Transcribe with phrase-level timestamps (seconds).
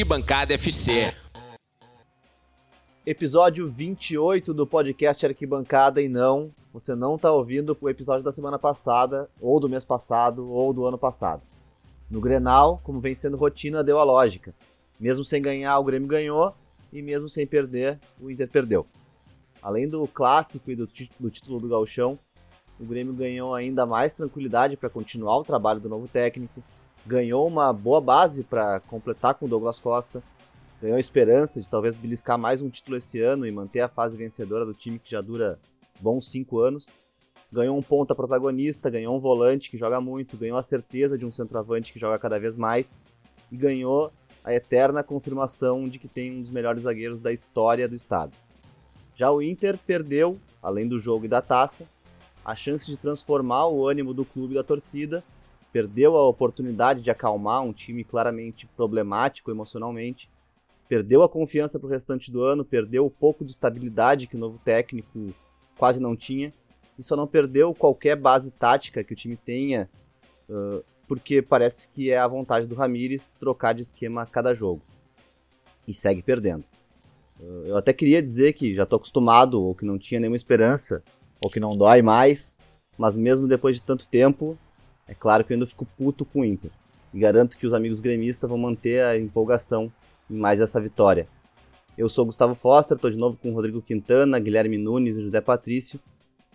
[0.00, 1.12] Arquibancada FC.
[3.04, 8.58] Episódio 28 do podcast Arquibancada e não, você não está ouvindo o episódio da semana
[8.58, 11.42] passada, ou do mês passado, ou do ano passado.
[12.10, 14.54] No Grenal, como vem sendo rotina, deu a lógica.
[14.98, 16.54] Mesmo sem ganhar, o Grêmio ganhou,
[16.90, 18.86] e mesmo sem perder, o Inter perdeu.
[19.60, 22.18] Além do clássico e do, do título do Gauchão,
[22.80, 26.62] o Grêmio ganhou ainda mais tranquilidade para continuar o trabalho do novo técnico,
[27.06, 30.22] ganhou uma boa base para completar com o Douglas Costa,
[30.80, 34.16] ganhou a esperança de talvez beliscar mais um título esse ano e manter a fase
[34.16, 35.58] vencedora do time que já dura
[36.00, 37.00] bons cinco anos.
[37.52, 41.30] Ganhou um ponta protagonista, ganhou um volante que joga muito, ganhou a certeza de um
[41.30, 43.00] centroavante que joga cada vez mais
[43.50, 44.12] e ganhou
[44.44, 48.32] a eterna confirmação de que tem um dos melhores zagueiros da história do estado.
[49.14, 51.86] Já o Inter perdeu, além do jogo e da taça,
[52.44, 55.22] a chance de transformar o ânimo do clube e da torcida
[55.72, 60.28] perdeu a oportunidade de acalmar um time claramente problemático emocionalmente,
[60.88, 64.38] perdeu a confiança para o restante do ano, perdeu o pouco de estabilidade que o
[64.38, 65.32] novo técnico
[65.78, 66.52] quase não tinha,
[66.98, 69.88] e só não perdeu qualquer base tática que o time tenha,
[70.48, 74.82] uh, porque parece que é a vontade do Ramires trocar de esquema a cada jogo.
[75.86, 76.64] E segue perdendo.
[77.38, 81.02] Uh, eu até queria dizer que já estou acostumado, ou que não tinha nenhuma esperança,
[81.42, 82.58] ou que não dói mais,
[82.98, 84.58] mas mesmo depois de tanto tempo,
[85.10, 86.70] é claro que eu ainda fico puto com o Inter.
[87.12, 89.92] E garanto que os amigos gremistas vão manter a empolgação
[90.30, 91.26] em mais essa vitória.
[91.98, 95.98] Eu sou Gustavo Foster, estou de novo com Rodrigo Quintana, Guilherme Nunes e José Patrício.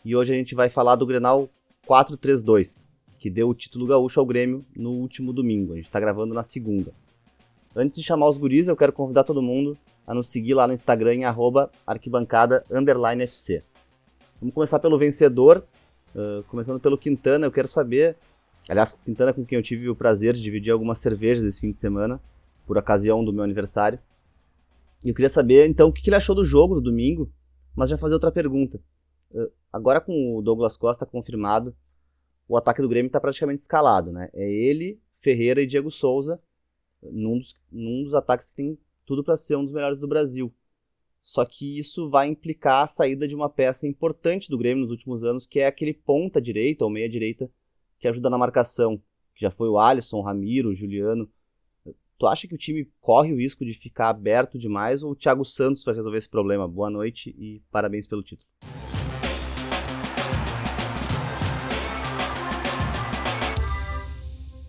[0.06, 1.50] E hoje a gente vai falar do Grenal
[1.86, 2.88] 4-3-2,
[3.20, 5.74] que deu o título gaúcho ao Grêmio no último domingo.
[5.74, 6.94] A gente está gravando na segunda.
[7.76, 10.74] Antes de chamar os guris, eu quero convidar todo mundo a nos seguir lá no
[10.74, 11.24] Instagram em
[11.86, 13.64] arquibancada_fc.
[14.40, 15.66] Vamos começar pelo vencedor,
[16.16, 17.46] uh, começando pelo Quintana.
[17.46, 18.16] Eu quero saber
[18.68, 21.78] Aliás, Quintana, com quem eu tive o prazer de dividir algumas cervejas esse fim de
[21.78, 22.22] semana,
[22.66, 24.00] por ocasião do meu aniversário.
[25.04, 27.32] E eu queria saber, então, o que ele achou do jogo do domingo,
[27.76, 28.82] mas já fazer outra pergunta.
[29.72, 31.76] Agora com o Douglas Costa confirmado,
[32.48, 34.30] o ataque do Grêmio está praticamente escalado, né?
[34.34, 36.42] É ele, Ferreira e Diego Souza,
[37.02, 40.54] num dos, num dos ataques que tem tudo para ser um dos melhores do Brasil.
[41.22, 45.24] Só que isso vai implicar a saída de uma peça importante do Grêmio nos últimos
[45.24, 47.50] anos, que é aquele ponta direita ou meia direita
[48.00, 48.98] que ajuda na marcação,
[49.34, 51.30] que já foi o Alisson, o Ramiro, o Juliano.
[52.18, 55.44] Tu acha que o time corre o risco de ficar aberto demais ou o Thiago
[55.44, 56.68] Santos vai resolver esse problema?
[56.68, 58.48] Boa noite e parabéns pelo título.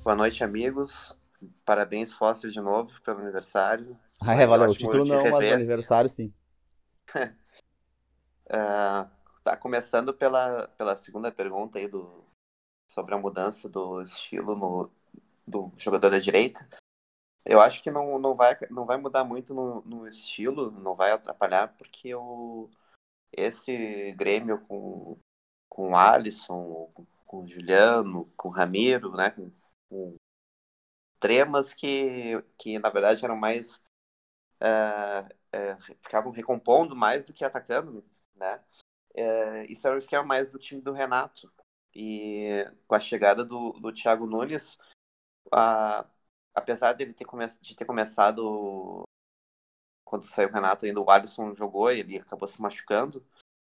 [0.02, 1.16] Boa noite, amigos.
[1.64, 3.98] Parabéns, Foster, de novo, pelo aniversário.
[4.20, 4.70] Ah, é, valeu.
[4.70, 6.32] O título não, mas o aniversário sim.
[7.14, 9.06] uh,
[9.44, 12.25] tá começando pela, pela segunda pergunta aí do,
[12.90, 14.90] sobre a mudança do estilo no,
[15.46, 16.68] do jogador da direita.
[17.44, 21.12] Eu acho que não, não, vai, não vai mudar muito no, no estilo, não vai
[21.12, 22.68] atrapalhar, porque o,
[23.32, 25.16] esse Grêmio com,
[25.68, 29.52] com o Alisson, com, com o Juliano, com o Ramiro, né, com,
[29.88, 30.16] com
[31.20, 33.80] tremas que, que na verdade eram mais.
[34.58, 35.22] Uh,
[35.54, 38.02] uh, ficavam recompondo mais do que atacando,
[38.34, 38.58] né?
[39.14, 41.52] Uh, isso era o esquema mais do time do Renato,
[41.96, 44.78] e com a chegada do, do Thiago Nunes,
[45.50, 46.06] a,
[46.54, 49.04] apesar dele ter, come, de ter começado
[50.04, 53.26] quando saiu o Renato ainda o Alisson jogou, ele acabou se machucando.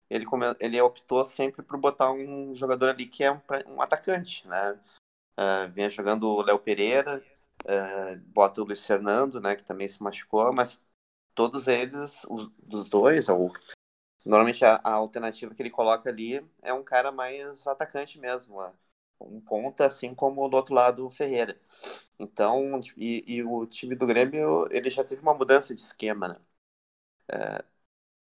[0.09, 4.47] Ele, come, ele optou sempre por botar um jogador ali que é um, um atacante,
[4.47, 4.79] né?
[5.37, 7.23] Uh, vinha jogando o Léo Pereira,
[7.65, 10.79] uh, bota o Luiz Fernando, né, que também se machucou, mas
[11.33, 13.51] todos eles, os, dos dois, ou
[14.25, 18.57] Normalmente a, a, alternativa que ele coloca ali é um cara mais atacante mesmo,
[19.19, 21.59] um ponta, assim como do outro lado o Ferreira.
[22.19, 26.41] Então, e, e, o time do Grêmio, ele já teve uma mudança de esquema, né?
[27.29, 27.63] É,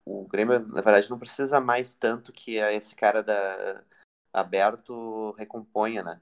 [0.04, 3.84] o Grêmio, na verdade, não precisa mais tanto que esse cara da,
[4.32, 6.20] aberto recomponha, né?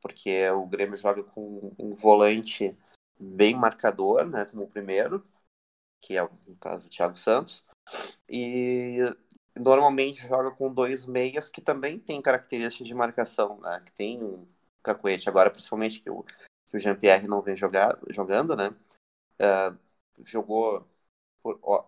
[0.00, 2.76] Porque o Grêmio joga com um volante
[3.18, 4.46] bem marcador, né?
[4.46, 5.22] Como o primeiro,
[6.00, 7.64] que é no caso o Thiago Santos
[8.28, 8.98] e
[9.56, 13.82] normalmente joga com dois meias que também tem características de marcação, né?
[13.84, 14.46] Que tem um
[14.82, 15.28] cacuete.
[15.28, 16.22] Agora, principalmente que o,
[16.66, 18.74] que o Jean-Pierre não vem jogar, jogando, né?
[19.40, 19.78] Uh,
[20.24, 20.86] jogou
[21.42, 21.84] por, ó,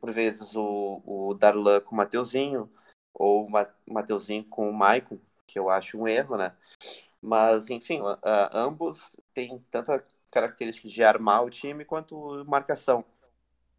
[0.00, 2.70] por vezes o, o Darlan com o Mateuzinho,
[3.14, 3.50] ou o
[3.86, 6.54] Mateuzinho com o Maicon, que eu acho um erro, né?
[7.20, 8.18] Mas, enfim, uh,
[8.52, 13.04] ambos têm tanta característica de armar o time quanto marcação.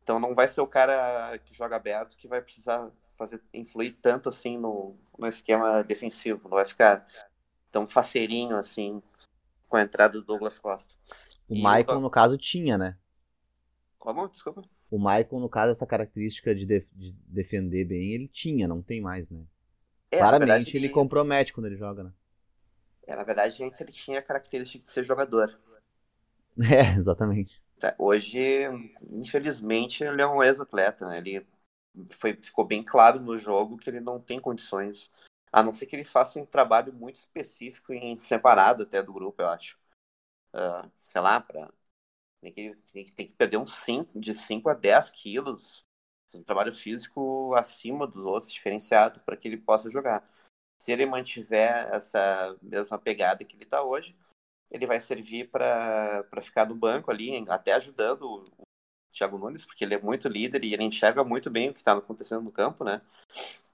[0.10, 4.28] Então não vai ser o cara que joga aberto que vai precisar fazer influir tanto
[4.28, 6.42] assim no, no esquema defensivo.
[6.50, 7.06] Não vai ficar
[7.72, 9.02] tão faceirinho assim
[9.70, 10.96] com a entrada do Douglas Costa.
[11.50, 12.98] O E Michael, o- no caso, tinha, né?
[14.00, 14.28] Como?
[14.28, 14.64] Desculpa.
[14.92, 19.02] O Michael, no caso, essa característica de, def- de defender bem, ele tinha, não tem
[19.02, 19.44] mais, né?
[20.12, 22.14] É, Claramente verdade, ele compromete quando ele joga, né?
[23.06, 25.60] É, na verdade, antes ele tinha a característica de ser jogador.
[26.62, 27.62] É, exatamente.
[27.98, 28.40] Hoje,
[29.12, 31.18] infelizmente, ele é um ex-atleta, né?
[31.18, 31.48] Ele
[32.12, 35.12] foi, ficou bem claro no jogo que ele não tem condições,
[35.52, 39.42] a não ser que ele faça um trabalho muito específico em separado até do grupo,
[39.42, 39.78] eu acho.
[40.54, 41.72] Ah, sei lá, pra,
[42.42, 45.86] tem, que, tem, tem que perder uns 5, de 5 a 10 quilos,
[46.28, 50.28] fazer um trabalho físico acima dos outros, diferenciado, para que ele possa jogar.
[50.80, 54.16] Se ele mantiver essa mesma pegada que ele está hoje,
[54.72, 58.46] ele vai servir para ficar no banco ali, até ajudando o
[59.12, 61.94] Thiago Nunes, porque ele é muito líder e ele enxerga muito bem o que está
[61.94, 63.02] acontecendo no campo, né?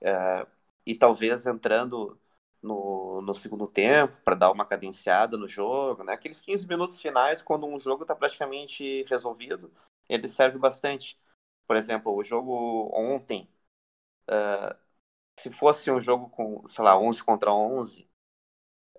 [0.02, 0.48] É,
[0.86, 2.20] e talvez entrando
[2.62, 6.14] no, no segundo tempo para dar uma cadenciada no jogo, né?
[6.14, 9.72] Aqueles 15 minutos finais, quando um jogo está praticamente resolvido,
[10.10, 11.20] ele serve bastante.
[11.68, 13.48] Por exemplo, o jogo ontem,
[14.28, 14.76] ah,
[15.40, 18.10] se fosse um jogo com, sei lá, 11 contra 11,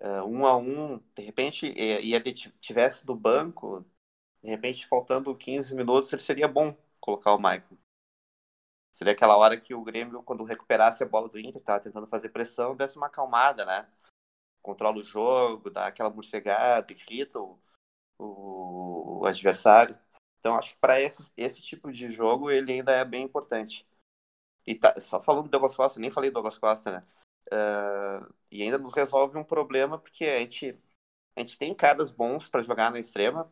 [0.01, 3.85] uh, um a um, de repente, e, ele tivesse do banco,
[4.43, 7.77] de repente, faltando 15 minutos, ele seria bom colocar o Michael.
[8.91, 12.29] Seria aquela hora que o Grêmio, quando recuperasse a bola do Inter, tava tentando fazer
[12.29, 13.87] pressão, desse uma acalmada, né?
[14.61, 17.59] Controla o jogo, dá aquela morcegada, irrita o,
[18.17, 19.97] o, o adversário.
[20.39, 23.87] Então, acho que para esse, esse tipo de jogo, ele ainda é bem importante.
[24.65, 27.07] E tá, só falando do Douglas Costa, nem falei do Douglas Costa, né?
[27.47, 30.77] Uh, e ainda nos resolve um problema porque a gente,
[31.35, 33.51] a gente tem caras bons para jogar na extrema.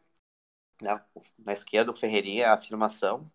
[0.81, 1.01] Né?
[1.39, 3.31] Na esquerda, o Ferreirinha, a afirmação.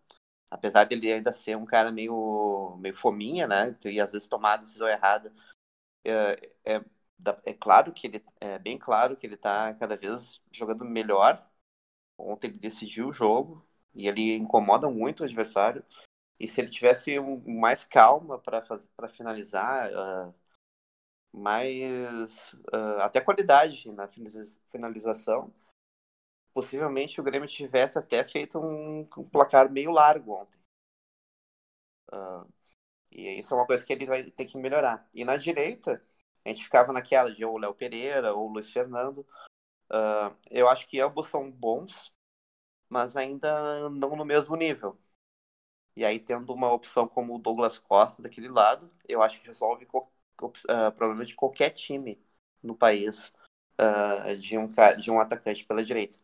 [0.49, 3.77] Apesar dele ainda ser um cara meio, meio fominha, né?
[3.85, 5.33] E às vezes tomar decisão errada.
[6.05, 6.85] É, é,
[7.45, 11.47] é claro que ele é bem claro que ele tá cada vez jogando melhor.
[12.17, 15.83] Ontem ele decidiu o jogo e ele incomoda muito o adversário.
[16.39, 20.33] E se ele tivesse um, mais calma para finalizar, uh,
[21.33, 25.53] mais uh, até qualidade na finalização,
[26.53, 30.59] possivelmente o Grêmio tivesse até feito um, um placar meio largo ontem.
[32.11, 32.47] Uh,
[33.11, 35.07] e isso é uma coisa que ele vai ter que melhorar.
[35.13, 36.03] E na direita,
[36.45, 39.19] a gente ficava naquela de ou Léo Pereira ou Luiz Fernando.
[39.89, 42.13] Uh, eu acho que ambos são bons,
[42.89, 44.97] mas ainda não no mesmo nível.
[45.95, 49.85] E aí, tendo uma opção como o Douglas Costa daquele lado, eu acho que resolve
[50.47, 52.19] uh, problema de qualquer time
[52.61, 53.33] no país
[53.79, 54.67] uh, de, um,
[54.97, 56.17] de um atacante pela direita.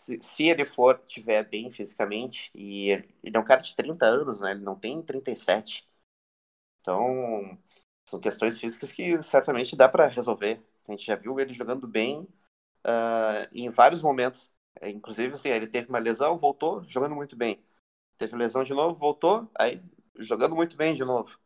[0.00, 4.40] Se, se, ele for, tiver bem fisicamente, e ele, é um cara de 30 anos,
[4.40, 4.52] né?
[4.52, 5.88] Ele não tem 37.
[6.80, 7.58] Então,
[8.08, 10.62] são questões físicas que certamente dá para resolver.
[10.88, 12.20] A gente já viu ele jogando bem
[12.86, 14.50] uh, em vários momentos.
[14.82, 17.62] Inclusive, assim, ele teve uma lesão, voltou jogando muito bem
[18.20, 19.82] teve lesão de novo, voltou, aí
[20.18, 21.38] jogando muito bem de novo.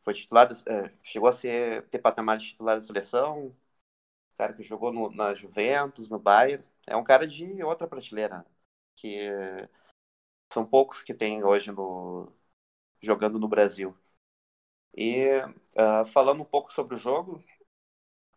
[0.00, 3.54] Foi titular, é, chegou a ser, ter patamar de titular da seleção,
[4.36, 6.64] cara que jogou no, na Juventus, no Bayern.
[6.86, 8.44] É um cara de outra prateleira,
[8.96, 9.28] que
[10.52, 12.32] são poucos que tem hoje no,
[13.00, 13.96] jogando no Brasil.
[14.96, 15.26] E
[15.76, 17.42] uh, falando um pouco sobre o jogo,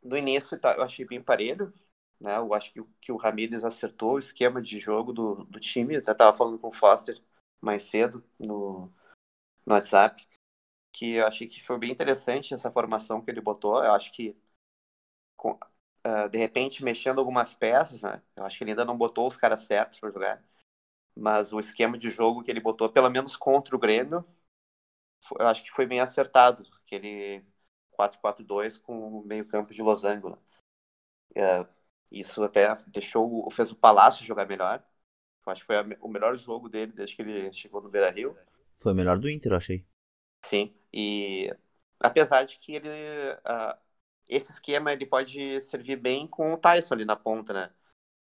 [0.04, 1.74] no início eu achei bem parelho,
[2.20, 2.38] né?
[2.38, 6.12] Eu acho que, que o Ramires acertou o esquema de jogo do, do time, até
[6.12, 7.22] estava falando com o Foster
[7.62, 8.92] mais cedo no,
[9.66, 10.28] no WhatsApp,
[10.94, 13.84] que eu achei que foi bem interessante essa formação que ele botou.
[13.84, 14.38] Eu acho que,
[15.36, 15.52] com,
[16.06, 18.22] uh, de repente, mexendo algumas peças, né?
[18.36, 20.44] Eu acho que ele ainda não botou os caras certos para jogar.
[21.16, 24.26] Mas o esquema de jogo que ele botou, pelo menos contra o Grêmio,
[25.40, 26.64] eu acho que foi bem acertado.
[26.86, 27.44] Aquele
[27.92, 30.38] 4-4-2 com o meio-campo de Los Angeles.
[31.32, 31.68] Uh,
[32.12, 34.84] isso até deixou, fez o Palácio jogar melhor.
[35.46, 38.12] Eu acho que foi a, o melhor jogo dele desde que ele chegou no Beira
[38.12, 38.38] Rio.
[38.78, 39.86] Foi o melhor do Inter, eu achei.
[40.46, 41.50] Sim, e
[42.00, 42.90] apesar de que ele.
[42.90, 43.78] Uh,
[44.28, 47.74] esse esquema ele pode servir bem com o Tyson ali na ponta, né?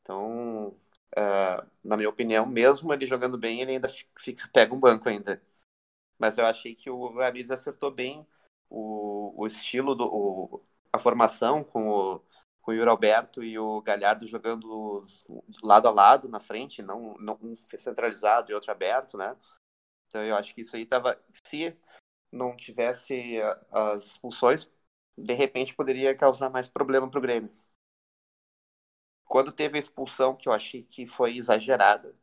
[0.03, 0.69] Então,
[1.19, 3.89] uh, na minha opinião, mesmo ele jogando bem, ele ainda
[4.19, 5.43] fica, pega um banco ainda.
[6.19, 8.27] Mas eu achei que o Ramires acertou bem
[8.71, 12.21] o, o estilo, do, o, a formação com o,
[12.61, 15.05] com o Yuri Alberto e o Galhardo jogando
[15.63, 19.37] lado a lado na frente, não, não um centralizado e outro aberto, né?
[20.09, 21.21] Então eu acho que isso aí tava.
[21.45, 21.77] Se
[22.33, 23.37] não tivesse
[23.71, 24.71] as expulsões,
[25.17, 27.51] de repente poderia causar mais problema para o Grêmio.
[29.25, 32.15] Quando teve a expulsão, que eu achei que foi exagerada.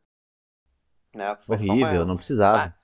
[1.14, 1.34] Né?
[1.36, 2.76] Foi Horrível, uma, não precisava.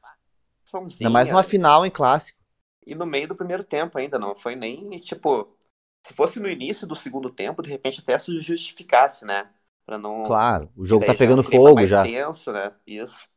[0.72, 2.40] Uma Ainda mais uma final em clássico.
[2.86, 5.56] E no meio do primeiro tempo ainda, não foi nem, tipo,
[6.04, 9.52] se fosse no início do segundo tempo, de repente até se justificasse, né?
[9.84, 10.22] Pra não.
[10.22, 12.02] Claro, o jogo tá é pegando fogo mais já.
[12.02, 12.74] tenso, né?
[12.86, 13.28] Isso.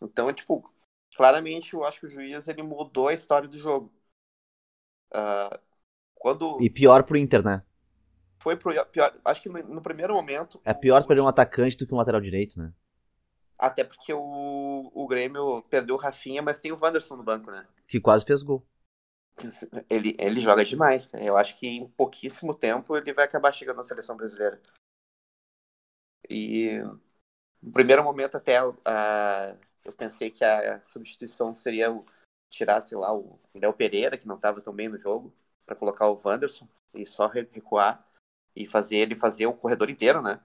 [0.00, 0.72] Então, tipo,
[1.16, 3.92] claramente eu acho que o juiz ele mudou a história do jogo.
[5.12, 5.60] Ah,
[6.14, 7.56] quando E pior pro Inter, né?
[8.42, 10.60] foi pro pior, acho que no, no primeiro momento.
[10.64, 12.72] É pior o- perder um atacante do que um lateral direito, né?
[13.58, 17.64] Até porque o, o Grêmio perdeu o Rafinha, mas tem o Wanderson no banco, né?
[17.86, 18.66] Que quase fez gol.
[19.88, 21.24] Ele, ele joga demais, cara.
[21.24, 24.60] Eu acho que em pouquíssimo tempo ele vai acabar chegando na seleção brasileira.
[26.28, 26.78] E
[27.62, 32.04] no primeiro momento até ah, eu pensei que a substituição seria o,
[32.48, 35.32] tirar, sei lá, o Léo Pereira, que não estava tão bem no jogo,
[35.66, 38.06] para colocar o Wanderson e só re- recuar
[38.56, 40.40] e fazer ele fazer o corredor inteiro, né?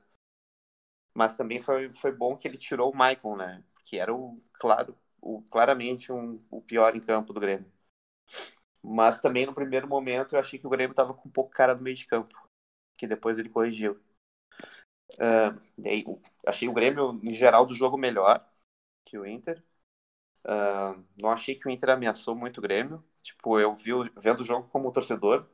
[1.14, 3.64] Mas também foi, foi bom que ele tirou o Maicon, né?
[3.86, 7.72] Que era o, claro, o, claramente um, o pior em campo do Grêmio.
[8.82, 11.76] Mas também no primeiro momento eu achei que o Grêmio estava com um pouco cara
[11.76, 12.48] no meio de campo,
[12.98, 14.00] que depois ele corrigiu.
[15.78, 16.04] E aí,
[16.46, 18.44] achei o Grêmio, em geral, do jogo melhor
[19.06, 19.64] que o Inter.
[20.44, 23.04] Ah, não achei que o Inter ameaçou muito o Grêmio.
[23.22, 25.48] Tipo, eu vi, vendo o jogo como torcedor.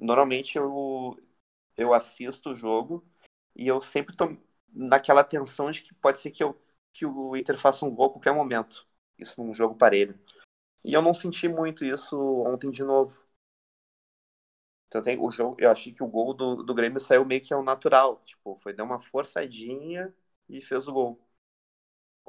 [0.00, 1.18] Normalmente eu,
[1.76, 3.04] eu assisto o jogo
[3.56, 4.36] e eu sempre tô
[4.68, 6.60] naquela tensão de que pode ser que, eu,
[6.92, 8.86] que o Inter faça um gol a qualquer momento.
[9.18, 10.18] Isso num jogo parelho.
[10.84, 13.24] E eu não senti muito isso ontem de novo.
[14.86, 17.54] Então tem o jogo, eu achei que o gol do, do Grêmio saiu meio que
[17.54, 18.20] ao natural.
[18.24, 20.14] Tipo, foi dar uma forçadinha
[20.48, 21.21] e fez o gol.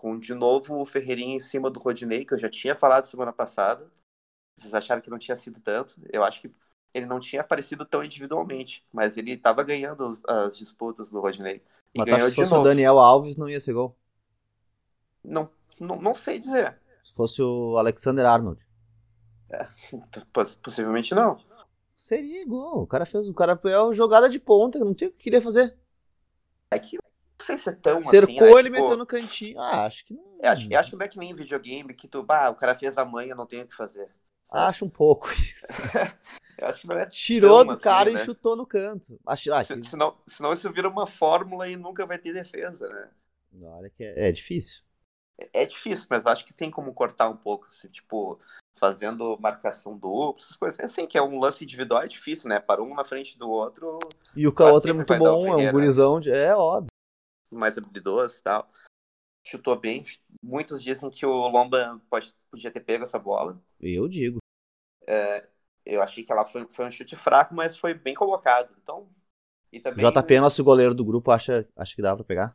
[0.03, 3.31] Com de novo o Ferreirinha em cima do Rodinei, que eu já tinha falado semana
[3.31, 3.89] passada.
[4.57, 5.95] Vocês acharam que não tinha sido tanto?
[6.11, 6.51] Eu acho que
[6.93, 11.63] ele não tinha aparecido tão individualmente, mas ele estava ganhando os- as disputas do Rodinei.
[11.95, 12.63] E Mas ganhou se fosse o.
[12.63, 13.95] Daniel Alves não ia ser gol?
[15.23, 16.77] Não, não, não sei dizer.
[17.01, 18.59] Se fosse o Alexander Arnold.
[20.33, 21.39] Poss- Possivelmente não.
[21.95, 22.81] Seria gol.
[22.81, 23.29] O cara fez.
[23.29, 25.77] O cara é uma jogada de ponta, não tinha o que queria fazer.
[26.69, 26.97] É que
[27.43, 28.53] sei se é tão Cercou, assim, né?
[28.59, 29.59] ele Tipo, meteu no cantinho.
[29.59, 30.23] Ah, acho que não.
[30.39, 32.75] eu acho, eu acho que não é que nem videogame que tu, bah, o cara
[32.75, 34.09] fez a mãe, eu não tenho o que fazer.
[34.43, 34.69] sabe?
[34.69, 35.73] Acho um pouco isso.
[36.57, 38.11] Eu acho que não é Tirou do assim, cara né?
[38.11, 39.19] e chutou no canto.
[39.25, 42.87] Acho, ah, Se- que- senão, senão isso vira uma fórmula e nunca vai ter defesa,
[42.89, 43.09] né?
[43.63, 44.83] olha que é, é difícil.
[45.51, 48.39] É difícil, mas acho que tem como cortar um pouco, assim, tipo,
[48.75, 50.79] fazendo marcação dupla, essas coisas.
[50.79, 52.59] É assim, que é um lance individual, é difícil, né?
[52.59, 53.99] Para um na frente do outro,
[54.35, 55.71] E o outro é muito bom, é um Ferreira.
[55.71, 56.19] gurizão.
[56.19, 56.29] De...
[56.31, 56.92] É óbvio.
[57.57, 58.71] Mais habilidoso e tal.
[59.45, 60.03] Chutou bem.
[60.41, 63.61] Muitos dizem que o Lomba pode, podia ter pego essa bola.
[63.79, 64.39] Eu digo.
[65.85, 68.73] Eu achei que ela foi, foi um chute fraco, mas foi bem colocado.
[68.81, 69.09] Então,
[69.71, 70.09] e também...
[70.09, 72.53] JP, nosso goleiro do grupo, acha, acha que dá pra pegar?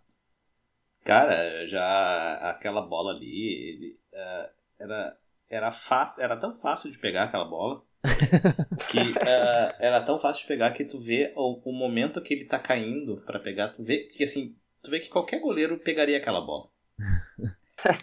[1.05, 5.19] Cara, já aquela bola ali, ele, eh, era,
[5.51, 7.83] era, fácil, era tão fácil de pegar aquela bola.
[8.91, 12.45] que eh, era tão fácil de pegar que tu vê o, o momento que ele
[12.45, 16.41] tá caindo pra pegar, tu vê que assim, tu vê que qualquer goleiro pegaria aquela
[16.41, 16.69] bola.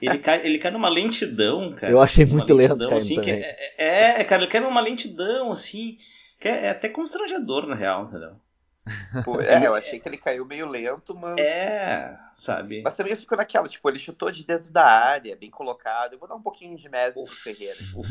[0.01, 1.91] Ele cai, ele cai numa lentidão, cara.
[1.91, 3.41] Eu achei muito lento assim, também.
[3.77, 5.97] é, é, cara, ele cai numa lentidão, assim,
[6.39, 8.39] que é, é até constrangedor, na real, entendeu?
[9.21, 11.43] Pô, é, eu achei que ele caiu meio lento, mas...
[11.43, 12.79] É, sabe?
[12.83, 16.13] Mas também ficou naquela, tipo, ele chutou de dentro da área, bem colocado.
[16.13, 17.85] Eu vou dar um pouquinho de mérito pro Ferreira.
[17.93, 18.03] O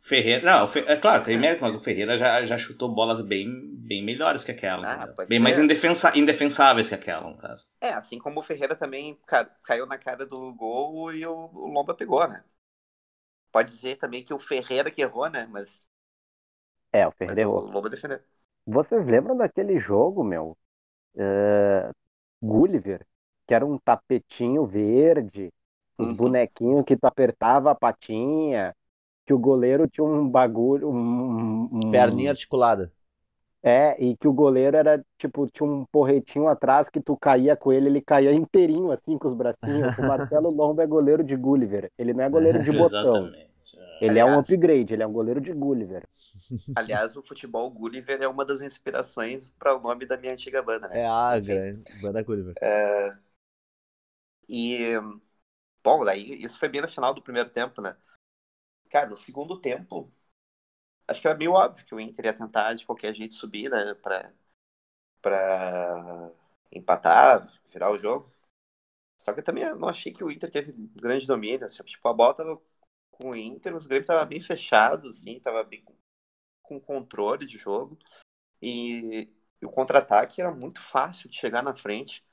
[0.00, 0.44] Ferreira.
[0.44, 3.48] Não, o Fe- é claro, tem mérito, mas o Ferreira já, já chutou bolas bem,
[3.76, 4.86] bem melhores que aquela.
[4.86, 5.40] Ah, bem ser.
[5.40, 7.66] mais indefensa, indefensáveis que aquela, no caso.
[7.80, 11.66] É, assim como o Ferreira também ca- caiu na cara do gol e o, o
[11.72, 12.44] Lomba pegou, né?
[13.52, 15.46] Pode dizer também que o Ferreira que errou, né?
[15.46, 15.86] Mas,
[16.92, 17.70] É, o mas Ferreira o errou.
[17.70, 18.20] Lomba defendeu.
[18.66, 20.56] Vocês lembram daquele jogo, meu?
[21.16, 21.90] É,
[22.42, 23.04] Gulliver,
[23.46, 25.52] que era um tapetinho verde,
[25.98, 26.16] os Uhum.
[26.16, 28.74] bonequinhos que tu apertava a patinha,
[29.26, 32.92] que o goleiro tinha um bagulho, um, um- Perninha articulada.
[33.62, 37.70] É, e que o goleiro era, tipo, tinha um porretinho atrás que tu caía com
[37.70, 39.98] ele, ele caía inteirinho, assim, com os bracinhos.
[39.98, 41.90] O Marcelo Lomba é goleiro de Gulliver.
[41.98, 43.26] Ele não é goleiro de botão.
[43.26, 43.50] Exatamente.
[44.00, 46.04] Ele é um Aliás- upgrade, ele é um goleiro de Gulliver.
[46.74, 50.88] Aliás, o futebol Gulliver é uma das inspirações para o nome da minha antiga banda,
[50.88, 51.00] né?
[51.00, 51.64] É a Enfim.
[52.02, 52.56] banda Gulliver.
[54.48, 54.94] E,
[55.84, 57.96] bom, daí isso foi bem no final do primeiro tempo, né?
[58.90, 60.12] Cara, no segundo tempo,
[61.08, 63.94] acho que era meio óbvio que o Inter ia tentar de qualquer jeito subir, né?
[63.96, 64.32] Pra,
[65.22, 66.32] pra
[66.72, 68.32] empatar, virar o jogo.
[69.18, 71.66] Só que eu também não achei que o Inter teve grande domínio.
[71.66, 72.60] Assim, tipo, a bola tava
[73.12, 75.84] com o Inter, os Grêmio tava bem fechado, assim, tava bem
[76.70, 77.98] com, controle de jogo.
[78.62, 79.28] E,
[79.60, 82.24] e o contra-ataque era muito fácil de chegar na frente.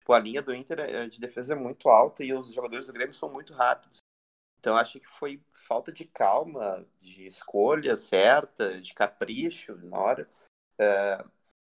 [0.00, 2.92] Tipo, a linha do Inter é- de defesa é muito alta e os jogadores do
[2.92, 3.98] Grêmio são muito rápidos.
[4.58, 10.30] Então acho que foi falta de calma, de escolha certa, de capricho na hora.
[10.80, 11.24] É,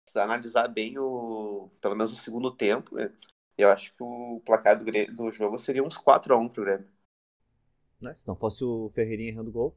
[0.09, 1.71] se analisar bem o.
[1.81, 3.13] pelo menos o segundo tempo, né,
[3.59, 4.85] eu acho que o placar do,
[5.15, 6.89] do jogo seria uns 4x1 pro Grêmio.
[8.01, 8.15] Né?
[8.15, 9.77] Se não fosse o Ferreirinha errando gol.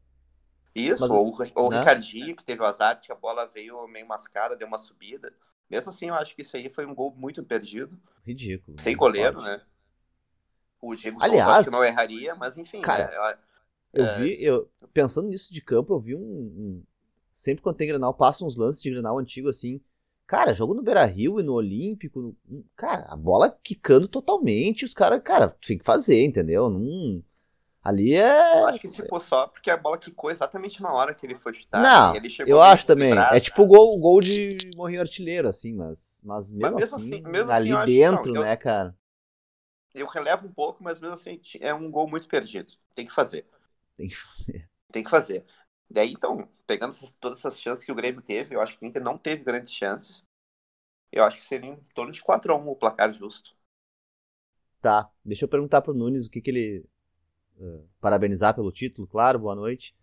[0.74, 1.80] Isso, Mas, ou, ou o né?
[1.80, 5.34] Ricardinho, que teve o azar que a bola veio meio mascada, deu uma subida.
[5.70, 7.98] Mesmo assim, eu acho que isso aí foi um gol muito perdido.
[8.26, 8.80] Ridículo.
[8.80, 9.46] Sem goleiro, pode.
[9.46, 9.62] né?
[10.82, 12.82] O Diego Aliás, que não erraria, mas enfim.
[12.82, 13.38] Cara, né?
[13.94, 14.18] eu é...
[14.18, 16.84] vi, eu, pensando nisso de campo, eu vi um, um,
[17.32, 19.82] Sempre quando tem Grenal, passa uns lances de Grenal antigo assim.
[20.28, 22.36] Cara, jogo no Beira Rio e no Olímpico.
[22.48, 22.66] No...
[22.76, 24.86] Cara, a bola quicando totalmente.
[24.86, 26.70] Os caras, cara, tem que fazer, entendeu?
[26.70, 27.24] Não.
[27.84, 28.60] Ali é.
[28.62, 31.54] Eu acho que ficou só porque a bola quicou exatamente na hora que ele foi
[31.54, 31.82] chutar.
[31.82, 32.14] Não,
[32.46, 33.14] eu acho também.
[33.18, 37.14] É tipo o gol, gol de Morrinho Artilheiro, assim, mas, mas mesmo, mas mesmo assim,
[37.16, 38.96] assim mesmo ali assim, dentro, né, cara?
[39.94, 42.74] eu relevo um pouco, mas mesmo assim é um gol muito perdido.
[42.96, 43.46] Tem que fazer.
[43.98, 44.70] Tem que fazer.
[44.92, 45.46] Tem que fazer.
[45.90, 48.88] Daí, então, pegando essas, todas essas chances que o Grêmio teve, eu acho que o
[48.88, 50.24] Inter não teve grandes chances.
[51.12, 53.54] Eu acho que seria em torno de 4x1 o placar justo.
[54.82, 56.86] Tá, deixa eu perguntar pro Nunes o que, que ele.
[58.00, 59.96] Parabenizar pelo título, claro, boa noite.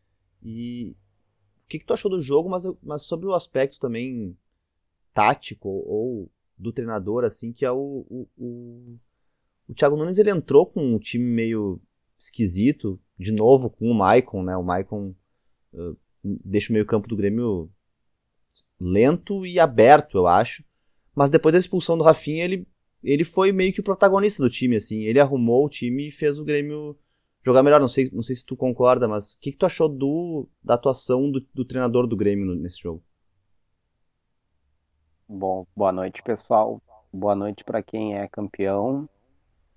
[0.43, 0.95] E
[1.65, 4.37] o que, que tu achou do jogo, mas, mas sobre o aspecto também
[5.13, 8.99] tático ou do treinador, assim, que é o, o, o
[9.69, 11.79] o Thiago Nunes ele entrou com um time meio
[12.19, 14.57] esquisito, de novo com o Maicon, né?
[14.57, 15.15] O Maicon
[15.75, 17.71] uh, deixa o meio campo do Grêmio
[18.81, 20.65] lento e aberto, eu acho.
[21.15, 22.67] Mas depois da expulsão do Rafinha, ele,
[23.05, 25.03] ele foi meio que o protagonista do time, assim.
[25.03, 26.97] Ele arrumou o time e fez o Grêmio
[27.45, 27.81] jogar melhor.
[27.81, 30.75] Não sei, não sei se tu concorda, mas o que, que tu achou do, da
[30.75, 33.03] atuação do, do treinador do Grêmio nesse jogo?
[35.29, 36.83] Bom, boa noite, pessoal.
[37.13, 39.09] Boa noite para quem é campeão.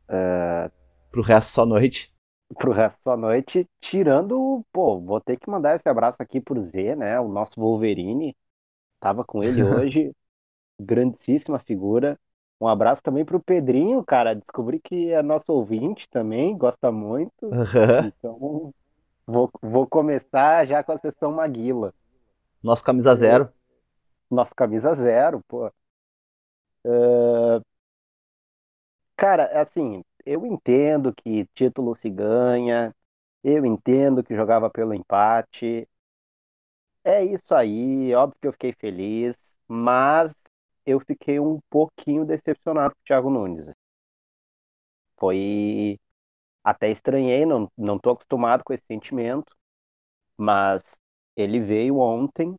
[0.09, 0.71] Uh,
[1.11, 2.11] pro resto só noite.
[2.57, 6.95] Pro resto só noite, tirando, pô, vou ter que mandar esse abraço aqui pro Z,
[6.95, 7.19] né?
[7.19, 8.35] O nosso Wolverine.
[8.99, 10.11] Tava com ele hoje.
[10.79, 12.19] grandíssima figura.
[12.61, 14.35] Um abraço também pro Pedrinho, cara.
[14.35, 17.47] Descobri que é nosso ouvinte também, gosta muito.
[17.47, 18.05] Uhum.
[18.05, 18.73] Então,
[19.25, 21.93] vou, vou começar já com a sessão Maguila.
[22.61, 23.49] Nosso camisa zero.
[24.29, 25.71] Nosso camisa zero, pô.
[26.85, 27.61] Uh,
[29.21, 32.91] Cara, assim, eu entendo que título se ganha,
[33.43, 35.87] eu entendo que jogava pelo empate.
[37.03, 39.35] É isso aí, óbvio que eu fiquei feliz,
[39.67, 40.33] mas
[40.91, 43.69] eu fiquei um pouquinho decepcionado com o Thiago Nunes.
[45.19, 45.99] Foi.
[46.63, 49.55] Até estranhei, não, não tô acostumado com esse sentimento,
[50.37, 50.83] mas
[51.35, 52.51] ele veio ontem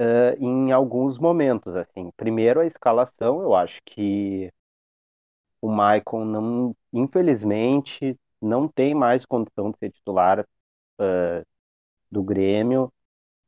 [0.00, 2.10] uh, em alguns momentos, assim.
[2.16, 4.50] Primeiro a escalação, eu acho que
[5.60, 10.40] o Maicon não, infelizmente, não tem mais condição de ser titular
[11.00, 11.46] uh,
[12.10, 12.92] do Grêmio.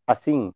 [0.06, 0.52] Assim,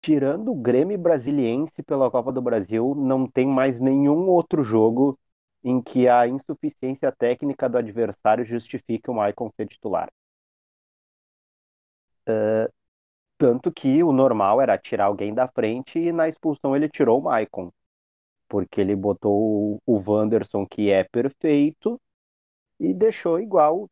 [0.00, 5.18] tirando o Grêmio Brasiliense pela Copa do Brasil, não tem mais nenhum outro jogo
[5.64, 10.10] em que a insuficiência técnica do adversário justifique o Maicon ser titular.
[12.28, 12.70] Uh,
[13.38, 17.24] tanto que o normal era tirar alguém da frente e na expulsão ele tirou o
[17.24, 17.72] Maicon
[18.48, 22.00] porque ele botou o Wanderson, que é perfeito,
[22.80, 23.88] e deixou igual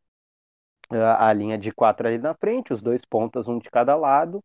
[0.91, 4.43] a, a linha de quatro ali na frente, os dois pontas, um de cada lado,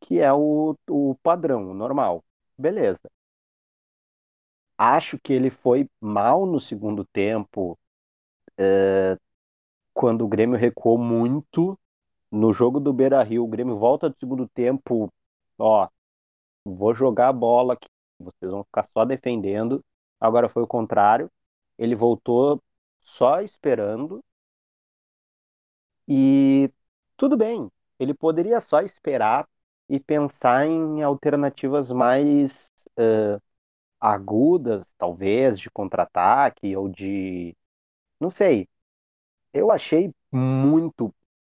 [0.00, 2.24] que é o, o padrão, o normal.
[2.56, 3.00] Beleza.
[4.76, 7.78] Acho que ele foi mal no segundo tempo,
[8.58, 9.18] é,
[9.94, 11.78] quando o Grêmio recuou muito.
[12.30, 15.12] No jogo do Beira Rio, o Grêmio volta do segundo tempo,
[15.58, 15.88] ó,
[16.64, 19.84] vou jogar a bola aqui vocês vão ficar só defendendo.
[20.20, 21.30] Agora foi o contrário.
[21.78, 22.62] Ele voltou
[23.02, 24.22] só esperando.
[26.08, 26.70] E
[27.16, 29.48] tudo bem, ele poderia só esperar
[29.88, 32.52] e pensar em alternativas mais
[32.98, 33.40] uh,
[34.00, 37.56] agudas, talvez, de contra-ataque ou de.
[38.20, 38.68] Não sei.
[39.52, 41.14] Eu achei muito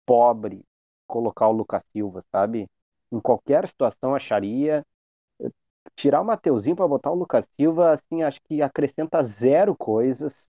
[0.06, 0.64] pobre
[1.06, 2.68] colocar o Lucas Silva, sabe?
[3.12, 4.84] Em qualquer situação acharia
[5.94, 10.48] tirar o Mateuzinho para botar o Lucas Silva, assim, acho que acrescenta zero coisas.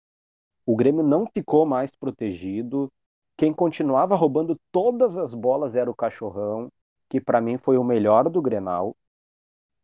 [0.65, 2.91] O Grêmio não ficou mais protegido.
[3.37, 6.71] Quem continuava roubando todas as bolas era o Cachorrão,
[7.11, 8.95] que para mim foi o melhor do Grenal.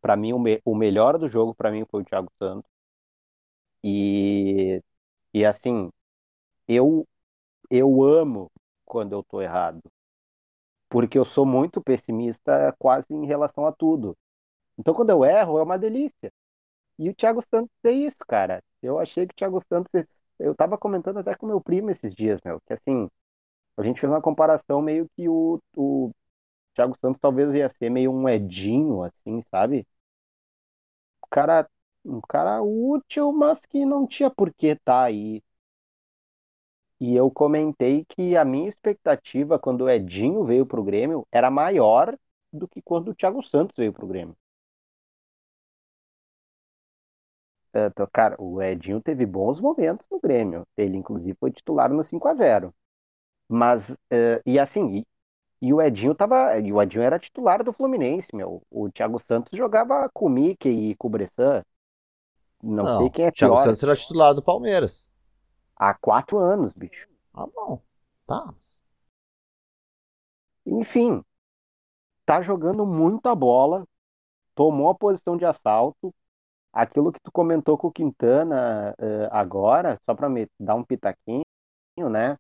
[0.02, 2.70] Para mim, o, me o melhor do jogo para mim foi o Thiago Santos.
[3.84, 4.82] E,
[5.34, 5.92] e assim,
[6.68, 7.08] eu,
[7.72, 8.52] eu amo
[8.86, 9.82] quando eu tô errado.
[10.90, 14.18] Porque eu sou muito pessimista quase em relação a tudo.
[14.78, 16.32] Então, quando eu erro, é uma delícia.
[17.00, 18.64] E o Thiago Santos é isso, cara.
[18.82, 19.92] Eu achei que o Thiago Santos.
[20.40, 23.10] Eu tava comentando até com meu primo esses dias, meu, que assim,
[23.78, 26.12] a gente fez uma comparação meio que o, o
[26.78, 29.88] Thiago Santos talvez ia ser meio um Edinho, assim, sabe?
[31.32, 31.70] cara,
[32.06, 35.42] um cara útil, mas que não tinha por que estar aí.
[37.00, 42.16] E eu comentei que a minha expectativa quando o Edinho veio pro Grêmio era maior
[42.54, 44.36] do que quando o Thiago Santos veio pro Grêmio.
[47.74, 50.66] É, Cara, o Edinho teve bons momentos no Grêmio.
[50.78, 52.74] Ele, inclusive, foi titular no 5 a 0
[53.50, 55.06] Mas, é, e assim,
[55.62, 56.58] e, o Edinho tava.
[56.60, 58.62] E o Edinho era titular do Fluminense, meu.
[58.70, 61.64] O Thiago Santos jogava com o Mickey e com o Bressan.
[62.62, 63.64] Não, sei quem é Thiago pior.
[63.64, 65.12] Santos era titular do Palmeiras.
[65.76, 67.08] Há quatro anos, bicho.
[67.34, 67.80] Ah, bom.
[68.26, 68.54] Tá.
[70.66, 71.24] Enfim,
[72.26, 73.88] tá jogando muita bola,
[74.54, 76.14] tomou a posição de assalto.
[76.74, 81.44] Aquilo que tu comentou com o Quintana eh, agora, só para me dar um pitaquinho,
[82.10, 82.38] né?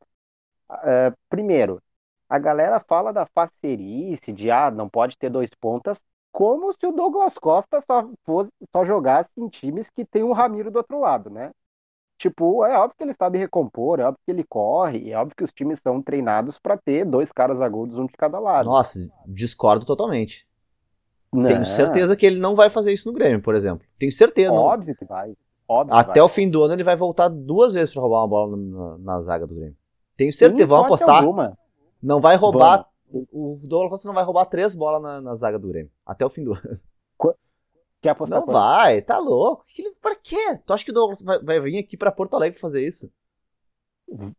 [0.83, 1.81] Eh, primeiro,
[2.29, 5.99] a galera fala da facerice, de ah, não pode ter dois pontas,
[6.31, 10.69] como se o Douglas Costa só, fosse, só jogasse em times que tem o Ramiro
[10.69, 11.51] do outro lado, né?
[12.17, 15.43] Tipo, é óbvio que ele sabe recompor, é óbvio que ele corre, é óbvio que
[15.43, 18.67] os times são treinados para ter dois caras agudos, um de cada lado.
[18.67, 20.47] Nossa, discordo totalmente.
[21.31, 23.85] Não, Tenho certeza que ele não vai fazer isso no Grêmio, por exemplo.
[23.99, 24.51] Tenho certeza.
[24.51, 24.63] não.
[24.63, 25.35] Óbvio que vai.
[25.67, 26.25] Óbvio que Até vai.
[26.25, 29.21] o fim do ano ele vai voltar duas vezes pra roubar uma bola na, na
[29.21, 29.75] zaga do Grêmio.
[30.15, 30.65] Tenho certeza.
[30.65, 31.17] Vamos apostar.
[31.17, 31.57] alguma.
[32.01, 32.87] Não vai roubar.
[33.31, 35.91] O Douglas Costa não vai roubar três bolas na, na zaga do Grêmio.
[36.05, 36.61] Até o fim do ano.
[37.99, 38.53] Quer apostar Não quanto?
[38.53, 39.63] vai, tá louco.
[39.65, 40.59] Que Pra quê?
[40.65, 43.09] Tu acha que o Douglas vai, vai vir aqui pra Porto Alegre fazer isso?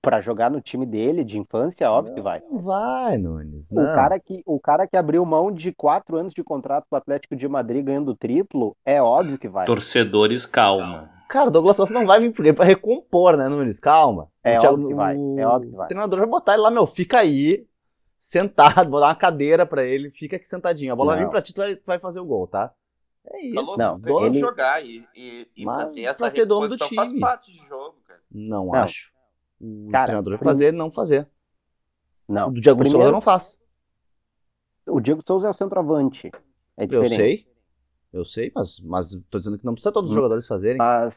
[0.00, 2.40] Pra jogar no time dele de infância, óbvio que vai.
[2.48, 3.70] Não vai, Nunes.
[3.72, 3.94] O Não.
[3.94, 7.34] cara, que, o cara que abriu mão de quatro anos de contrato com o Atlético
[7.36, 9.66] de Madrid ganhando triplo, é óbvio que vai.
[9.66, 11.10] Torcedores, calma.
[11.28, 13.78] Cara, o Douglas Costa não vai vir Grêmio pra recompor, né, Nunes?
[13.78, 14.30] Calma.
[14.42, 15.86] É O óbvio que vai, o é óbvio que vai.
[15.88, 17.66] treinador vai botar ele lá, meu, fica aí,
[18.18, 20.92] sentado, vou dar uma cadeira pra ele, fica aqui sentadinho.
[20.92, 21.22] A bola Não.
[21.24, 22.72] vir pra ti, tu vai, tu vai fazer o gol, tá?
[23.26, 23.54] É isso.
[23.54, 23.78] Tá louco?
[23.78, 26.96] Não, que ele- jogar e, e, e Mas fazer essa pra ser dono do time.
[26.96, 28.20] faz parte de jogo, cara.
[28.32, 28.74] Não, Não.
[28.74, 29.12] acho.
[29.60, 31.28] O Cara, treinador vai prim- fazer, não fazer.
[32.26, 32.48] Não.
[32.48, 33.60] O Diego Primeiro- Souza não faz.
[34.86, 36.30] O Diego Souza é o centroavante.
[36.76, 37.16] É Eu diferente.
[37.16, 37.47] sei.
[38.12, 40.20] Eu sei, mas, mas tô dizendo que não precisa todos os Hum.
[40.20, 40.78] jogadores fazerem.
[40.78, 41.14] Mas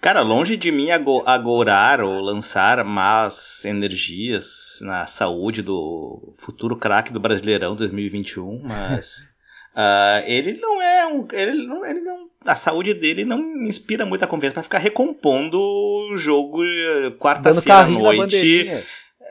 [0.00, 7.12] Cara, longe de mim ago- agorar ou lançar más energias na saúde do futuro craque
[7.12, 9.32] do Brasileirão 2021, mas
[9.76, 11.28] ah, ele não é um.
[11.30, 15.56] Ele não, ele não, a saúde dele não me inspira muita confiança pra ficar recompondo
[15.60, 18.68] o jogo eh, quarta-feira à noite.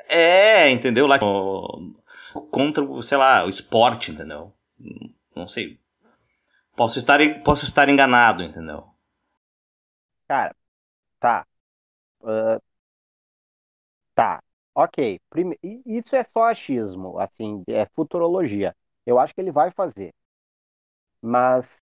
[0.07, 1.05] É, entendeu?
[1.05, 1.19] Lá
[2.49, 4.53] contra, sei lá, o esporte, entendeu?
[5.35, 5.80] Não sei.
[6.81, 8.87] Posso estar, posso estar enganado, entendeu?
[10.27, 10.55] Cara,
[11.19, 11.45] tá.
[12.23, 12.59] Ah,
[14.15, 14.41] tá.
[14.73, 15.19] Ok.
[15.29, 15.57] Prime...
[15.85, 18.75] Isso é só achismo, assim, é futurologia.
[19.05, 20.11] Eu acho que ele vai fazer.
[21.21, 21.77] Mas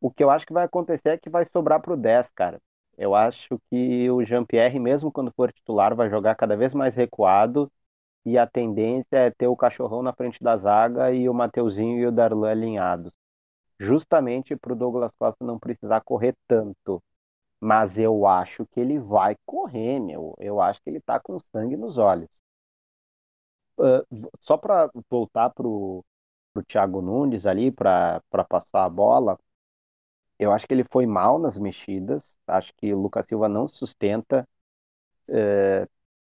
[0.00, 2.60] o que eu acho que vai acontecer é que vai sobrar pro 10, cara.
[2.98, 7.70] Eu acho que o Jean-Pierre, mesmo quando for titular, vai jogar cada vez mais recuado.
[8.26, 12.06] E a tendência é ter o cachorrão na frente da zaga e o Mateuzinho e
[12.06, 13.12] o Darlan alinhados.
[13.82, 17.02] Justamente pro Douglas Costa não precisar correr tanto.
[17.60, 20.34] Mas eu acho que ele vai correr, meu.
[20.40, 22.28] Eu acho que ele tá com sangue nos olhos.
[24.10, 26.04] V- só para voltar pro,
[26.52, 29.38] pro Thiago Nunes ali, para para passar a bola,
[30.38, 32.24] eu acho que ele foi mal nas mexidas.
[32.46, 34.48] Acho que o Lucas Silva não sustenta.
[35.28, 35.88] Eh,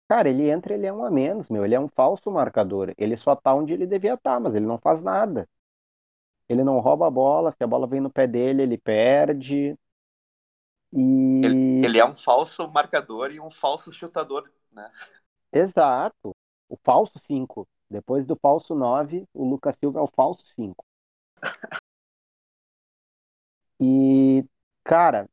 [0.09, 1.65] cara, ele entra, ele é um a menos, meu.
[1.65, 2.93] Ele é um falso marcador.
[2.97, 5.47] Ele só tá onde ele devia estar, mas ele não faz nada.
[6.51, 9.73] Ele não rouba a bola, se a bola vem no pé dele, ele perde.
[10.93, 14.91] E Ele, ele é um falso marcador e um falso chutador, né?
[15.53, 16.35] Exato.
[16.67, 17.65] O falso 5.
[17.89, 20.83] Depois do falso 9, o Lucas Silva é o falso 5.
[23.79, 24.45] E,
[24.83, 25.27] cara,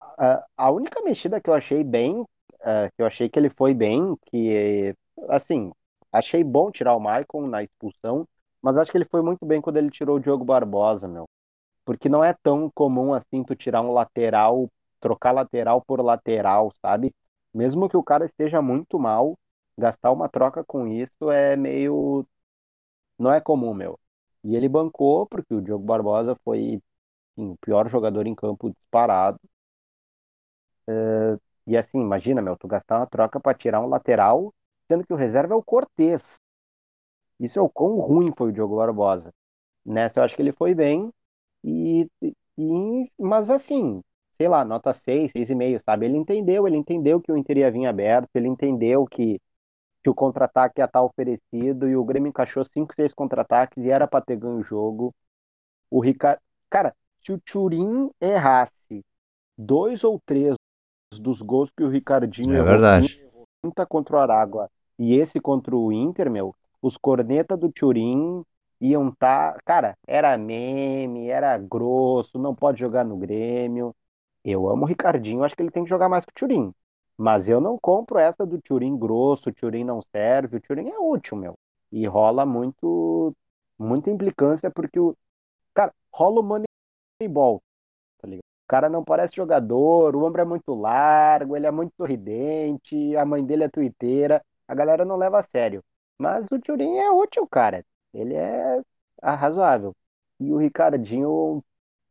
[0.00, 2.24] a, a única mexida que eu achei bem,
[2.60, 4.94] eh, que eu achei que ele foi bem, que,
[5.28, 5.72] assim,
[6.12, 8.26] achei bom tirar o Maicon na expulsão,
[8.66, 11.26] mas acho que ele foi muito bem quando ele tirou o Diogo Barbosa, meu.
[11.84, 17.14] Porque não é tão comum assim tu tirar um lateral, trocar lateral por lateral, sabe?
[17.54, 19.36] Mesmo que o cara esteja muito mal,
[19.78, 22.26] gastar uma troca com isso é meio.
[23.18, 23.98] Não é comum, meu.
[24.44, 26.80] E ele bancou, porque o Diogo Barbosa foi
[27.38, 29.40] assim, o pior jogador em campo disparado.
[30.88, 31.36] Eh,
[31.68, 34.54] E assim, imagina, meu, tu gastar uma troca para tirar um lateral,
[34.90, 36.38] sendo que o reserva é o Cortez.
[37.40, 39.32] Isso é o quão ruim foi o Diogo Barbosa.
[39.84, 41.10] Nessa eu acho que ele foi bem.
[41.64, 42.08] E,
[42.58, 44.00] e, mas assim,
[44.34, 46.06] sei lá, nota 6, 6,5, sabe?
[46.06, 49.40] Ele entendeu, ele entendeu que o Inter ia vir aberto, ele entendeu que,
[50.02, 54.06] que o contra-ataque ia estar oferecido e o Grêmio encaixou 5, 6 contra-ataques e era
[54.06, 55.14] para ter ganho o jogo.
[55.90, 56.94] O Ricardo, cara,
[57.24, 59.04] se o Turim errasse
[59.58, 60.54] dois ou três
[61.14, 63.28] dos gols que o Ricardinho É errou, verdade.
[63.62, 64.68] quinta contra o Aragua
[64.98, 68.44] e esse contra o Inter, meu, os cornetas do Turim
[68.80, 73.94] iam tá, cara, era meme, era grosso, não pode jogar no Grêmio.
[74.44, 76.72] Eu amo o Ricardinho, acho que ele tem que jogar mais que o Turim.
[77.16, 80.98] Mas eu não compro essa do Turim grosso, o Turim não serve, o Turim é
[80.98, 81.54] útil, meu.
[81.90, 83.34] E rola muito
[83.78, 85.16] muita implicância porque o
[85.74, 86.44] cara, rola o
[87.20, 87.62] moneyball,
[88.18, 88.44] tá ligado?
[88.44, 93.24] O cara não parece jogador, o ombro é muito largo, ele é muito sorridente, a
[93.24, 95.82] mãe dele é tuiteira, a galera não leva a sério.
[96.18, 97.84] Mas o Turim é útil, cara.
[98.12, 98.80] Ele é
[99.22, 99.94] razoável.
[100.40, 101.62] E o Ricardinho,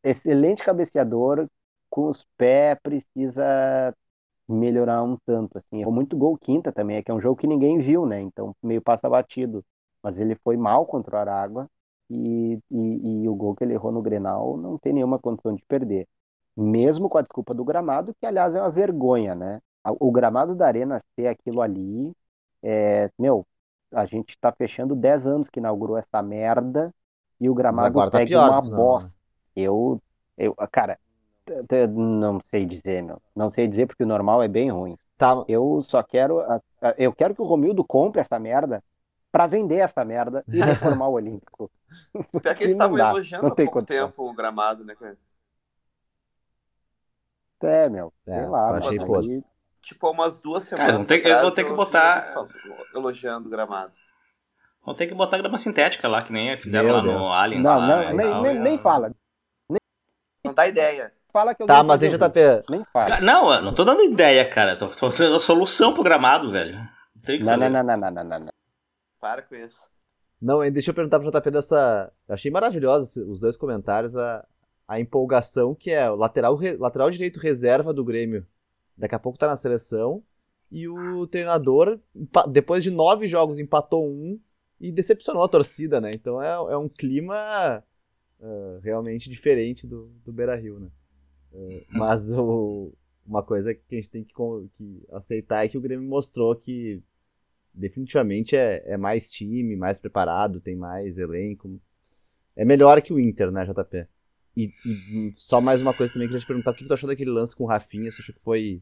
[0.03, 1.47] excelente cabeceador,
[1.89, 3.95] com os pés, precisa
[4.47, 5.81] melhorar um tanto, assim.
[5.81, 8.21] Errou muito gol quinta também, é que é um jogo que ninguém viu, né?
[8.21, 9.63] Então meio passa batido.
[10.03, 11.69] Mas ele foi mal contra o Aragua
[12.09, 15.63] e, e, e o gol que ele errou no Grenal não tem nenhuma condição de
[15.65, 16.07] perder.
[16.55, 19.61] Mesmo com a desculpa do gramado, que aliás é uma vergonha, né?
[19.99, 22.13] O gramado da Arena ser aquilo ali,
[22.63, 23.45] é, meu,
[23.93, 26.93] a gente tá fechando 10 anos que inaugurou essa merda
[27.39, 29.09] e o Mas gramado agora tá pega pior uma normal, bosta.
[29.09, 29.11] né?
[29.55, 30.01] Eu,
[30.37, 30.99] eu, cara,
[31.89, 33.21] não sei dizer, meu.
[33.35, 34.97] Não sei dizer porque o normal é bem ruim.
[35.17, 36.41] Tá, Eu só quero,
[36.97, 38.83] eu quero que o Romildo compre essa merda
[39.31, 41.71] pra vender essa merda e reformar o Olímpico.
[42.41, 44.13] Pior que eles estavam elogiando não há tem pouco condição.
[44.13, 45.17] tempo o gramado, né, cara?
[47.61, 49.43] É, meu, É, sei lá, achei aí-
[49.85, 52.33] Tipo, há umas duas Cara, semanas vão ter que- eles vão atrás, ter que botar-
[52.95, 53.91] elogiando o gramado.
[54.83, 57.13] Vão ter que botar grama sintética lá, que nem fizeram Meu lá Deus.
[57.15, 57.63] no Aliens.
[57.63, 59.11] Não, lá, não, nem, tal, nem, nem fala.
[60.43, 61.11] Não dá ideia.
[61.31, 62.09] Fala que eu tá, mas aí.
[62.09, 63.07] JP, Nem fala.
[63.09, 64.75] Cara, Não, eu não tô dando ideia, cara.
[64.75, 66.75] Tô, tô dando a solução pro gramado, velho.
[67.15, 67.69] Não tem o que Não, fazer.
[67.69, 68.49] não, não, não, não, não, não.
[69.19, 69.89] Para com isso.
[70.41, 72.11] Não, e deixa eu perguntar pro JP dessa.
[72.27, 74.45] Eu achei maravilhosa os dois comentários, a,
[74.87, 78.45] a empolgação que é o lateral, re- lateral direito reserva do Grêmio.
[78.97, 80.23] Daqui a pouco tá na seleção.
[80.71, 81.99] E o treinador,
[82.51, 84.39] depois de nove jogos, empatou um
[84.79, 86.11] e decepcionou a torcida, né?
[86.13, 87.35] Então é, é um clima
[88.41, 90.89] ah, realmente diferente do, do Beira Rio, né?
[91.53, 92.93] Ah, mas o-
[93.25, 94.33] uma coisa que a gente tem que,
[94.77, 97.01] que aceitar é que o Grêmio mostrou que
[97.73, 101.79] definitivamente é, é mais time, mais preparado, tem mais elenco.
[102.55, 104.07] É melhor que o Inter, né, JP?
[104.55, 106.93] E, e só mais uma coisa também que eu queria te perguntar: o que tu
[106.93, 108.09] achou daquele lance com o Rafinha?
[108.09, 108.81] Você achou que foi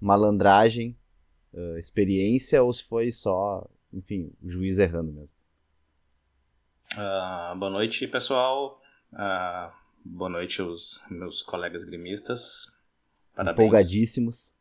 [0.00, 0.96] malandragem,
[1.54, 5.36] ah, experiência, ou se foi só, enfim, o juiz errando mesmo?
[6.96, 8.80] Ah, boa noite, pessoal.
[9.12, 9.72] Ah,
[10.04, 12.74] boa noite aos meus colegas gremistas.
[13.34, 13.66] Parabéns.
[13.66, 14.56] Empolgadíssimos.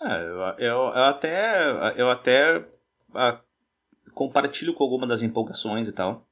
[0.00, 2.68] Ah, eu, eu, eu até, eu até
[3.14, 3.40] ah,
[4.14, 6.26] compartilho com alguma das empolgações e tal.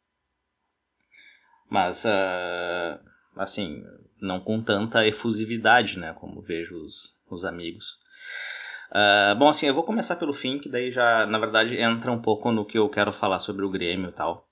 [1.71, 3.01] Mas, ah,
[3.37, 3.83] assim,
[4.21, 6.13] não com tanta efusividade, né?
[6.15, 7.99] Como vejo os, os amigos.
[8.91, 12.21] Ah, bom, assim, eu vou começar pelo fim, que daí já, na verdade, entra um
[12.21, 14.49] pouco no que eu quero falar sobre o Grêmio e tal.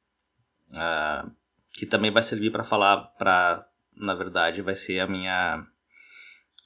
[0.73, 1.29] Ah,
[1.73, 5.67] que também vai servir para falar para, na verdade, vai ser a minha,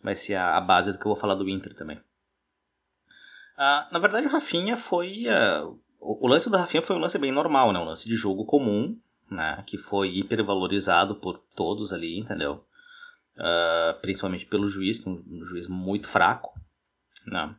[0.03, 1.99] vai ser a, a base do que eu vou falar do Inter também.
[3.57, 5.25] Ah, na verdade, o Rafinha foi.
[5.99, 7.79] o lance do Rafinha foi um lance bem normal, né?
[7.79, 8.99] Um lance de jogo comum,
[9.33, 9.63] né?
[9.67, 12.65] Que foi hipervalorizado por todos ali, entendeu?
[13.37, 16.53] Ah, principalmente pelo juiz, que é um, juiz muito fraco,
[17.27, 17.55] né?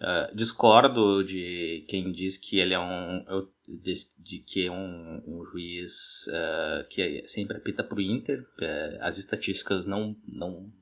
[0.00, 3.24] Ah, discordo de quem diz que ele é um.
[3.28, 8.46] eu- de, de que é um, um juiz ah, que sempre apita pro Inter.
[8.60, 10.72] Eh, as estatísticas não, não,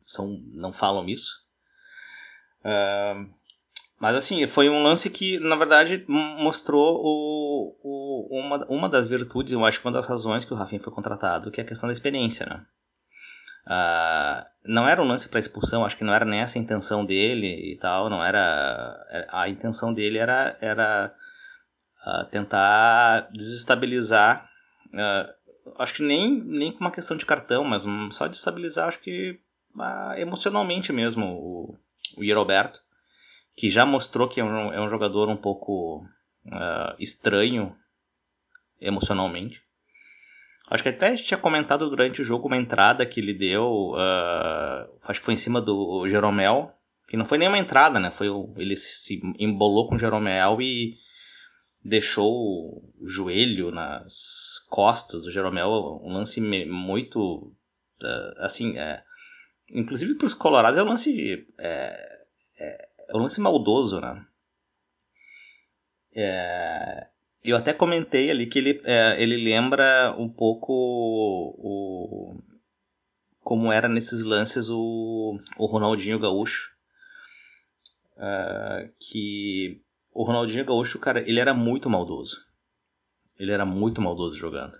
[0.00, 1.44] são, não falam isso.
[2.64, 3.14] Ah,
[4.00, 9.52] mas assim, foi um lance que, na verdade, mostrou o, o, uma, uma das virtudes,
[9.52, 11.86] eu acho que uma das razões que o Rafinha foi contratado, que é a questão
[11.86, 12.64] da experiência, né?
[13.66, 17.04] Ah, não era um lance para expulsão, acho que não era nem essa a intenção
[17.04, 19.26] dele e tal, não era...
[19.28, 21.14] A intenção dele era, era
[22.02, 24.48] ah, tentar desestabilizar,
[24.94, 25.34] ah,
[25.78, 29.38] acho que nem, nem com uma questão de cartão, mas hum, só desestabilizar, acho que
[30.16, 31.78] emocionalmente mesmo, o,
[32.16, 32.24] o
[33.56, 36.04] que já mostrou que é um, é um jogador um pouco
[36.52, 37.74] ah, estranho
[38.80, 39.60] emocionalmente.
[40.68, 43.94] Acho que até a gente tinha comentado durante o jogo uma entrada que ele deu,
[43.96, 46.72] ah, acho que foi em cima do Jeromel,
[47.08, 48.10] que não foi nem uma entrada, né?
[48.10, 50.96] Foi ele se embolou com o Jeromel e
[51.84, 57.52] deixou o joelho nas costas do Jeromel, um lance muito
[58.02, 59.02] ah, assim, é,
[59.72, 62.20] inclusive para os colorados é um lance é,
[62.60, 64.24] é, é um lance maldoso, né?
[66.14, 67.08] É,
[67.42, 72.34] eu até comentei ali que ele, é, ele lembra um pouco o,
[73.40, 76.70] como era nesses lances o, o Ronaldinho Gaúcho.
[78.16, 79.80] Uh, que
[80.12, 82.36] o Ronaldinho Gaúcho, cara, ele era muito maldoso.
[83.38, 84.78] Ele era muito maldoso jogando.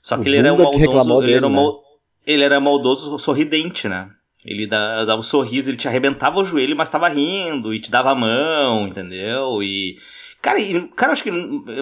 [0.00, 1.22] Só que o ele era um maldoso.
[1.22, 1.54] Ele, era né?
[1.54, 1.82] mal,
[2.26, 4.10] ele era maldoso sorridente, né?
[4.44, 8.10] Ele dava, um sorriso, ele te arrebentava o joelho, mas tava rindo e te dava
[8.10, 9.62] a mão, entendeu?
[9.62, 9.98] E.
[10.40, 11.32] Cara, e, cara, acho que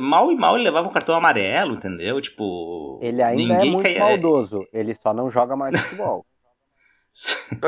[0.01, 2.21] mal e mal ele levava um cartão amarelo, entendeu?
[2.21, 2.99] Tipo.
[3.03, 4.01] Ele ainda é muito caia...
[4.01, 6.25] maldoso, ele só não joga mais futebol.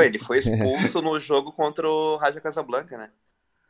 [0.02, 3.10] ele foi expulso no jogo contra o Raja Casablanca, né?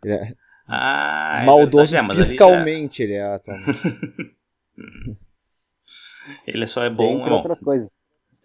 [0.04, 0.34] É.
[0.68, 3.18] Ah, é Maldoso é, fiscalmente ele, já...
[3.18, 4.36] ele é atualmente.
[6.46, 7.18] ele só é bom.
[7.18, 7.90] Entre outras coisas.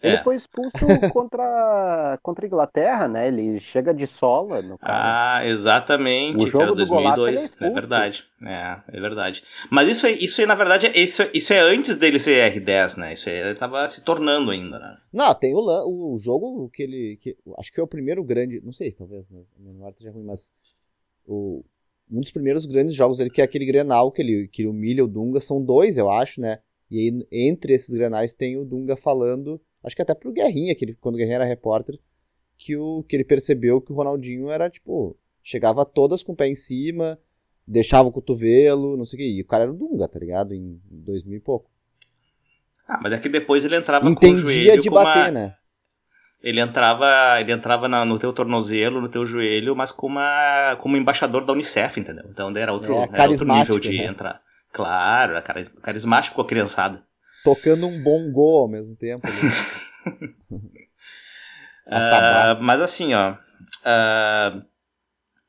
[0.04, 0.24] Ele é.
[0.24, 0.72] foi expulso
[1.14, 3.30] contra, contra a Inglaterra, né?
[3.30, 5.38] Ele chega de sola no cara.
[5.38, 6.44] Ah, exatamente.
[6.44, 7.56] O jogo cara, 2002.
[7.62, 8.28] é, é, verdade.
[8.46, 9.42] É, é verdade.
[9.72, 13.14] Mas isso, isso aí, na verdade, isso, isso é antes dele ser R10, né?
[13.14, 14.98] Isso aí, ele tava se tornando ainda, né?
[15.14, 17.18] Não, tem o, o jogo que ele.
[17.22, 18.60] Que, acho que é o primeiro grande.
[18.62, 20.54] Não sei, talvez, mas a memória esteja ruim, mas.
[21.26, 21.64] O,
[22.12, 25.06] um dos primeiros grandes jogos dele, que é aquele Grenal, que ele, que ele humilha
[25.06, 26.60] o Dunga, são dois, eu acho, né?
[26.92, 30.86] E aí, entre esses Grenais tem o Dunga falando acho que até pro Guerrinha, que
[30.86, 32.00] ele, quando o Guerrinha era repórter,
[32.58, 36.48] que, o, que ele percebeu que o Ronaldinho era, tipo, chegava todas com o pé
[36.48, 37.20] em cima,
[37.68, 39.38] deixava o cotovelo, não sei o que.
[39.38, 40.54] E o cara era o Dunga, tá ligado?
[40.54, 41.70] Em 2000 e pouco.
[42.88, 45.32] Ah, mas é que depois ele entrava Entendia com o joelho de bater, uma...
[45.32, 45.56] né?
[46.42, 50.98] Ele entrava, ele entrava na, no teu tornozelo, no teu joelho, mas como, uma, como
[50.98, 52.26] embaixador da Unicef, entendeu?
[52.30, 54.08] Então era outro, é, era outro nível de né?
[54.08, 54.42] entrar.
[54.74, 57.02] Claro, era carismático com a criançada
[57.44, 59.28] tocando um bom gol ao mesmo tempo.
[61.88, 63.34] uh, mas assim, ó.
[63.86, 64.66] Uh,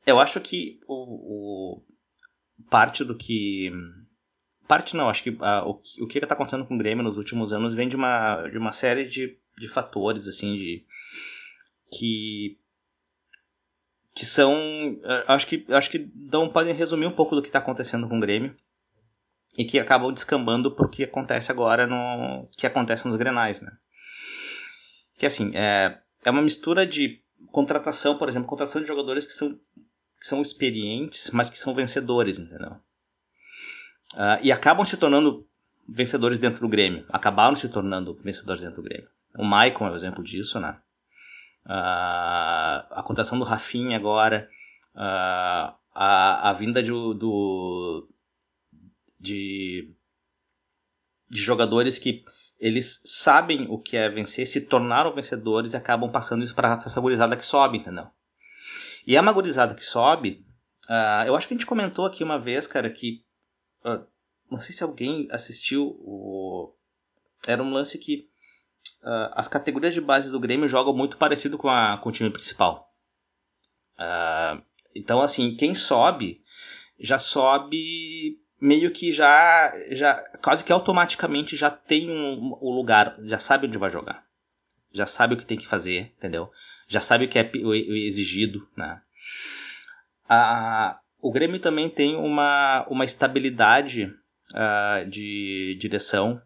[0.05, 1.85] eu acho que o, o,
[2.69, 3.71] parte do que.
[4.67, 7.53] Parte não, acho que uh, o, o que está acontecendo com o Grêmio nos últimos
[7.53, 10.85] anos vem de uma, de uma série de, de fatores, assim, de.
[11.97, 12.59] que.
[14.13, 14.53] que são.
[15.27, 18.21] acho que, acho que dão, podem resumir um pouco do que está acontecendo com o
[18.21, 18.55] Grêmio
[19.57, 23.71] e que acabam descambando para o que acontece agora no que acontece nos Grenais, né?
[25.17, 29.59] Que assim é, é uma mistura de contratação, por exemplo, contratação de jogadores que são
[30.19, 32.71] que são experientes, mas que são vencedores, entendeu?
[34.13, 35.47] Uh, e acabam se tornando
[35.87, 37.05] vencedores dentro do Grêmio.
[37.09, 39.07] Acabaram se tornando vencedores dentro do Grêmio.
[39.37, 40.79] O Maicon é um exemplo disso, né?
[41.65, 44.49] Uh, a contratação do Rafinha agora,
[44.95, 48.07] uh, a, a vinda de, do,
[49.25, 49.93] de,
[51.29, 52.23] de jogadores que
[52.59, 57.01] eles sabem o que é vencer, se tornaram vencedores e acabam passando isso para essa
[57.01, 58.07] gurizada que sobe, entendeu?
[59.05, 60.45] E a uma gurizada que sobe,
[60.89, 63.23] uh, eu acho que a gente comentou aqui uma vez, cara, que.
[63.83, 64.05] Uh,
[64.49, 66.73] não sei se alguém assistiu o.
[67.45, 68.29] Era um lance que
[69.03, 72.29] uh, as categorias de base do Grêmio jogam muito parecido com, a, com o time
[72.29, 72.91] principal.
[74.95, 76.41] então, assim, quem sobe
[76.99, 83.39] já sobe meio que já, já quase que automaticamente já tem um, o lugar, já
[83.39, 84.25] sabe onde vai jogar.
[84.91, 86.49] Já sabe o que tem que fazer, entendeu?
[86.87, 89.01] Já sabe o que é exigido, né?
[90.27, 94.05] A, o Grêmio também tem uma, uma estabilidade
[94.51, 96.41] uh, de direção,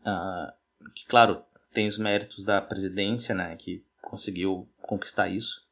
[0.00, 0.52] uh,
[0.94, 5.66] que, claro, tem os méritos da presidência, né, que conseguiu conquistar isso.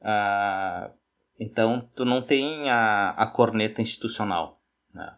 [0.00, 0.90] Uh,
[1.38, 4.62] então, tu não tem a, a corneta institucional.
[4.92, 5.16] Né?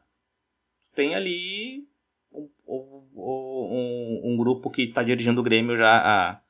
[0.95, 1.89] Tem ali
[2.33, 6.43] um, um, um grupo que está dirigindo o Grêmio já há,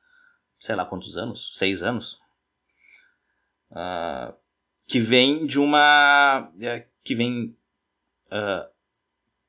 [0.59, 1.55] sei lá quantos anos?
[1.57, 2.19] Seis anos?
[3.71, 4.33] Uh,
[4.87, 6.51] que vem de uma.
[6.59, 7.55] É, que vem
[8.31, 8.69] uh,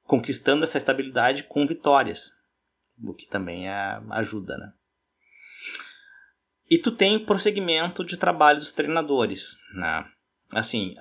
[0.04, 2.38] conquistando essa estabilidade com vitórias.
[3.02, 4.75] O que também é, ajuda, né?
[6.71, 10.06] E tu tem prosseguimento de trabalho dos treinadores, né?
[10.52, 10.94] Assim,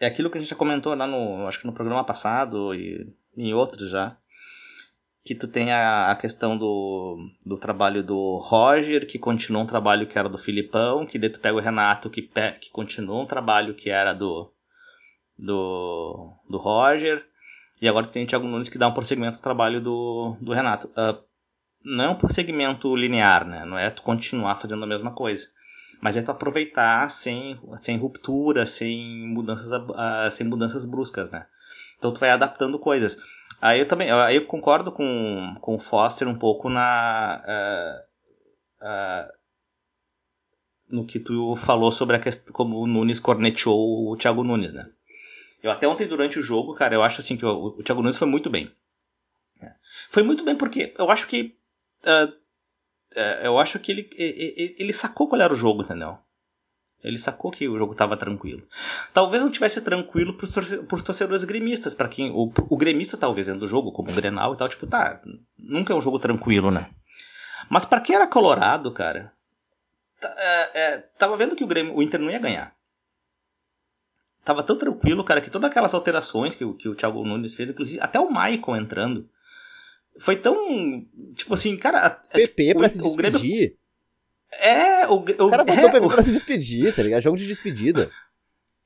[0.00, 3.14] é aquilo que a gente já comentou lá no, acho que no programa passado e
[3.36, 4.16] em outros já,
[5.22, 7.16] que tu tem a, a questão do,
[7.46, 11.38] do trabalho do Roger, que continua um trabalho que era do Filipão, que daí tu
[11.38, 14.52] pega o Renato, que, pe, que continua um trabalho que era do,
[15.38, 17.24] do, do Roger,
[17.80, 20.52] e agora tu tem o Thiago Nunes que dá um prosseguimento ao trabalho do, do
[20.52, 20.88] Renato.
[20.88, 21.29] Uh,
[21.84, 23.64] não é um prosseguimento linear, né?
[23.64, 25.46] Não é tu continuar fazendo a mesma coisa.
[26.00, 31.46] Mas é tu aproveitar sem, sem ruptura, sem mudanças, uh, sem mudanças bruscas, né?
[31.98, 33.18] Então tu vai adaptando coisas.
[33.60, 37.42] Aí eu também aí eu concordo com, com o Foster um pouco na.
[37.44, 39.40] Uh, uh,
[40.90, 44.90] no que tu falou sobre a questão como o Nunes corneteou o Thiago Nunes, né?
[45.62, 48.16] Eu até ontem durante o jogo, cara, eu acho assim que o, o Thiago Nunes
[48.16, 48.72] foi muito bem.
[49.62, 49.72] É.
[50.10, 51.56] Foi muito bem porque eu acho que.
[52.04, 56.18] Uh, uh, eu acho que ele, ele, sacou qual era o jogo, entendeu?
[57.02, 58.62] Ele sacou que o jogo estava tranquilo.
[59.12, 63.62] Talvez não tivesse tranquilo para os torcedores gremistas, para quem o, o gremista tá vendo
[63.62, 65.20] o jogo como um Grenal e tal, tipo, tá,
[65.58, 66.90] nunca é um jogo tranquilo, né?
[67.70, 69.32] Mas para quem era colorado, cara,
[70.22, 72.74] é, é, tava vendo que o, Grêmio, o Inter não ia ganhar.
[74.44, 78.00] Tava tão tranquilo, cara, que todas aquelas alterações que, que o Thiago Nunes fez, inclusive
[78.00, 79.28] até o Maicon entrando,
[80.18, 80.56] foi tão.
[81.34, 82.10] Tipo assim, cara.
[82.10, 83.10] PP pra o, se despedir.
[83.12, 83.78] O Grêmio,
[84.52, 87.22] é, o, o, o cara botou é, o PP pra se despedir, tá ligado?
[87.22, 88.10] Jogo de despedida.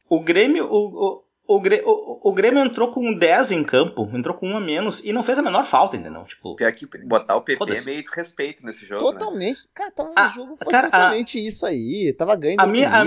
[0.09, 0.67] O Grêmio.
[0.67, 5.05] O, o, o, o, Grêmio entrou com 10 em campo, entrou com um a menos
[5.05, 6.25] e não fez a menor falta, entendeu?
[6.25, 9.05] Tipo, Pior que botar o PP é meio desrespeito nesse jogo.
[9.05, 9.13] Né?
[9.13, 9.59] Totalmente.
[9.59, 9.71] Né?
[9.75, 12.15] Cara, tava no jogo foi cara, totalmente a, isso aí.
[12.17, 13.05] Tava ganhando a minha, a,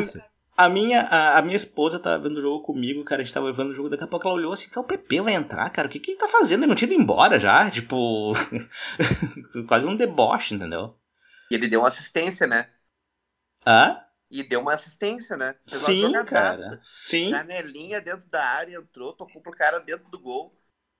[0.57, 3.21] a, minha, a, a, minha esposa tava vendo o jogo comigo, cara.
[3.21, 5.21] A gente tava vendo o jogo, daqui a pouco ela olhou assim: que o PP
[5.21, 5.87] vai entrar, cara.
[5.87, 6.61] O que, que ele tá fazendo?
[6.63, 7.69] Ele não tinha ido embora já.
[7.69, 8.33] Tipo,
[9.67, 10.97] quase um deboche, entendeu?
[11.51, 12.69] E ele deu uma assistência, né?
[13.65, 14.01] Hã?
[14.29, 15.55] E deu uma assistência, né?
[15.65, 16.79] Pegou Sim, cara.
[16.81, 17.29] Sim.
[17.29, 20.53] Janelinha dentro da área, entrou, tocou pro cara dentro do gol.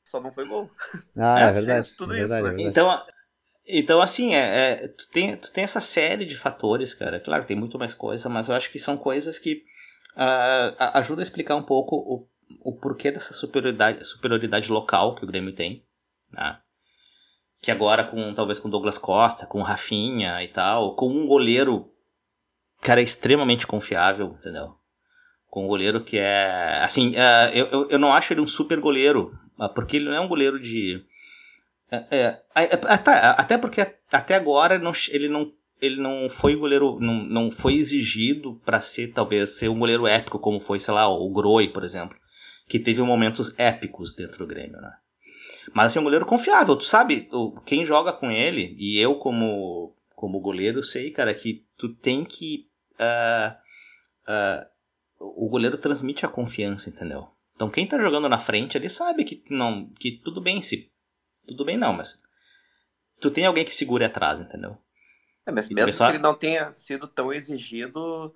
[0.04, 0.72] Só não foi gol.
[1.18, 1.94] Ah, é, é verdade.
[1.94, 2.70] Tudo é verdade, isso, é verdade.
[2.70, 3.06] Então,
[3.68, 7.20] então assim, é, é, tu, tem, tu tem essa série de fatores, cara.
[7.20, 9.64] Claro, tem muito mais coisa, mas eu acho que são coisas que
[10.16, 12.28] uh, ajudam a explicar um pouco o,
[12.64, 15.86] o porquê dessa superioridade, superioridade local que o Grêmio tem.
[16.32, 16.58] Né?
[17.62, 21.92] Que agora, com talvez com Douglas Costa, com Rafinha e tal, com um goleiro
[22.82, 24.76] cara extremamente confiável, entendeu?
[25.50, 26.80] Com um goleiro que é.
[26.84, 30.20] Assim, uh, eu, eu não acho ele um super goleiro, uh, porque ele não é
[30.20, 31.04] um goleiro de.
[31.90, 33.82] É, até, até porque
[34.12, 39.14] até agora não, ele não ele não foi goleiro não, não foi exigido para ser
[39.14, 42.18] talvez ser um goleiro épico como foi sei lá o Groi por exemplo
[42.68, 44.92] que teve momentos épicos dentro do Grêmio né
[45.74, 47.30] mas assim um goleiro confiável tu sabe
[47.66, 52.68] quem joga com ele e eu como como goleiro sei cara que tu tem que
[53.00, 53.56] uh,
[54.30, 54.68] uh,
[55.20, 57.28] o goleiro transmite a confiança, entendeu?
[57.56, 60.92] Então quem tá jogando na frente, ele sabe que não, que tudo bem se
[61.48, 62.22] tudo bem não, mas
[63.20, 64.78] tu tem alguém que segure atrás, entendeu?
[65.46, 68.34] É, mas mesmo que ele não tenha sido tão exigido,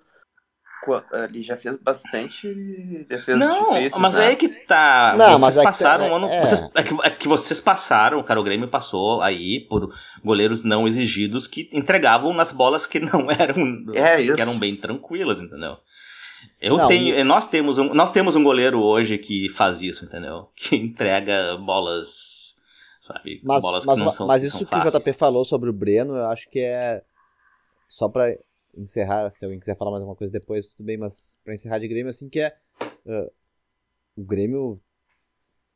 [1.28, 4.32] ele já fez bastante defesa Não, difíceis, mas né?
[4.32, 5.14] é que tá.
[5.16, 6.28] Não, vocês é passaram que, um ano.
[6.28, 8.40] é, Vocês, é, que, é que vocês passaram, cara.
[8.40, 9.94] O Grêmio passou aí por
[10.24, 13.84] goleiros não exigidos que entregavam nas bolas que não eram.
[13.94, 15.76] É que eram bem tranquilas, entendeu?
[16.60, 17.16] Eu não, tenho.
[17.16, 17.24] E...
[17.24, 20.48] Nós, temos um, nós temos um goleiro hoje que faz isso, entendeu?
[20.56, 22.51] Que entrega bolas.
[23.02, 23.40] Sabe?
[23.42, 24.94] Mas, bolas mas, que não são Mas que isso que fáceis.
[24.94, 27.02] o JP falou sobre o Breno, eu acho que é.
[27.88, 28.38] Só pra
[28.76, 31.88] encerrar, se alguém quiser falar mais alguma coisa depois, tudo bem, mas pra encerrar de
[31.88, 32.56] Grêmio, assim, que é.
[33.04, 33.28] Uh,
[34.16, 34.80] o Grêmio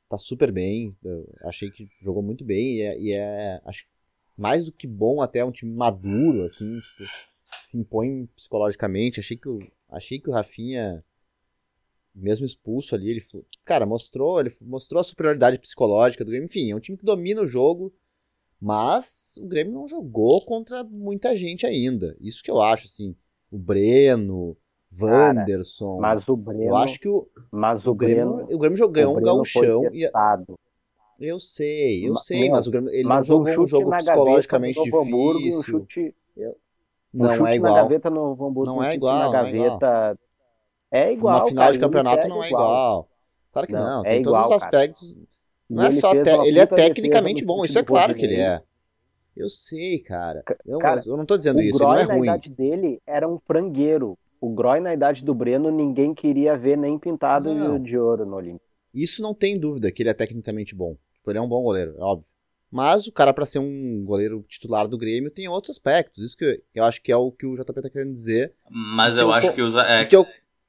[0.08, 0.96] tá super bem,
[1.42, 3.86] achei que jogou muito bem e é, e é, acho
[4.38, 7.02] mais do que bom até, um time maduro, assim, tipo,
[7.60, 9.58] se impõe psicologicamente, achei que o,
[9.88, 11.04] achei que o Rafinha
[12.16, 13.22] mesmo expulso ali, ele,
[13.64, 17.42] cara, mostrou, ele mostrou a superioridade psicológica do Grêmio, enfim, é um time que domina
[17.42, 17.92] o jogo,
[18.60, 22.16] mas o Grêmio não jogou contra muita gente ainda.
[22.20, 23.14] Isso que eu acho, assim.
[23.50, 24.56] O Breno,
[24.98, 25.98] Wanderson.
[25.98, 26.64] Cara, mas o Breno.
[26.64, 27.28] Eu acho que o.
[27.50, 29.82] Mas o, o Grêmio, Breno, o Grêmio jogou um gauchão.
[29.92, 30.10] E,
[31.18, 35.00] eu sei, eu mas, sei, mas o Grêmio, ele não jogou um jogo psicologicamente difícil.
[35.00, 36.56] Hamburgo, um chute, eu,
[37.12, 37.74] não um chute é igual.
[37.74, 39.18] Na gaveta no Hamburgo, não um é igual.
[39.18, 40.18] Na gaveta,
[40.90, 41.40] é igual.
[41.40, 42.62] Uma final cara, de campeonato não é igual.
[42.62, 43.08] igual.
[43.52, 43.96] Claro que não.
[43.96, 44.02] não.
[44.02, 45.12] Tem é todos os aspectos.
[45.12, 45.26] Cara.
[45.68, 46.12] Não é só.
[46.12, 46.30] Te...
[46.46, 48.62] Ele é tecnicamente bom, isso é claro que ele é.
[49.36, 50.42] Eu sei, cara.
[50.64, 52.26] Eu, cara, eu não tô dizendo o isso, Groy, não é ruim.
[52.26, 54.18] na idade dele era um frangueiro.
[54.40, 57.78] O Groy na idade do Breno ninguém queria ver nem pintado não.
[57.78, 58.64] de ouro no Olímpico.
[58.94, 60.96] Isso não tem dúvida que ele é tecnicamente bom.
[61.14, 62.30] Tipo, ele é um bom goleiro, é óbvio.
[62.70, 66.24] Mas o cara para ser um goleiro titular do Grêmio tem outros aspectos.
[66.24, 68.54] Isso que eu, eu acho que é o que o JP tá querendo dizer.
[68.70, 70.04] Mas eu, eu acho que usa é...
[70.04, 70.26] que eu,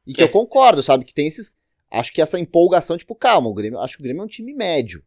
[0.08, 1.56] e que eu concordo, sabe, que tem esses
[1.92, 4.54] acho que essa empolgação, tipo, calma, o Grêmio, acho que o Grêmio é um time
[4.54, 5.04] médio.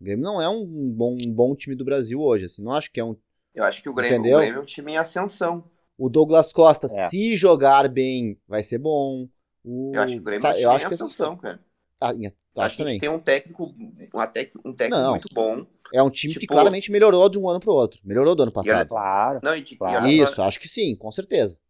[0.00, 2.90] O Grêmio não é um bom, um bom time do Brasil hoje, assim, não acho
[2.90, 3.16] que é um
[3.54, 5.64] eu acho que o Grêmio, o Grêmio é um time em ascensão.
[5.98, 7.08] O Douglas Costa, é.
[7.08, 9.28] se jogar bem, vai ser bom.
[9.64, 9.92] O...
[9.94, 11.40] Eu acho que o Grêmio sabe, é um time em ascensão, essas...
[11.40, 11.60] cara.
[12.00, 12.94] Ah, acho, acho também.
[12.94, 14.52] que tem um técnico, um, tec...
[14.64, 15.66] um técnico não, muito bom.
[15.92, 16.40] É um time tipo...
[16.40, 18.00] que claramente melhorou de um ano pro outro.
[18.02, 18.88] Melhorou do ano passado.
[18.88, 19.40] Claro.
[19.42, 20.06] Não, e, claro.
[20.06, 21.60] E Isso, acho que sim, com certeza.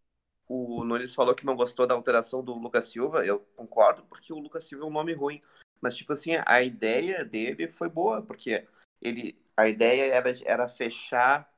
[0.53, 3.25] O Nunes falou que não gostou da alteração do Lucas Silva.
[3.25, 5.41] Eu concordo, porque o Lucas Silva é um nome ruim.
[5.81, 8.67] Mas, tipo assim, a ideia dele foi boa, porque
[9.01, 11.49] ele, a ideia era, era fechar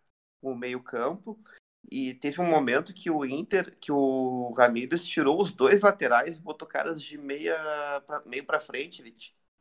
[0.43, 1.41] o meio-campo
[1.91, 6.69] E teve um momento que o Inter, que o Ramírez tirou os dois laterais, botou
[6.69, 7.57] caras de meia
[8.07, 9.15] pra, meio para frente, ele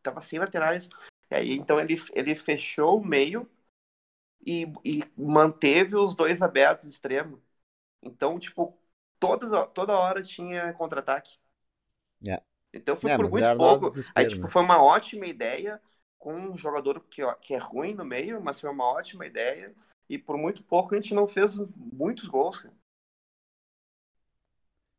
[0.04, 0.90] tava sem laterais.
[1.32, 3.50] E aí, então ele, ele fechou o meio
[4.46, 7.42] e, e manteve os dois abertos extremo.
[8.02, 8.78] Então, tipo,
[9.22, 11.40] todas, toda hora tinha contra-ataque.
[12.22, 12.40] Yeah.
[12.74, 13.92] Então foi É, por muito pouco.
[14.16, 14.50] Aí, tipo, né?
[14.50, 15.82] foi uma ótima ideia
[16.18, 19.76] com um jogador que, ó, que é ruim no meio, mas foi uma ótima ideia.
[20.10, 22.60] E por muito pouco a gente não fez muitos gols.
[22.60, 22.76] cara.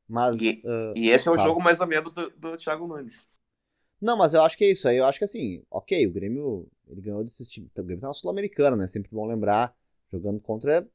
[0.08, 0.40] Mas.
[0.40, 3.26] E- ah, E esse é o jogo mais ou menos do, do Thiago Nunes.
[4.00, 4.88] Não, mas eu acho que é isso.
[4.88, 7.70] Aí eu acho que assim, ok, o Grêmio ele ganhou desses times.
[7.76, 8.86] O Grêmio tá na Sul-Americana, né?
[8.88, 9.74] Sempre bom lembrar.
[10.10, 10.86] Jogando contra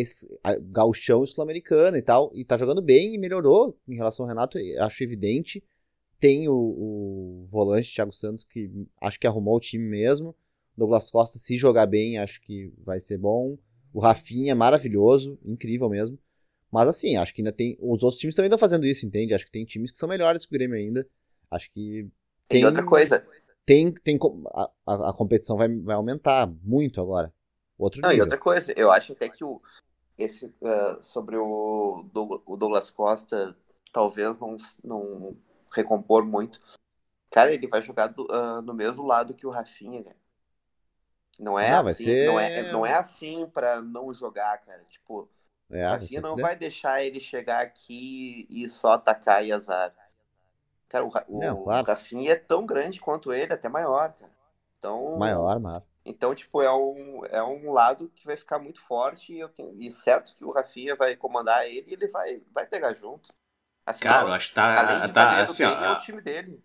[0.00, 0.28] esse
[0.70, 2.30] Gauchão e Sul-Americana e tal.
[2.34, 5.62] E tá jogando bem e melhorou em relação ao Renato, acho evidente.
[6.18, 8.70] Tem o, o volante Thiago Santos, que
[9.00, 10.34] acho que arrumou o time mesmo.
[10.76, 13.58] Douglas Costa, se jogar bem, acho que vai ser bom.
[13.92, 16.18] O Rafinha, maravilhoso, incrível mesmo.
[16.70, 17.76] Mas assim, acho que ainda tem.
[17.80, 19.32] Os outros times também estão fazendo isso, entende?
[19.34, 21.06] Acho que tem times que são melhores que o Grêmio ainda.
[21.50, 22.08] Acho que
[22.48, 23.24] Tem tem outra coisa.
[23.64, 24.18] tem, tem
[24.54, 27.32] a, a, a competição vai, vai aumentar muito agora.
[27.78, 28.24] Outro Não, e nível.
[28.24, 29.60] outra coisa, eu acho até que o,
[30.18, 32.06] esse, ah, sobre o,
[32.46, 33.56] o Douglas Costa,
[33.92, 35.36] talvez não, não
[35.74, 36.60] recompor muito.
[37.30, 40.16] Cara, ele vai jogar do- ah, no mesmo lado que o Rafinha, cara.
[41.38, 44.82] Não é Ah, assim, ser- não, é, não é assim pra não jogar, cara.
[44.88, 45.28] Tipo,
[45.70, 49.94] É, o Rafinha não vai deixar ele chegar aqui e só atacar e azar.
[50.88, 51.86] Cara, o, o Não, claro.
[51.86, 54.32] Rafinha é tão grande quanto ele, até maior, cara.
[54.78, 55.82] Então, Maior, maior.
[56.06, 59.74] Então, tipo, é um, é um lado que vai ficar muito forte e, eu tenho,
[59.80, 63.28] e certo que o Rafinha vai comandar ele e ele vai, vai pegar junto.
[63.86, 65.10] Afinal, Cara, eu acho que tá.
[65.12, 66.62] tá assim, bem, é o time dele.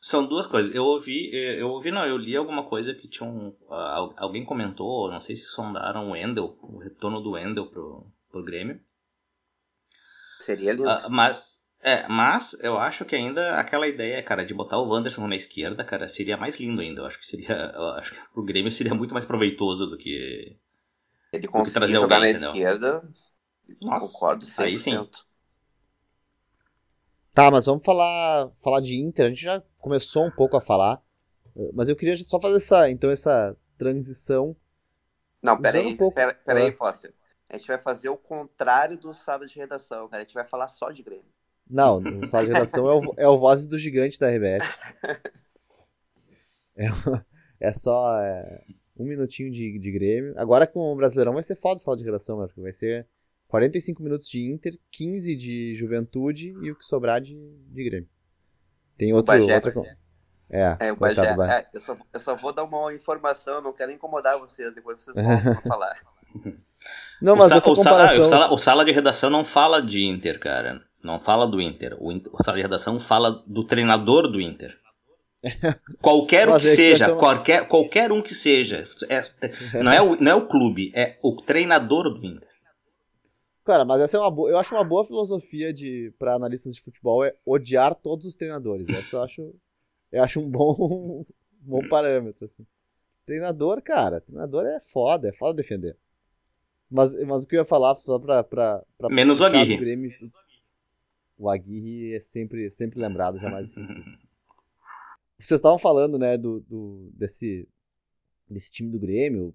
[0.00, 0.72] São duas coisas.
[0.74, 3.52] Eu ouvi, eu ouvi, não, eu li alguma coisa que tinha um.
[3.68, 8.44] al- alguém comentou, não sei se sondaram o Wendel, o retorno do Wendel pro, pro
[8.44, 8.80] Grêmio.
[10.38, 10.94] Seria lindo.
[10.94, 15.26] Ah, mas, é, mas eu acho que ainda aquela ideia, cara, de botar o Wanderson
[15.28, 17.02] na esquerda, cara, seria mais lindo ainda.
[17.02, 17.48] Eu acho que seria.
[17.74, 20.56] Eu acho que pro Grêmio seria muito mais proveitoso do que.
[21.32, 22.50] ele conseguir trazer jogar alguém, na entendeu?
[22.50, 23.08] esquerda,
[23.80, 24.64] Nossa, concordo 100%.
[24.64, 25.08] aí sim.
[27.34, 29.26] Tá, mas vamos falar, falar de Inter.
[29.26, 31.02] A gente já começou um pouco a falar.
[31.74, 34.56] Mas eu queria só fazer essa, então, essa transição.
[35.42, 36.72] Não, peraí, um pouco- pera, peraí, Ah.
[36.72, 37.14] Foster.
[37.48, 40.22] A gente vai fazer o contrário do sala de redação, cara.
[40.22, 41.33] A gente vai falar só de Grêmio.
[41.68, 44.62] Não, no sala de redação é o, é o Vozes do Gigante da RBS.
[46.76, 47.20] É, o-
[47.60, 48.62] é só é,
[48.96, 50.34] um minutinho de, de Grêmio.
[50.36, 52.46] Agora com o Brasileirão vai ser foda o sala de redação, né?
[52.46, 53.06] Porque vai ser
[53.48, 57.34] 45 minutos de Inter, 15 de Juventude e o que sobrar de,
[57.70, 58.08] de Grêmio.
[58.96, 59.54] Tem outro, Bagé.
[59.54, 59.72] outra.
[59.72, 59.84] con-
[60.50, 61.30] É, É, o Bagé.
[61.32, 61.60] do Bagé.
[61.60, 65.16] É, eu, só, eu só vou dar uma informação, não quero incomodar vocês, depois vocês
[65.24, 65.96] voltam pra falar.
[67.22, 68.22] Não, o, mas sa- essa o sala, comparação.
[68.22, 70.84] o, sala, o sala de redação não fala de Inter, cara.
[71.04, 71.96] Não fala do Inter.
[72.00, 74.74] O, Inter- o sala de redação fala do treinador do Inter.
[76.00, 78.86] Qualquer um que é seja, é qualquer, qualquer um que seja.
[79.10, 82.48] É- não, é o, não é o clube, é o treinador do Inter.
[83.64, 84.50] Cara, mas essa é uma boa.
[84.50, 88.88] Eu acho uma boa filosofia de para analistas de futebol é odiar todos os treinadores.
[88.88, 89.54] Essa eu acho,
[90.12, 91.26] eu acho um bom, um
[91.60, 92.66] bom parâmetro assim.
[93.26, 95.96] Treinador, cara, treinador é foda, é foda defender.
[96.90, 99.78] Mas, mas o que eu ia falar só pra, pra, pra Menos o Aguirre.
[99.78, 100.10] Grêmio,
[101.38, 104.04] o Aguirre é sempre, sempre lembrado, jamais esquecido.
[105.38, 107.68] Vocês estavam falando, né, do, do- desse,
[108.48, 109.54] desse time do Grêmio,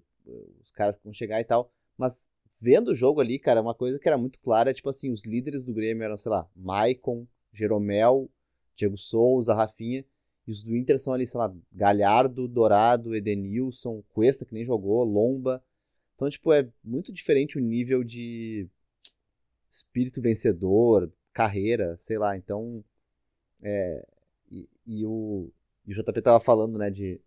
[0.62, 2.28] os caras que vão chegar e tal, mas
[2.62, 5.24] vendo o jogo ali, cara, uma coisa que era muito clara é, tipo assim, os
[5.24, 8.30] líderes do Grêmio eram, sei lá, Maicon, Jeromel,
[8.76, 10.04] Diego Souza, Rafinha,
[10.46, 15.02] e os do Inter são ali, sei lá, Galhardo, Dourado, Edenilson, Cuesta, que nem jogou,
[15.04, 15.62] Lomba.
[16.14, 18.68] Então, tipo, é muito diferente o nível de
[19.70, 22.36] espírito vencedor, carreira, sei lá.
[22.36, 22.84] Então,
[23.62, 24.06] é,
[24.50, 25.50] e, e o,
[25.86, 27.20] e o JP tava falando, né, de,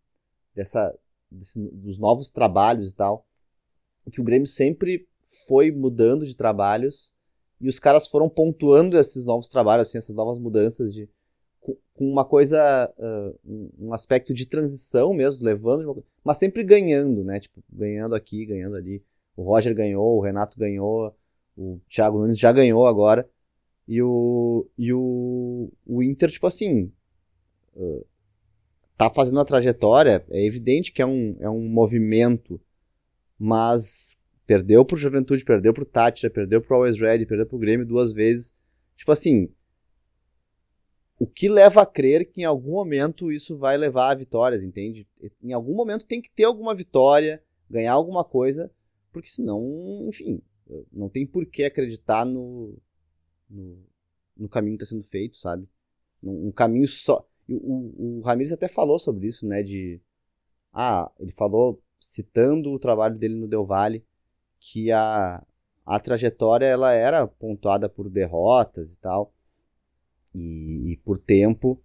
[0.55, 0.97] dessa,
[1.31, 3.25] desse- dos novos trabalhos e tal,
[4.11, 5.07] que o Grêmio sempre
[5.47, 7.15] foi mudando de trabalhos
[7.61, 11.09] e os caras foram pontuando esses novos trabalhos, assim, essas novas mudanças de
[11.93, 12.59] com uma coisa,
[12.99, 17.39] ah, um- aspecto de transição mesmo, levando, uma mas sempre ganhando, né?
[17.39, 19.03] Tipo, ganhando aqui, ganhando ali.
[19.35, 21.15] O Roger ganhou, o Renato ganhou,
[21.57, 23.29] o Thiago Nunes já ganhou agora.
[23.87, 26.91] E o, e o, o Inter, tipo assim,
[28.97, 32.59] tá fazendo a trajetória, é evidente que é um, é um movimento,
[33.37, 38.13] mas perdeu pro Juventude, perdeu pro Tátira, perdeu pro Always Ready, perdeu pro Grêmio duas
[38.13, 38.53] vezes.
[38.95, 39.49] Tipo assim,
[41.19, 45.07] o que leva a crer que em algum momento isso vai levar a vitórias, entende?
[45.41, 48.71] Em algum momento tem que ter alguma vitória, ganhar alguma coisa,
[49.11, 50.41] porque senão, enfim,
[50.91, 52.77] Não tem por que acreditar no,
[53.53, 53.77] no,
[54.35, 55.67] no caminho que está sendo feito, sabe?
[56.21, 57.27] Um, caminho só.
[57.47, 59.61] O, o, o Ramirez até falou sobre isso, né?
[59.61, 60.01] De.
[60.71, 64.03] Ah, ele falou, citando o trabalho dele no Del Valle,
[64.59, 65.45] que a,
[65.85, 69.33] a trajetória ela era pontuada por derrotas e tal,
[70.33, 71.81] e, e por tempo,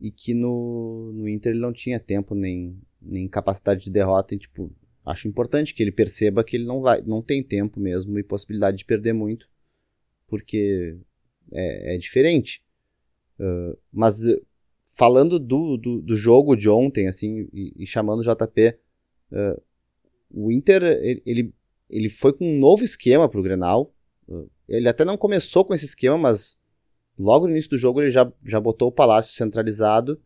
[0.00, 4.38] e que no, no Inter ele não tinha tempo nem, nem capacidade de derrota, e
[4.38, 4.72] tipo,
[5.04, 8.78] acho importante que ele perceba que ele não vai, não tem tempo mesmo e possibilidade
[8.78, 9.50] de perder muito,
[10.32, 10.96] porque
[11.52, 12.64] é, é diferente.
[13.38, 14.16] Uh, mas
[14.86, 18.78] falando do, do, do, jogo de ontem, assim, e, e chamando o JP,
[19.30, 19.62] uh,
[20.30, 21.52] o Inter ele,
[21.90, 23.94] ele foi com um novo esquema para o Grenal.
[24.26, 26.56] Uh, ele até não começou com esse esquema, mas
[27.18, 30.18] logo no início do jogo ele já, já botou o Palácio centralizado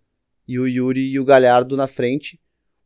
[0.47, 2.41] e o Yuri e o Galhardo na frente.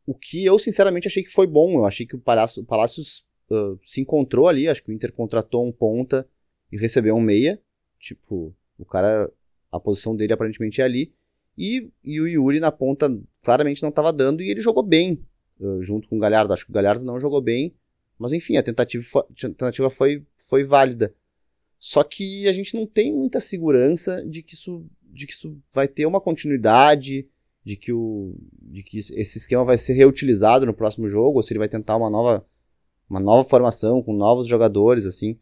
[0.07, 1.73] O que eu sinceramente achei que foi bom.
[1.75, 4.67] Eu achei que o Palácio, o Palácios uh, se encontrou ali.
[4.67, 6.27] Acho que o Inter contratou um ponta
[6.71, 7.59] e recebeu um meia.
[7.99, 9.31] Tipo, o cara,
[9.71, 11.13] a posição dele aparentemente é ali.
[11.57, 13.09] E, e o Yuri na ponta
[13.43, 15.23] claramente não estava dando e ele jogou bem
[15.59, 16.53] uh, junto com o Galhardo.
[16.53, 17.75] Acho que o Galhardo não jogou bem
[18.21, 21.11] mas enfim, a tentativa, foi, a tentativa foi, foi válida.
[21.79, 25.87] Só que a gente não tem muita segurança de que isso, de que isso vai
[25.87, 27.27] ter uma continuidade,
[27.65, 31.51] de que, o, de que esse esquema vai ser reutilizado no próximo jogo, ou se
[31.51, 32.45] ele vai tentar uma nova,
[33.09, 35.39] uma nova formação com novos jogadores, assim.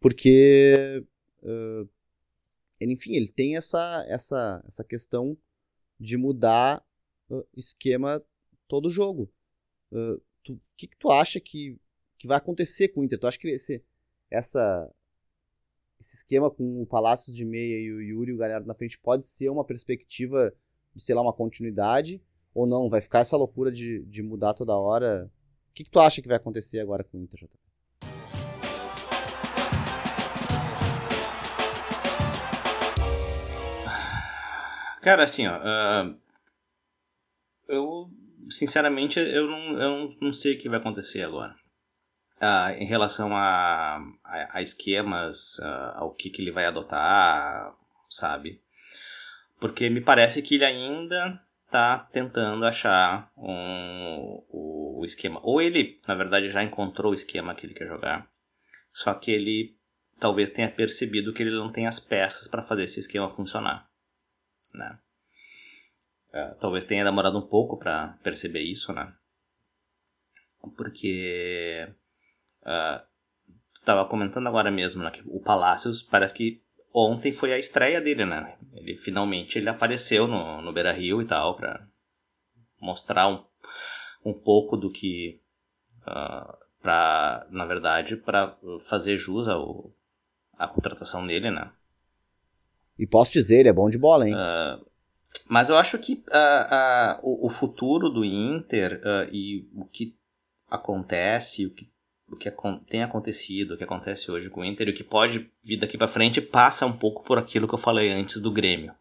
[0.00, 1.04] Porque,
[1.42, 1.88] uh,
[2.80, 5.36] ele, enfim, ele tem essa, essa, essa questão
[5.98, 6.84] de mudar
[7.28, 8.22] uh, esquema
[8.66, 9.30] todo jogo.
[9.90, 11.78] O uh, que, que tu acha que
[12.18, 13.18] que vai acontecer com o Inter.
[13.18, 13.82] Tu acha que esse,
[14.30, 14.92] essa,
[16.00, 18.98] esse esquema com o Palácios de meia e o Yuri e o Galhardo na frente
[18.98, 20.52] pode ser uma perspectiva
[20.94, 22.20] de, sei lá, uma continuidade?
[22.52, 22.90] Ou não?
[22.90, 25.30] Vai ficar essa loucura de, de mudar toda hora?
[25.70, 27.67] O que, que tu acha que vai acontecer agora com o Inter, JP?
[35.00, 35.58] Cara, assim, ó.
[35.58, 36.20] Uh,
[37.68, 38.10] eu,
[38.50, 41.54] sinceramente, eu não, eu não sei o que vai acontecer agora
[42.40, 47.74] uh, em relação a, a, a esquemas, uh, ao que, que ele vai adotar,
[48.08, 48.60] sabe?
[49.60, 55.40] Porque me parece que ele ainda está tentando achar um, o, o esquema.
[55.42, 58.28] Ou ele, na verdade, já encontrou o esquema que ele quer jogar,
[58.92, 59.76] só que ele
[60.18, 63.87] talvez tenha percebido que ele não tem as peças para fazer esse esquema funcionar,
[64.76, 64.98] né?
[66.28, 69.14] Uh, talvez tenha demorado um pouco para perceber isso, né?
[70.76, 71.94] Porque
[72.68, 73.00] Uh,
[73.84, 76.62] tava comentando agora mesmo, né, que o Palácios parece que
[76.92, 78.58] ontem foi a estreia dele, né?
[78.74, 81.88] Ele finalmente ele apareceu no, no Beira Rio e tal, para
[82.80, 83.42] mostrar um,
[84.24, 85.40] um pouco do que.
[86.02, 88.56] Uh, pra, na verdade, para
[88.86, 89.92] fazer jus ao,
[90.56, 91.72] à contratação dele, né?
[92.98, 94.34] E posso dizer, ele é bom de bola, hein?
[94.34, 94.86] Uh,
[95.48, 100.16] mas eu acho que uh, uh, o, o, futuro do Inter e o que
[100.68, 101.88] acontece, o que
[102.30, 102.52] o que
[102.88, 105.96] tem acontecido, o que acontece hoje com o Inter e o que pode vir daqui
[105.96, 108.94] para frente passa um pouco por aquilo que eu falei antes do Grêmio.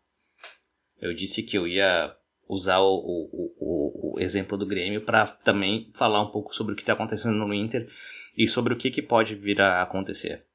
[0.99, 2.15] Eu disse que eu ia
[2.47, 6.75] usar o, o, o, o exemplo do Grêmio para também falar um pouco sobre o
[6.75, 7.89] que está acontecendo no Inter
[8.37, 10.45] e sobre o que, que pode vir a acontecer.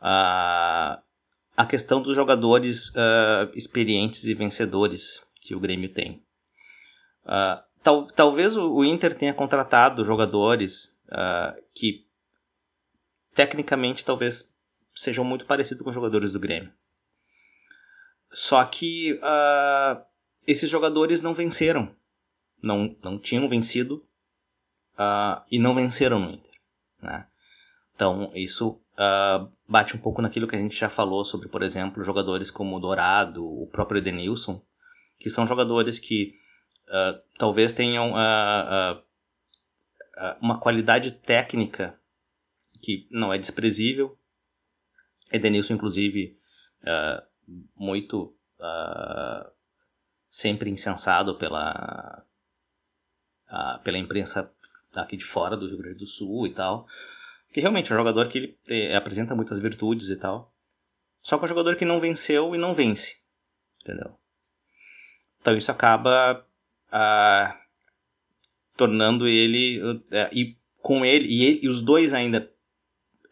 [0.00, 1.02] Uh,
[1.56, 6.24] a questão dos jogadores uh, experientes e vencedores que o Grêmio tem.
[7.24, 12.06] Uh, tal, talvez o, o Inter tenha contratado jogadores uh, que
[13.34, 14.54] tecnicamente talvez
[14.94, 16.72] sejam muito parecidos com os jogadores do Grêmio.
[18.32, 19.18] Só que
[20.46, 21.96] esses jogadores não venceram.
[22.62, 24.06] Não, não tinham vencido
[25.50, 26.52] e não venceram no Inter.
[27.02, 27.26] Né?
[27.94, 32.04] Então isso uh, bate um pouco naquilo que a gente já falou sobre, por exemplo,
[32.04, 34.62] jogadores como o Dourado, o próprio Edenilson,
[35.18, 36.34] que são jogadores que
[37.38, 38.12] talvez tenham
[40.40, 41.96] uma qualidade técnica
[42.82, 44.18] que não é desprezível.
[45.32, 46.36] Edenilson, inclusive,
[46.82, 47.22] uh,
[47.76, 49.50] muito uh,
[50.28, 52.24] sempre incensado pela,
[53.48, 54.52] uh, pela imprensa
[54.94, 56.86] aqui de fora do Rio Grande do Sul e tal.
[57.52, 60.54] Que realmente é um jogador que ele eh, apresenta muitas virtudes e tal.
[61.22, 63.16] Só que é um jogador que não venceu e não vence.
[63.82, 64.16] Entendeu?
[65.40, 66.46] Então isso acaba
[68.76, 69.80] tornando ele
[70.10, 72.50] é, e com ele e, ele, e os dois ainda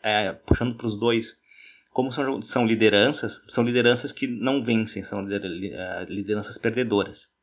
[0.02, 1.40] é, puxando para os dois
[1.90, 7.34] como são, são lideranças são lideranças que não vencem são é, lideranças perdedoras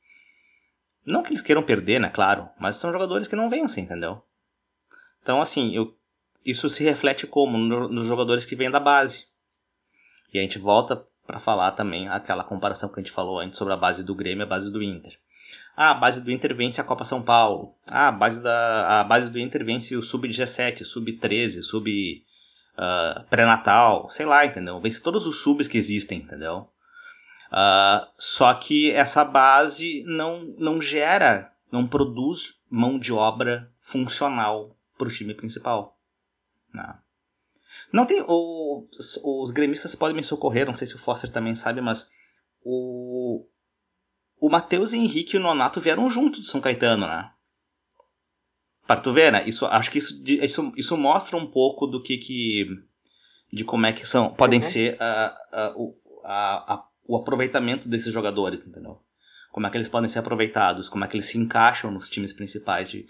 [1.05, 4.21] não que eles queiram perder né claro mas são jogadores que não vencem entendeu
[5.21, 5.97] então assim eu
[6.45, 7.57] isso se reflete como?
[7.57, 9.25] No- nos jogadores que vêm da base.
[10.33, 13.73] E a gente volta para falar também aquela comparação que a gente falou antes sobre
[13.73, 15.17] a base do Grêmio e a base do Inter.
[15.75, 17.73] Ah, a base do Inter vence a Copa São Paulo.
[17.87, 21.89] Ah, a base, da, a base do Inter vence o Sub-17, Sub-13, Sub
[22.77, 24.79] ah, pré-natal, sei lá, entendeu?
[24.79, 26.67] Vence todos os subs que existem, entendeu?
[27.51, 35.07] Ah, só que essa base não, não gera, não produz mão de obra funcional para
[35.07, 35.94] o time principal.
[36.75, 36.97] Não.
[37.93, 38.21] Não tem.
[38.27, 42.09] O, os, os gremistas podem me socorrer, não sei se o Foster também sabe, mas
[42.63, 43.45] o.
[44.37, 47.31] O Matheus Henrique e o Nonato vieram junto do São Caetano, né?
[48.85, 49.47] Para tu ver, né?
[49.47, 52.65] Isso, acho que isso, isso, isso mostra um pouco do que que.
[53.51, 54.29] de como é que são.
[54.33, 54.65] podem Uhum.
[54.65, 59.01] ser ah, ah, o, a- a- o aproveitamento desses jogadores, entendeu?
[59.51, 62.33] Como é que eles podem ser aproveitados, como é que eles se encaixam nos times
[62.33, 63.05] principais de,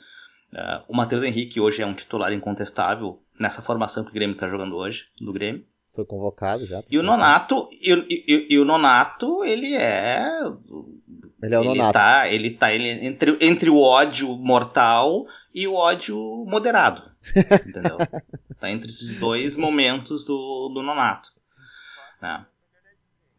[0.53, 4.47] ah, o Matheus Henrique hoje é um titular incontestável nessa formação que o Grêmio está
[4.49, 5.65] jogando hoje, do Grêmio.
[5.93, 6.83] Foi convocado já.
[6.89, 7.91] E o Nonato, e,
[8.27, 10.27] e- e o Nonato, ele é.
[11.41, 11.93] Ele é o ele Nonato.
[11.93, 16.17] tá, ele tá ele, entre, entre o ódio mortal e o ódio
[16.47, 17.01] moderado.
[17.65, 17.97] Entendeu?
[18.59, 21.29] tá entre esses dois momentos do, do Nonato.
[22.21, 22.45] né?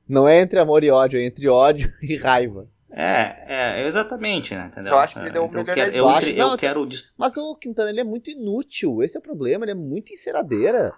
[0.08, 2.68] Não é entre amor e ódio, é entre ódio e raiva.
[2.96, 4.66] É, é, exatamente, né?
[4.66, 4.94] Entendeu?
[4.94, 5.74] Eu acho que ele deu um Então, eu melhoradinho.
[5.84, 9.02] quero, eu, Eu acho- eu não, quero Mas o Quintana, ele é muito inútil.
[9.02, 10.94] Esse é o problema, ele é muito enceradeira.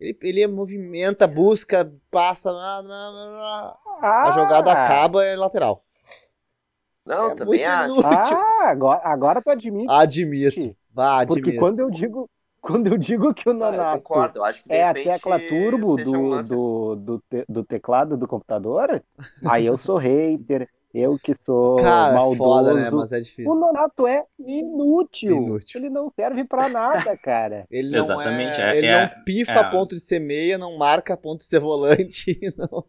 [0.00, 2.52] Ele, ele movimenta, busca, passa.
[2.52, 3.78] blá, blá, blá, blá.
[4.22, 5.84] A jogada acaba é lateral.
[7.06, 7.96] Não, É também muito acho.
[7.96, 8.06] inútil.
[8.06, 9.94] Ah, agora, agora tu admite.
[9.98, 10.76] Admito.
[10.92, 11.60] Vá, porque admito.
[11.60, 12.30] quando eu digo.
[12.60, 14.94] Quando eu digo que o Ah, eu Nonato concordo, eu acho que de é a
[14.94, 19.04] tecla turbo um do, lance- do, do, te- do teclado do computador,
[19.44, 22.38] aí eu sou hater, eu que sou Cara, maldoso.
[22.38, 22.90] foda, né?
[22.90, 23.54] Mas é O difícil.
[23.54, 25.36] Nonato é inútil.
[25.36, 25.80] Inútil.
[25.80, 27.66] Ele não serve pra nada, cara.
[27.70, 29.58] Ele não Exatamente, é, é- ele é- não pifa é.
[29.58, 32.38] a ponto de ser meia, não marca a ponto de ser volante.
[32.56, 32.84] Não.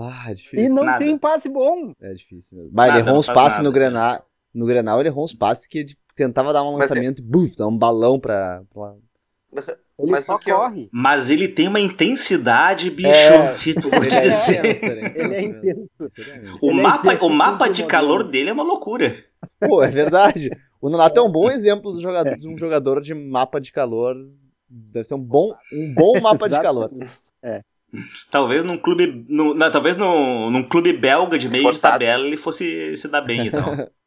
[0.00, 0.72] Ah, é E difícil.
[0.76, 0.98] não Nada.
[1.04, 1.92] tem passe bom.
[2.00, 2.70] É difícil mesmo.
[2.72, 3.72] Mas ele Nada, errou não uns passes nada, no.
[3.72, 4.26] Grenal.
[4.54, 7.56] No Grenal ele errou uns passes que ele tentava dar um é- lançamento e buf,
[7.56, 8.62] dar um balão pra.
[8.72, 8.94] pra-
[10.02, 10.88] Ele Mas só que eu- corre.
[10.92, 14.54] Mas ele tem uma intensidade, bicho, É, que tu vou te Ele é dizer.
[14.64, 15.86] é intenso Ele é intenso.
[16.08, 16.58] Sinceramente.
[16.62, 19.16] O Ele é mapa, intenso o mapa de calor dele é uma loucura.
[19.60, 20.50] Pô, é verdade.
[20.80, 24.16] O Nonato é um bom exemplo do jogador, de um jogador de mapa de calor.
[24.68, 26.90] Deve ser um bom, um bom mapa de calor.
[28.30, 29.26] Talvez num clube.
[29.28, 31.92] No, não, talvez no, num clube belga de meio de Esforçado.
[31.94, 33.64] tabela ele fosse se dar bem então.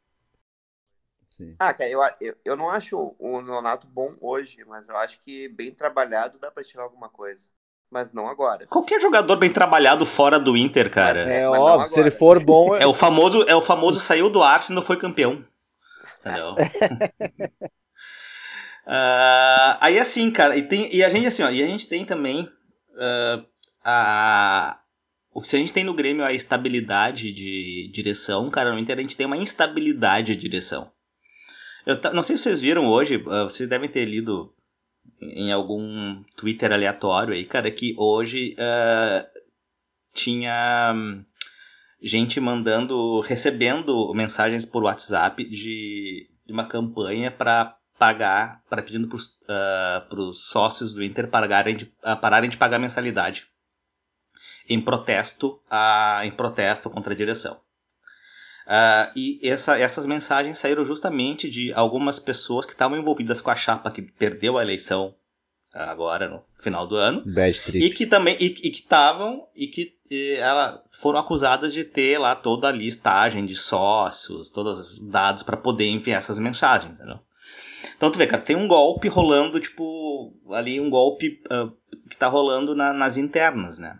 [1.36, 1.56] Sim.
[1.58, 5.48] Ah, cara, eu, eu, eu não acho o Nonato bom hoje, mas eu acho que
[5.50, 7.50] bem trabalhado dá pra tirar alguma coisa.
[7.90, 8.68] Mas não agora.
[8.68, 11.22] Qualquer jogador bem trabalhado fora do Inter, cara.
[11.22, 12.76] É mas não óbvio, se ele for bom.
[12.78, 15.44] É o famoso, é o famoso saiu do Arsenal e não foi campeão.
[16.20, 16.56] Entendeu?
[18.86, 22.04] Ah, aí assim, cara, e, tem, e a gente assim, ó, e a gente tem
[22.04, 22.52] também
[23.00, 23.46] ah,
[23.86, 24.80] a
[25.34, 28.98] o que a gente tem no Grêmio é a estabilidade de direção, cara, no Inter
[28.98, 30.92] a gente tem uma instabilidade de direção.
[31.86, 34.54] Eu não sei se vocês viram hoje, ah, vocês devem ter lido
[35.22, 39.26] em algum Twitter aleatório aí, cara, que hoje ah,
[40.14, 40.94] tinha
[42.02, 50.20] gente mandando, recebendo mensagens por WhatsApp de, de uma campanha para pagar, para pedindo para
[50.20, 53.48] os sócios do Inter pagarem de, ah, pararem de pagar mensalidade
[54.70, 57.60] em protesto a, em protesto contra a direção.
[58.68, 63.56] Ah, e essa, essas mensagens saíram justamente de algumas pessoas que estavam envolvidas com a
[63.56, 65.14] chapa que perdeu a eleição
[65.74, 69.68] ah, agora no final do ano Bad e que também e, e que estavam e
[69.68, 75.10] que eh, ela foram acusadas de ter lá toda a listagem de sócios, todos os
[75.10, 77.20] dados para poder enviar essas mensagens, entendeu?
[77.98, 81.70] Então tu vê, cara, tem um golpe rolando, tipo, ali um golpe ah,
[82.10, 84.00] que tá rolando na- nas internas, né?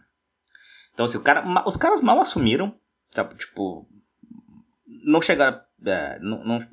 [0.94, 2.74] Então assim, o cara, os caras mal assumiram,
[3.38, 3.88] tipo,
[5.04, 6.68] não chegaram, é, não, não,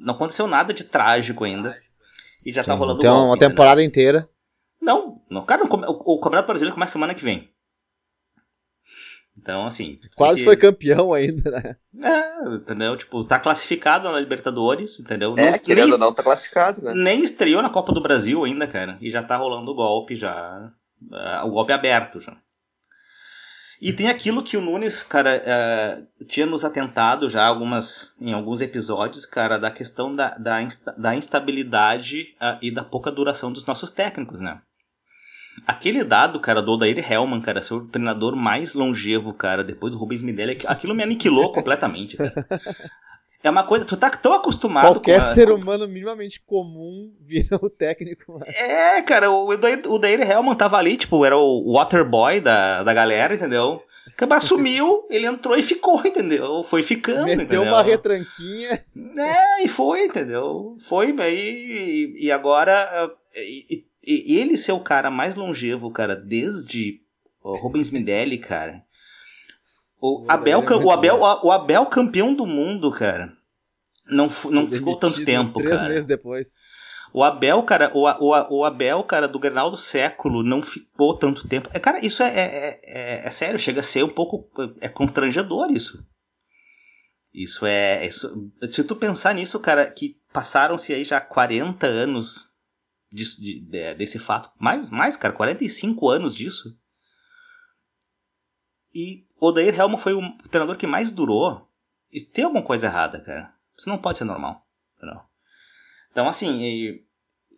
[0.00, 1.76] não aconteceu nada de trágico ainda.
[2.44, 3.48] E já tá Sim, rolando Tem golpe, uma entendeu?
[3.50, 4.28] temporada inteira.
[4.80, 7.50] Não, não cara, o, o Campeonato Brasileiro começa semana que vem.
[9.38, 10.00] Então, assim.
[10.16, 11.76] Quase porque- foi campeão ainda, né?
[12.02, 12.96] É, entendeu?
[12.96, 15.34] Tipo, tá classificado na Libertadores, entendeu?
[15.36, 16.92] É, nem, querendo ou não, tá classificado, né?
[16.94, 18.96] nem estreou na Copa do Brasil ainda, cara.
[19.00, 20.72] E já tá rolando o golpe, já.
[21.12, 22.36] ah, o golpe aberto já.
[23.80, 28.60] E tem aquilo que o Nunes, cara, ah, tinha nos atentado já algumas, em alguns
[28.60, 33.66] episódios, cara, da questão da, da, insta- da instabilidade ah, e da pouca duração dos
[33.66, 34.60] nossos técnicos, né?
[35.66, 39.98] Aquele dado, cara, do Odair Hellman, cara, ser o treinador mais longevo, cara, depois do
[39.98, 42.46] Rubens Midelli, aquilo me aniquilou completamente, cara.
[43.46, 47.56] É uma coisa, tu tá tão acostumado Qualquer com a- ser humano minimamente comum vira
[47.62, 48.38] o técnico.
[48.40, 53.34] mas- É, cara, o, o Hellman tava ali, tipo, era o waterboy da, da galera,
[53.34, 53.82] entendeu?
[54.08, 56.64] Acabou, sumiu, ele entrou e ficou, entendeu?
[56.64, 57.62] Foi ficando, Meteu entendeu?
[57.62, 58.82] uma retranquinha.
[59.16, 60.76] É, e foi, entendeu?
[60.88, 67.00] Foi, e, e agora, ah, e, e- ele ser o cara mais longevo, cara, desde
[67.44, 68.82] o Rubens Minelli, cara.
[70.00, 73.32] O O Abel, é o, Abel, o Abel campeão do mundo, cara.
[74.08, 75.88] Não, não ficou tanto tempo, três cara.
[75.88, 76.54] meses depois.
[77.12, 81.48] O Abel, cara, o, o, o Abel, cara, do Grenal do século, não ficou tanto
[81.48, 81.68] tempo.
[81.72, 84.48] É, cara, isso é, é, é, é sério, chega a ser um pouco.
[84.80, 86.04] É constrangedor isso.
[87.32, 88.06] Isso é.
[88.06, 92.50] Isso, se tu pensar nisso, cara, que passaram-se aí já 40 anos
[93.10, 94.50] disso, de- de- desse fato.
[94.60, 96.76] Mais, mais, cara, 45 anos disso.
[98.94, 101.66] E o Odair Helmo foi o treinador que mais durou.
[102.10, 103.54] E tem alguma coisa errada, cara.
[103.78, 104.66] Isso não pode ser normal.
[104.96, 105.20] Entendeu?
[106.10, 107.06] Então, assim, e,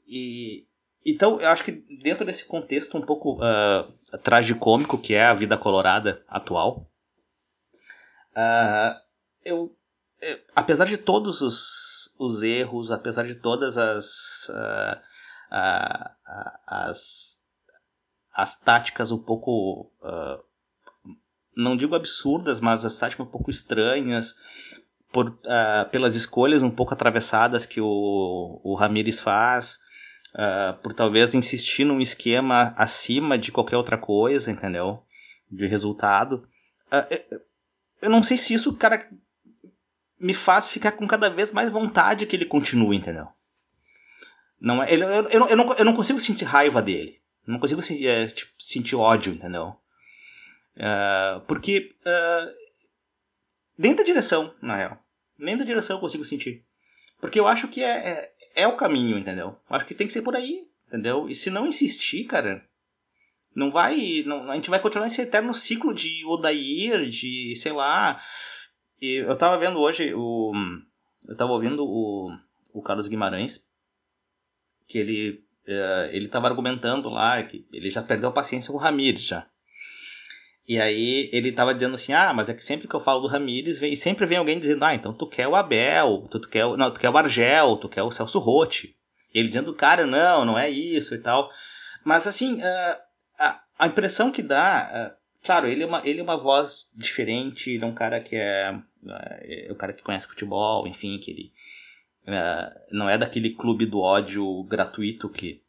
[0.06, 0.66] e-
[1.06, 3.88] então eu acho que dentro desse contexto um pouco ah,
[4.22, 6.90] tragicômico que é a vida colorada atual,
[8.34, 9.00] ah,
[9.44, 9.76] eu,
[10.20, 15.02] eu- apesar de todos os, os erros, apesar de todas as ah,
[15.50, 17.38] ah, as,
[18.34, 19.92] as táticas um pouco
[21.56, 24.36] não digo absurdas, mas as táticas um pouco estranhas,
[25.12, 29.78] por, ah, pelas escolhas um pouco atravessadas que o, o Ramires faz,
[30.34, 35.02] ah, por talvez insistir num esquema acima de qualquer outra coisa, entendeu?
[35.50, 36.46] De resultado.
[36.90, 37.06] Ah,
[38.02, 39.08] eu- não sei se isso, cara,
[40.20, 43.28] me faz ficar com cada vez mais vontade que ele continue, entendeu?
[44.60, 47.18] Não é, ele- eu, eu, eu, não, eu não consigo sentir raiva dele.
[47.46, 49.74] Não consigo se- é, tipo, sentir ódio, entendeu?
[51.46, 51.94] Porque
[53.78, 54.98] nem da direção, na real.
[55.38, 56.64] Nem da direção eu consigo sentir.
[57.20, 59.56] Porque eu acho que é, é, é o caminho, entendeu?
[59.70, 61.28] Eu acho que tem que ser por aí, entendeu?
[61.28, 62.64] E se não insistir, cara,
[63.54, 64.22] não vai.
[64.24, 68.20] Não, a gente vai continuar esse eterno ciclo de Odair, de sei lá.
[69.00, 70.52] E eu tava vendo hoje o.
[71.26, 72.30] Eu tava ouvindo o,
[72.72, 73.64] o Carlos Guimarães,
[74.86, 75.44] que ele.
[75.66, 79.48] eh, ele tava argumentando lá que ele já perdeu a paciência com o Ramires já.
[80.68, 83.26] E aí ele tava dizendo assim, ah, mas é que sempre que eu falo do
[83.26, 86.66] Ramires, vem, sempre vem alguém dizendo, ah, então tu quer o Abel, tu, tu quer
[86.66, 88.94] o, não, tu quer o Argel, tu quer o Celso Rotti.
[89.32, 91.50] Ele dizendo, cara, não, não é isso e tal.
[92.04, 93.00] Mas assim, ah,
[93.38, 97.70] a, a impressão que dá, ah, claro, ele é, uma, ele é uma voz diferente,
[97.70, 98.66] ele é um cara que é,
[99.08, 101.52] ah, é um cara que conhece futebol, enfim, que ele
[102.92, 105.62] não é daquele clube do ódio gratuito que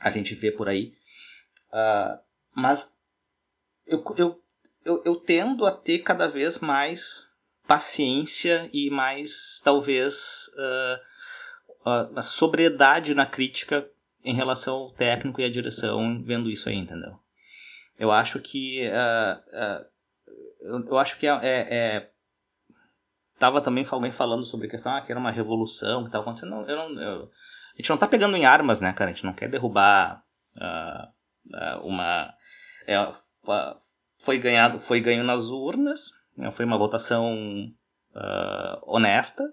[0.00, 0.94] a gente vê por aí.
[2.54, 2.95] Mas
[3.86, 4.42] eu, eu,
[4.84, 7.34] eu, eu tendo a ter cada vez mais
[7.66, 10.50] paciência e mais, talvez,
[11.84, 13.88] ah, a sobriedade na crítica
[14.24, 17.18] em relação ao técnico e à direção vendo isso aí, entendeu?
[17.98, 18.88] Eu acho que.
[18.92, 19.86] ah,
[20.60, 22.10] eu, eu acho que é, é- é-
[23.38, 26.50] Tava também alguém falando sobre a questão ah, que era uma revolução que estava acontecendo.
[26.50, 27.30] Não, eu não, eu-
[27.74, 29.10] a gente não tá pegando em armas, né, cara?
[29.10, 30.24] A gente não quer derrubar
[30.58, 31.08] ah,
[31.54, 32.34] ah, uma.
[32.86, 32.96] é,
[34.18, 37.36] foi ganhado, foi ganho nas urnas, né, foi uma votação
[38.14, 39.44] ah, honesta.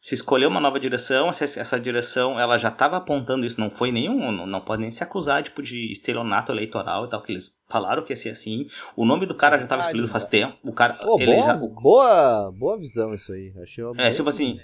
[0.00, 3.90] Se escolheu uma nova direção, essa, essa direção ela já estava apontando isso, não foi
[3.90, 7.56] nenhum, não, não pode nem se acusar tipo, de estelionato eleitoral e tal, que eles
[7.68, 8.68] falaram que ia ser assim.
[8.94, 10.54] O nome do cara já estava escolhido faz tempo.
[10.62, 13.52] O cara, Pô, boa, já, boa, boa visão isso aí.
[13.60, 14.60] Achei uma é, tipo assim,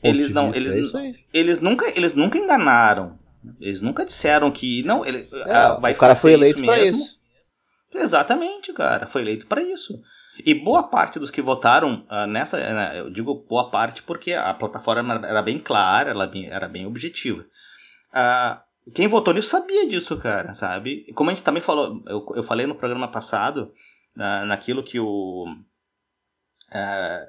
[0.00, 3.18] eles não, eles, é eles nunca, eles nunca enganaram.
[3.60, 6.98] Eles nunca disseram que não, ele É, ah, vai o cara foi eleito isso mesmo.
[6.98, 7.18] isso.
[7.94, 9.06] Exatamente, cara.
[9.06, 10.00] Foi eleito para isso.
[10.44, 14.52] E boa parte dos que votaram ah, nessa, né, eu digo boa parte porque a
[14.52, 17.46] plataforma era bem clara, ela bem- era bem objetiva.
[18.12, 18.64] Ah,
[18.94, 21.06] quem votou nisso sabia disso, cara, sabe?
[21.14, 23.72] Como a gente também falou, eu, eu falei no programa passado,
[24.14, 25.44] na- naquilo que o.
[26.72, 27.26] ah,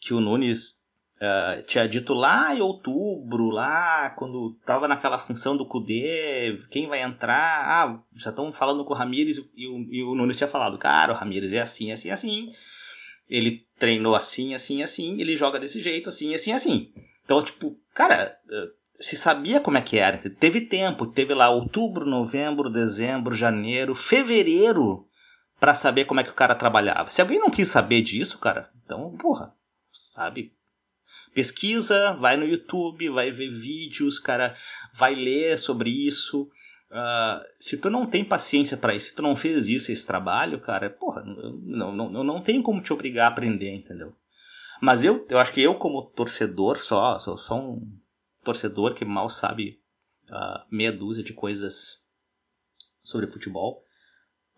[0.00, 0.77] que o Nunes
[1.20, 7.02] ah, tinha dito lá em outubro, lá quando tava naquela função do Kudê, quem vai
[7.02, 7.64] entrar?
[7.66, 11.12] Ah, já estão falando com o Ramires e o, e o Nunes tinha falado, cara,
[11.12, 12.52] o Ramires é assim, assim, assim.
[13.28, 16.92] Ele treinou assim, assim, assim, ele joga desse jeito, assim, assim, assim.
[17.24, 18.68] Então, tipo, cara, eh,
[19.00, 20.18] se sabia como é que era.
[20.30, 25.06] Teve tempo, teve lá outubro, novembro, dezembro, janeiro, fevereiro
[25.60, 27.10] pra saber como é que o cara trabalhava.
[27.10, 29.52] Se alguém não quis saber disso, cara, então, porra,
[29.92, 30.56] sabe?
[31.34, 34.56] Pesquisa, vai no YouTube, vai ver vídeos, cara,
[34.94, 36.50] vai ler sobre isso.
[36.90, 40.60] Ah, se tu não tem paciência pra isso, se tu não fez isso, esse trabalho,
[40.60, 44.14] cara, porra, não, não, não, não tem como te obrigar a aprender, entendeu?
[44.80, 47.98] Mas eu, eu acho que eu, como torcedor só, sou só um
[48.44, 49.80] torcedor que mal sabe
[50.30, 52.02] uh, meia dúzia de coisas
[53.02, 53.84] sobre futebol.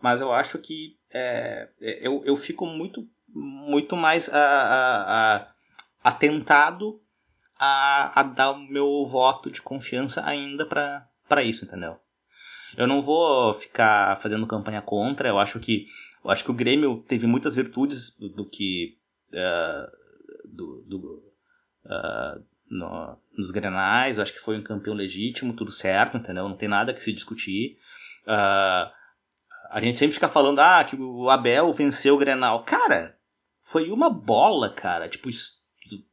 [0.01, 5.47] Mas eu acho que é, eu, eu fico muito, muito mais uh, uh,
[6.03, 7.01] atentado
[7.59, 11.99] a, a dar o meu voto de confiança ainda para isso, entendeu?
[12.77, 15.87] Eu não vou ficar fazendo campanha contra, eu acho que
[16.25, 18.99] eu acho que o Grêmio teve muitas virtudes do que
[19.33, 21.23] uh, do, do
[21.87, 26.49] uh, no, nos Grenais, eu acho que foi um campeão legítimo, tudo certo, entendeu?
[26.49, 27.79] Não tem nada que se discutir.
[28.25, 28.91] Uh,
[29.71, 32.65] a gente sempre fica falando, ah, que o Abel venceu o Grenal.
[32.65, 33.17] Cara,
[33.63, 35.29] foi uma bola, cara, tipo,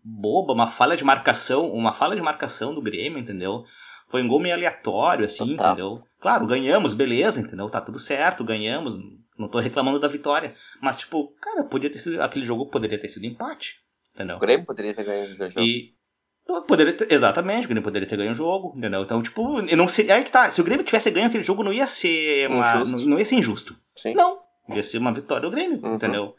[0.03, 3.63] boba, uma falha de marcação, uma falha de marcação do Grêmio, entendeu?
[4.09, 5.73] Foi um gol meio aleatório, assim, Total.
[5.73, 6.03] entendeu?
[6.19, 7.69] Claro, ganhamos, beleza, entendeu?
[7.69, 8.97] Tá tudo certo, ganhamos,
[9.37, 10.55] não tô reclamando da vitória.
[10.81, 13.81] Mas, tipo, cara, podia ter sido, aquele jogo poderia ter sido empate,
[14.15, 14.37] entendeu?
[14.37, 15.59] O Grêmio poderia ter ganho o jogo.
[15.59, 15.97] E,
[16.65, 19.01] Poderia ter, exatamente, o Grêmio poderia ter ganho o jogo, entendeu?
[19.01, 20.09] Então, tipo, eu não sei.
[20.09, 20.49] Aí que tá.
[20.49, 23.35] Se o Grêmio tivesse ganho aquele jogo, não ia ser uma, não, não, ia ser
[23.35, 23.75] injusto.
[23.97, 24.13] Sim.
[24.13, 24.39] Não.
[24.69, 25.95] Ia ser uma vitória do Grêmio, uhum.
[25.95, 26.35] entendeu?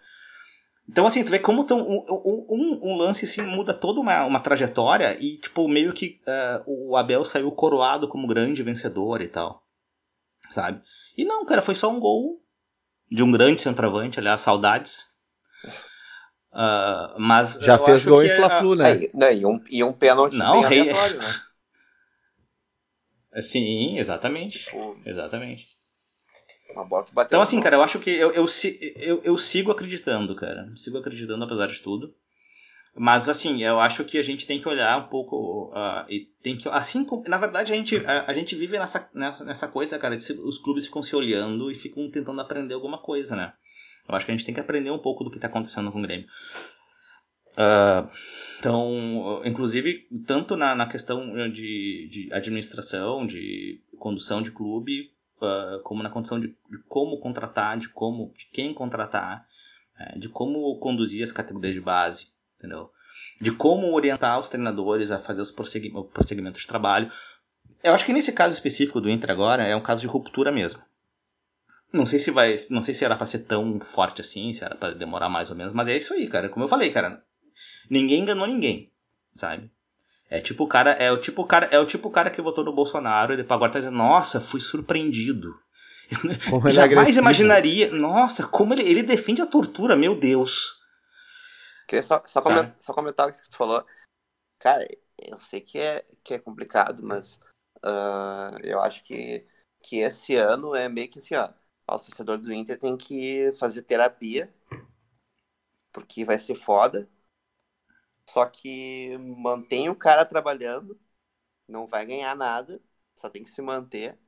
[0.88, 4.40] Então, assim, tu vê como tão, um, um, um, lance assim muda toda uma, uma
[4.40, 9.62] trajetória e, tipo, meio que uh, o Abel saiu coroado como grande vencedor e tal.
[10.48, 10.80] Sabe?
[11.16, 12.42] E não, cara, foi só um gol
[13.10, 15.08] de um grande centroavante, aliás, saudades.
[16.52, 18.92] Uh, mas Já fez gol em é Fla-Flu, né?
[18.92, 19.34] É, né?
[19.34, 20.80] E um, e um pênalti não, bem rei...
[20.80, 21.42] aleatório, né?
[23.42, 24.60] Sim, exatamente.
[24.60, 25.68] Tipo, exatamente.
[26.70, 28.46] Uma bola que bateu então, assim, cara, eu acho que eu, eu,
[28.96, 30.70] eu, eu sigo acreditando, cara.
[30.76, 32.14] Sigo acreditando apesar de tudo.
[32.94, 35.72] Mas, assim, eu acho que a gente tem que olhar um pouco.
[35.72, 36.68] Uh, e tem que.
[36.68, 40.24] Assim, na verdade, a gente, a, a, gente vive nessa, nessa, nessa coisa, cara, de
[40.24, 43.52] se, os clubes ficam se olhando e ficam tentando aprender alguma coisa, né?
[44.08, 46.00] Eu acho que a gente tem que aprender um pouco do que está acontecendo com
[46.00, 46.26] o Grêmio.
[47.52, 48.08] Uh,
[48.58, 55.10] então, inclusive, tanto na, na questão de, de administração, de condução de clube,
[55.40, 59.46] uh, como na condição de, de, como contratar, de como, de quem contratar,
[59.98, 62.28] uh, de como conduzir as categorias de base,
[62.58, 62.90] entendeu?
[63.40, 67.10] De como orientar os treinadores a fazer os prosseguimentos de trabalho.
[67.82, 70.82] Eu acho que nesse caso específico do Inter agora é um caso de ruptura mesmo.
[71.92, 72.56] Não sei se vai.
[72.70, 75.56] Não sei se era pra ser tão forte assim, se era pra demorar mais ou
[75.56, 76.48] menos, mas é isso aí, cara.
[76.48, 77.24] Como eu falei, cara.
[77.90, 78.92] Ninguém enganou ninguém,
[79.34, 79.70] sabe?
[80.30, 82.74] É tipo o cara, é o tipo cara, é o tipo cara que votou no
[82.74, 85.58] Bolsonaro e agora tá dizendo, nossa, fui surpreendido.
[86.50, 87.90] Como Jamais é imaginaria.
[87.90, 90.78] Nossa, como ele, ele defende a tortura, meu Deus.
[91.86, 93.84] Queria só, só, comentar, só comentar o que tu falou.
[94.58, 94.86] Cara,
[95.18, 97.40] eu sei que é, que é complicado, mas
[97.84, 99.46] uh, eu acho que,
[99.82, 101.48] que esse ano é meio que assim, ó
[101.94, 104.52] o torcedor do Inter tem que fazer terapia,
[105.92, 107.08] porque vai ser foda.
[108.28, 111.00] Só que mantém o cara trabalhando,
[111.66, 112.78] não vai ganhar nada,
[113.14, 114.18] só tem que se manter.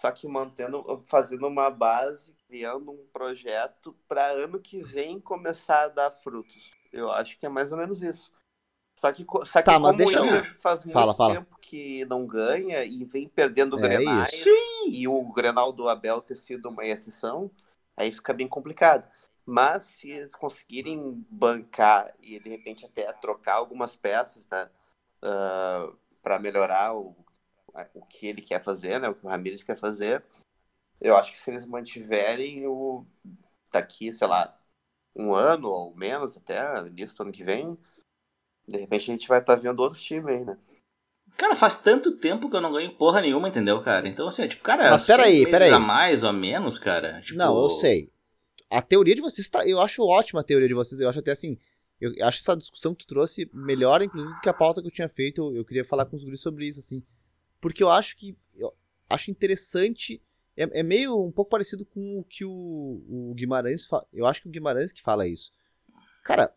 [0.00, 5.88] Só que mantendo, fazendo uma base, criando um projeto para ano que vem começar a
[5.88, 6.70] dar frutos.
[6.90, 8.32] Eu acho que é mais ou menos isso.
[8.98, 11.34] Só que, só que tá, como deixa o Inter faz muito fala.
[11.34, 14.44] tempo que não ganha e vem perdendo é Grenais,
[14.88, 17.50] e o Grenal do Abel ter sido uma exceção,
[17.94, 19.06] aí fica bem complicado.
[19.46, 24.68] Mas se eles conseguirem bancar e de repente até trocar algumas peças, tá?
[25.22, 27.16] Uh, para melhorar o,
[27.94, 29.08] o que ele quer fazer, né?
[29.08, 30.24] O que o Ramires quer fazer,
[31.00, 33.06] eu acho que se eles mantiverem o
[33.72, 34.58] daqui, sei lá,
[35.14, 37.78] um ano ou menos até início do ano que vem,
[38.66, 40.58] de repente a gente vai estar tá vendo outro time aí, né?
[41.36, 44.08] Cara, faz tanto tempo que eu não ganho porra nenhuma, entendeu, cara?
[44.08, 45.70] Então, assim, tipo, cara, Mas peraí, peraí.
[45.70, 47.20] a mais ou a menos, cara.
[47.20, 47.38] Tipo...
[47.38, 48.10] Não, eu sei.
[48.70, 49.66] A teoria de vocês tá.
[49.66, 51.00] Eu acho ótima a teoria de vocês.
[51.00, 51.58] Eu acho até assim.
[52.00, 54.92] Eu acho essa discussão que tu trouxe melhor, inclusive, do que a pauta que eu
[54.92, 55.40] tinha feito.
[55.40, 57.02] Eu, eu queria falar com os guris sobre isso, assim.
[57.60, 58.36] Porque eu acho que.
[58.54, 58.74] Eu
[59.08, 60.22] acho interessante.
[60.56, 64.06] É, é meio um pouco parecido com o que o, o Guimarães fala.
[64.12, 65.52] Eu acho que o Guimarães que fala isso.
[66.24, 66.52] Cara,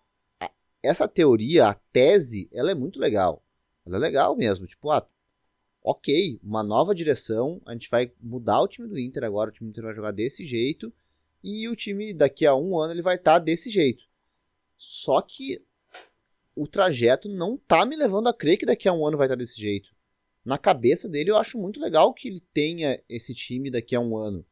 [0.81, 3.43] essa teoria, a tese, ela é muito legal.
[3.85, 4.65] Ela é legal mesmo.
[4.65, 5.05] Tipo, ah,
[5.83, 9.69] ok, uma nova direção, a gente vai mudar o time do Inter agora, o time
[9.69, 10.93] do Inter vai jogar desse jeito,
[11.43, 14.03] e o time daqui a um ano ele vai estar tá desse jeito.
[14.77, 15.61] Só que
[16.55, 19.35] o trajeto não tá me levando a crer que daqui a um ano vai estar
[19.35, 19.89] tá desse jeito.
[20.43, 24.17] Na cabeça dele eu acho muito legal que ele tenha esse time daqui a um
[24.17, 24.45] ano.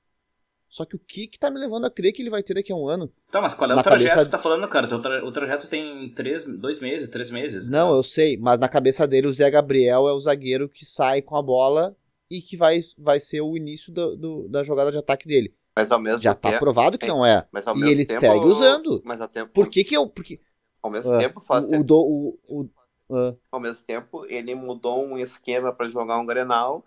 [0.69, 2.71] Só que o que que tá me levando a crer que ele vai ter daqui
[2.71, 3.11] a um ano?
[3.31, 4.25] Tá, mas qual é o trajeto cabeça...
[4.25, 4.93] que tá falando, cara?
[4.93, 5.25] O, tra...
[5.25, 7.69] o trajeto tem três, dois meses, três meses.
[7.69, 11.21] Não, eu sei, mas na cabeça dele o Zé Gabriel é o zagueiro que sai
[11.21, 11.95] com a bola
[12.29, 15.55] e que vai, vai ser o início do, do da jogada de ataque dele.
[15.77, 17.47] Mas ao mesmo Já tempo, tá provado que não é.
[17.75, 19.01] e ele tempo, segue usando.
[19.05, 19.53] Mas ao tempo...
[19.53, 20.09] Por que que eu...
[20.09, 20.41] Porque
[20.81, 22.69] Ao mesmo Ah, tempo, faz o, o, o,
[23.15, 26.83] ah, ao mesmo tempo, ele mudou um esquema para jogar um Grenal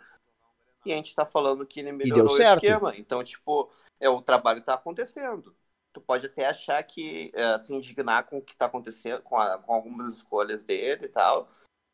[0.84, 2.64] e a gente tá falando que ele melhorou o certo.
[2.64, 2.96] esquema.
[2.96, 3.70] Então, tipo,
[4.00, 5.54] é, o trabalho tá acontecendo.
[5.92, 9.58] Tu pode até achar que é, se indignar com o que tá acontecendo, com, a-
[9.58, 11.48] com algumas escolhas dele e tal,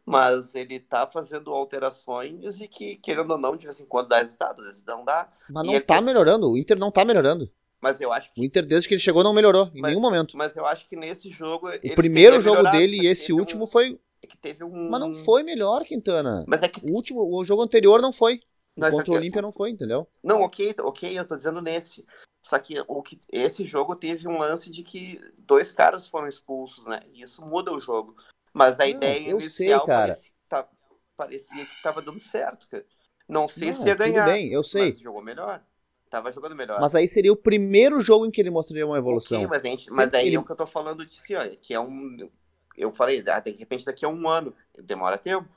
[0.06, 4.18] mas ele tá fazendo alterações e que, querendo ou não, de vez em quando dá
[4.18, 5.28] resultado, às vezes não dá.
[5.50, 6.50] mas não tá melhorando.
[6.50, 7.50] O Inter não tá melhorando.
[7.80, 9.70] Mas eu acho O que, Inter, desde que ele chegou, não melhorou.
[9.74, 10.36] Em Mas- nenhum momento.
[10.36, 11.68] mas eu acho que nesse jogo.
[11.68, 14.00] O primeiro jogo dele e esse último foi.
[14.22, 14.88] É que teve um.
[14.90, 16.44] Mas não foi melhor, Quintana.
[16.48, 16.80] Mas é que.
[16.88, 18.40] O último, o jogo anterior não foi.
[18.78, 20.06] É Contra o que- Olímpia não foi, entendeu?
[20.22, 22.04] Não, ok, ok, eu tô dizendo nesse.
[22.44, 26.84] Só que, o que esse jogo teve um lance de que dois caras foram expulsos,
[26.86, 26.98] né?
[27.12, 28.14] E isso muda o jogo.
[28.56, 30.12] Mas a Não, ideia eu inicial sei, cara.
[30.14, 30.68] Parecia, tá-
[31.14, 32.86] parecia que tava dando certo, cara.
[33.28, 34.24] Não sei Não, se ia ganhar.
[34.24, 34.92] Tudo bem, eu sei.
[34.92, 35.62] Mas jogou melhor.
[36.08, 36.80] Tava jogando melhor.
[36.80, 39.38] Mas aí seria o primeiro jogo em que ele mostraria uma evolução.
[39.38, 41.46] Ok, mas, gente, mas aí ele- é o que eu tô falando de assim, ó,
[41.60, 42.30] que é um.
[42.78, 44.54] Eu falei, ah, de repente daqui a um ano.
[44.78, 45.48] Demora tempo.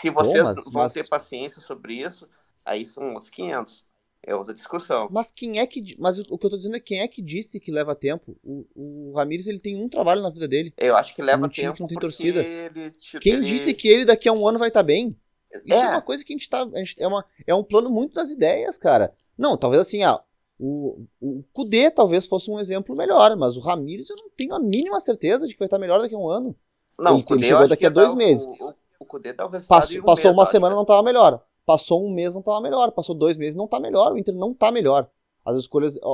[0.00, 2.26] Se vocês mas- vão mas- ter paciência sobre isso,
[2.64, 3.84] aí são outros 500.
[4.26, 5.08] É outra discussão.
[5.10, 5.94] Mas quem é que.
[6.00, 8.36] Mas o que eu tô dizendo é quem é que disse que leva tempo?
[8.42, 10.74] O, o Ramires ele tem um trabalho na vida dele.
[10.76, 12.42] Eu acho que leva Um time que tempo não tem torcida.
[12.42, 12.90] ele...
[12.90, 15.16] Tipo, Quem ele- disse que ele daqui a um ano vai estar bem?
[15.64, 15.76] Isso é.
[15.78, 15.88] É.
[15.90, 16.62] uma coisa que a gente tá.
[16.64, 19.14] a gente- é, uma, é um plano muito das ideias, cara.
[19.38, 20.20] Não, talvez assim, ah,
[20.58, 24.58] o, o Kudê talvez fosse um exemplo melhor, mas o Ramires eu não tenho a
[24.58, 26.56] mínima certeza de que vai estar melhor daqui a um ano.
[26.98, 28.44] Não, ele- o Kudê ele chegou daqui a dois dar o- meses.
[28.44, 30.78] O, o Kudê resultado Passou, um passou mês, uma semana né?
[30.78, 31.44] não tava melhor.
[31.66, 32.90] Passou um mês não tava melhor.
[32.92, 34.12] Passou dois meses não tá melhor.
[34.12, 35.10] O Inter não tá melhor.
[35.44, 35.98] As escolhas.
[36.02, 36.08] A,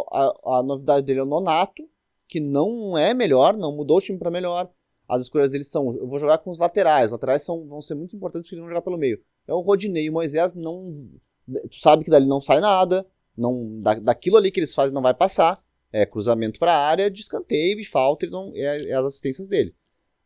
[0.51, 1.83] a- a novidade dele é o Nonato,
[2.27, 4.69] que não é melhor, não mudou o time pra melhor.
[5.09, 5.93] As escolhas dele são.
[5.93, 7.07] Eu vou jogar com os laterais.
[7.07, 9.21] Os laterais são, vão ser muito importantes porque eles vão jogar pelo meio.
[9.47, 10.85] É o Rodinei e o Moisés não.
[11.71, 13.07] Tu sabe que dali não sai nada.
[13.37, 15.59] Não, da, daquilo ali que eles fazem não vai passar.
[15.93, 19.75] É cruzamento pra área, de escanteio e falta, eles vão, é, é as assistências dele.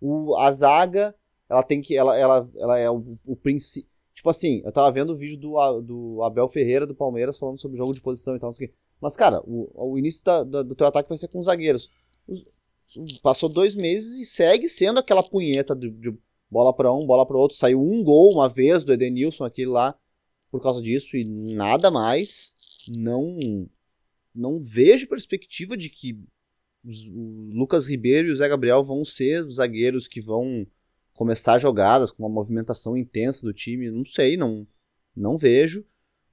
[0.00, 1.12] O, a zaga,
[1.48, 1.96] ela tem que.
[1.96, 3.90] Ela, ela, ela é o, o princípio.
[4.16, 7.76] Tipo assim, eu tava vendo o vídeo do, do Abel Ferreira do Palmeiras falando sobre
[7.76, 8.50] jogo de posição e tal.
[8.98, 11.90] Mas, cara, o, o início da- da- do teu ataque vai ser com os zagueiros.
[12.26, 16.16] Os- passou dois meses e segue sendo aquela punheta de, de
[16.50, 17.58] bola pra um, bola pra outro.
[17.58, 19.94] Saiu um gol uma vez do Edenilson, aquele lá,
[20.50, 22.54] por causa disso, e nada mais.
[22.96, 23.38] Não,
[24.34, 26.18] não vejo perspectiva de que
[26.84, 30.66] o Lucas Ribeiro e o Zé Gabriel vão ser os zagueiros que vão
[31.16, 33.90] começar jogadas com uma movimentação intensa do time.
[33.90, 34.66] Não sei, não,
[35.16, 35.84] não vejo.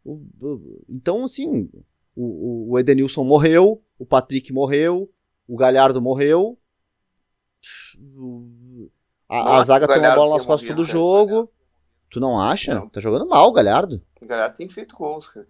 [0.06, 1.70] O- o- então, assim,
[2.16, 5.10] o, o- Edenilson morreu, o Patrick morreu,
[5.48, 6.58] o Galhardo morreu.
[8.18, 8.90] O-
[9.30, 11.50] A, Não a zaga o toma a Galhardo bola nas costas todo jogo.
[12.12, 12.76] Tu não acha?
[12.76, 12.90] Não.
[12.90, 14.02] Tá jogando mal o Galhardo.
[14.22, 15.48] O galera tem feito gols, cara.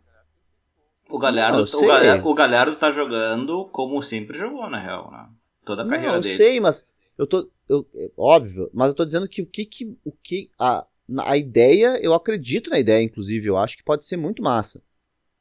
[1.09, 1.87] O Galhardo, Não, eu o.
[1.87, 5.27] Galhardo, o Galhardo tá jogando como sempre jogou, na real, né?
[5.65, 6.35] Toda a Não, carreira eu dele.
[6.35, 7.51] sei, mas eu tô.
[7.67, 9.97] Eu, é óbvio, mas eu tô dizendo que o que que.
[10.03, 10.85] O que a,
[11.19, 14.81] a ideia, eu acredito na ideia, inclusive, eu acho que pode ser muito massa.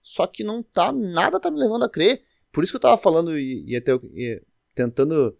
[0.02, 0.92] Só que não tá.
[0.92, 2.22] Nada tá me levando a crer.
[2.52, 4.42] Por isso que eu tava falando e, e até e
[4.74, 5.36] tentando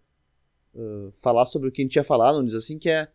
[0.73, 3.07] uh, falar sobre o que a gente ia falar, não diz assim, que é.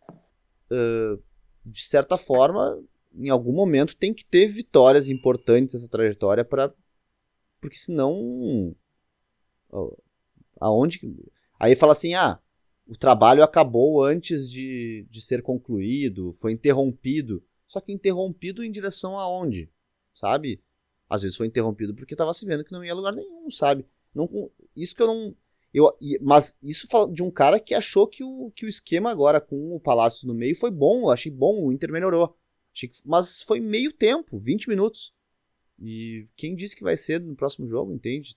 [0.71, 1.21] uh,
[1.65, 2.81] de certa forma,
[3.13, 6.73] em algum momento tem que ter vitórias importantes nessa trajetória para
[7.59, 8.75] Porque senão.
[10.59, 10.99] Aonde.
[11.59, 12.39] Aí fala assim: ah,
[12.89, 17.43] o trabalho acabou antes de, de ser concluído, foi interrompido.
[17.67, 19.71] Só que interrompido em direção aonde?
[20.13, 20.59] Sabe?
[21.07, 23.85] Às vezes foi interrompido porque tava se vendo que não ia a lugar nenhum, sabe?
[24.13, 25.35] Não, isso que eu não.
[25.71, 29.75] Eu, mas isso de um cara que achou que o, que o esquema agora com
[29.75, 31.01] o Palácio no meio foi bom.
[31.01, 32.35] Eu achei bom, o Inter melhorou.
[32.73, 35.13] Que- mas foi meio tempo, 20 minutos.
[35.79, 38.35] E quem disse que vai ser no próximo jogo, entende?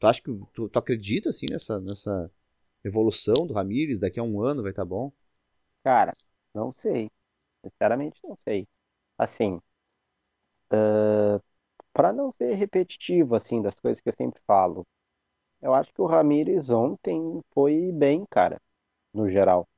[0.00, 2.30] Tu acha que tu, tu acredita assim nessa, nessa
[2.84, 3.98] evolução do Ramires?
[4.00, 5.12] Daqui a um ano vai estar bom?
[5.84, 6.12] Cara,
[6.54, 7.10] não sei.
[7.64, 8.66] Sinceramente, não sei.
[9.18, 9.60] Assim,
[11.92, 14.86] para não ser repetitivo, assim, das coisas que eu sempre falo,
[15.62, 18.60] eu acho que o Ramires ontem foi bem, cara,
[19.14, 19.68] no geral.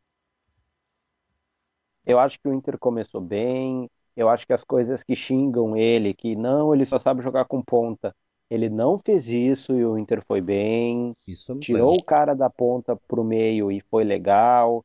[2.06, 6.14] Eu acho que o Inter começou bem, eu acho que as coisas que xingam ele,
[6.14, 8.14] que não, ele só sabe jogar com ponta,
[8.50, 11.14] ele não fez isso e o Inter foi bem.
[11.26, 14.84] Isso Tirou o cara da ponta pro meio e foi legal.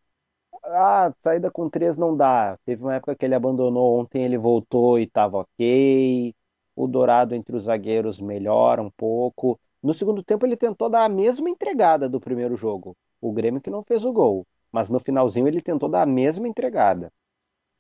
[0.64, 2.58] Ah, saída com três não dá.
[2.66, 6.34] Teve uma época que ele abandonou, ontem ele voltou e tava ok.
[6.76, 9.60] O Dourado entre os zagueiros melhora um pouco.
[9.82, 12.96] No segundo tempo ele tentou dar a mesma entregada do primeiro jogo.
[13.22, 16.48] O Grêmio que não fez o gol, mas no finalzinho ele tentou dar a mesma
[16.48, 17.12] entregada.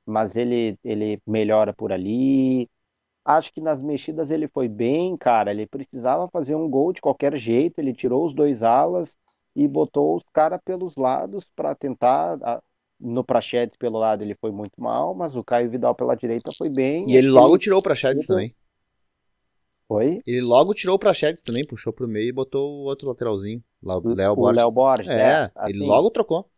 [0.06, 2.70] Mas ele ele melhora por ali.
[3.26, 5.50] Acho que nas mexidas ele foi bem, cara.
[5.50, 7.80] Ele precisava fazer um gol de qualquer jeito.
[7.80, 9.18] Ele tirou os dois alas
[9.56, 12.38] e botou os caras pelos lados para tentar.
[13.00, 16.70] No Prachedes pelo lado ele foi muito mal, mas o Caio Vidal pela direita foi
[16.70, 17.06] bem.
[17.10, 18.36] E ele logo tirou o Praxedes Tudo.
[18.36, 18.56] também.
[19.88, 20.22] foi.
[20.26, 23.62] Ele logo tirou o Praxedes também, puxou pro meio e botou o outro lateralzinho.
[23.84, 24.58] Lá, o Léo o Borges.
[24.58, 25.08] Léo Borges.
[25.08, 25.52] É, né?
[25.68, 26.50] ele Assim, logo trocou.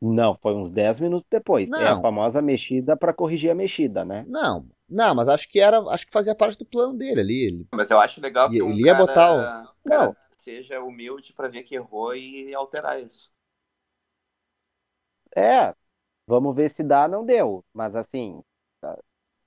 [0.00, 1.70] Não, foi uns 10 minutos depois.
[1.76, 1.98] É a Não.
[1.98, 4.24] famosa mexida para corrigir a mexida, né?
[4.26, 7.44] Não, não, mas acho que era, acho que fazia parte do plano dele ali.
[7.46, 10.16] Ele, Mas eu acho legal que E- um ele ia cara, botar um cara Não.
[10.36, 13.30] seja humilde pra ver que errou e alterar isso.
[15.36, 15.74] É,
[16.26, 17.64] vamos ver se dá, não deu.
[17.74, 18.42] Mas assim,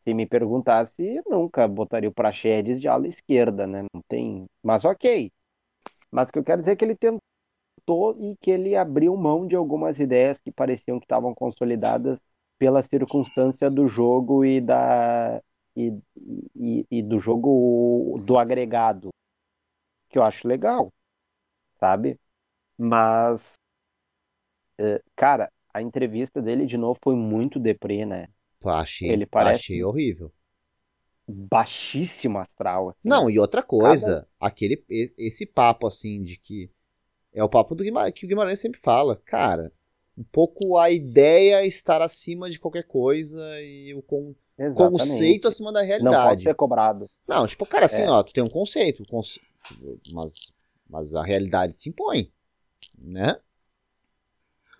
[0.03, 3.83] se me perguntasse, eu nunca botaria o Praxedes de ala esquerda, né?
[3.93, 4.45] Não tem.
[4.63, 5.31] Mas ok.
[6.11, 7.21] Mas o que eu quero dizer é que ele tentou
[8.19, 12.19] e que ele abriu mão de algumas ideias que pareciam que estavam consolidadas
[12.57, 15.41] pela circunstância do jogo e da
[15.75, 15.93] e,
[16.55, 19.09] e, e do jogo do agregado,
[20.09, 20.91] que eu acho legal,
[21.79, 22.19] sabe?
[22.77, 23.55] Mas,
[24.79, 28.27] eh, cara, a entrevista dele de novo foi muito deprê, né?
[28.65, 30.31] achei, Ele parece- achei horrível.
[31.27, 32.89] Baixíssimo astral.
[32.89, 32.99] assim.
[33.03, 36.69] Não, e outra coisa, aquele, e- esse papo assim de que
[37.33, 39.71] é o papo do Guimarães, que o Guimarães sempre fala, cara,
[40.17, 44.91] um pouco a ideia estar acima de qualquer coisa e o con- Exatamente.
[44.99, 46.43] conceito acima da não pode realidade.
[46.43, 47.09] ser cobrado.
[47.27, 48.09] Não, tipo, cara, assim, É.
[48.09, 49.39] ó, tu tem um conceito, conce-
[50.13, 50.51] mas,
[50.89, 52.31] mas a realidade se impõe,
[52.99, 53.39] né?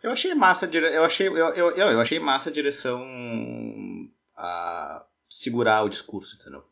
[0.03, 2.99] Eu achei massa, eu achei, eu, eu, eu, eu achei massa a direção
[4.35, 6.63] a segurar o discurso, entendeu?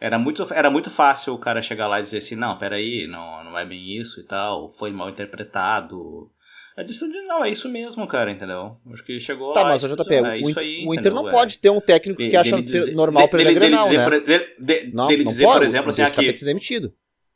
[0.00, 3.42] Era muito, era muito fácil o cara chegar lá e dizer assim, não, peraí, não,
[3.44, 6.30] não é bem isso e tal, foi mal interpretado.
[6.76, 8.76] A direção de, não, é isso mesmo, cara, entendeu?
[8.92, 10.84] Acho que chegou Tá, lá mas o disse, JP, "Ah, é o, isso Inter, aí",
[10.86, 11.38] o Inter não entendeu?
[11.38, 14.04] pode ter um técnico que acha Dele dizer- normal de- perder dele Grenal, dizer, né?
[14.04, 16.16] por- dele- de- Não, dele não dizer, pode, por exemplo, assim, aqui...
[16.22, 16.92] tem que ser demitido.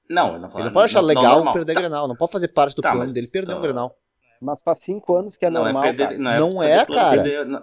[0.09, 2.31] Não, ele não, Ele não pode achar não, legal não, perder Tá, Grenal, não pode
[2.31, 3.63] fazer parte do Tá, plano mas- dele perder um tá.
[3.63, 3.93] Grenal.
[4.41, 6.19] Mas faz cinco anos que é Não, normal, é perder, cara.
[6.19, 7.23] não é, Não é, cara.
[7.23, 7.63] perder-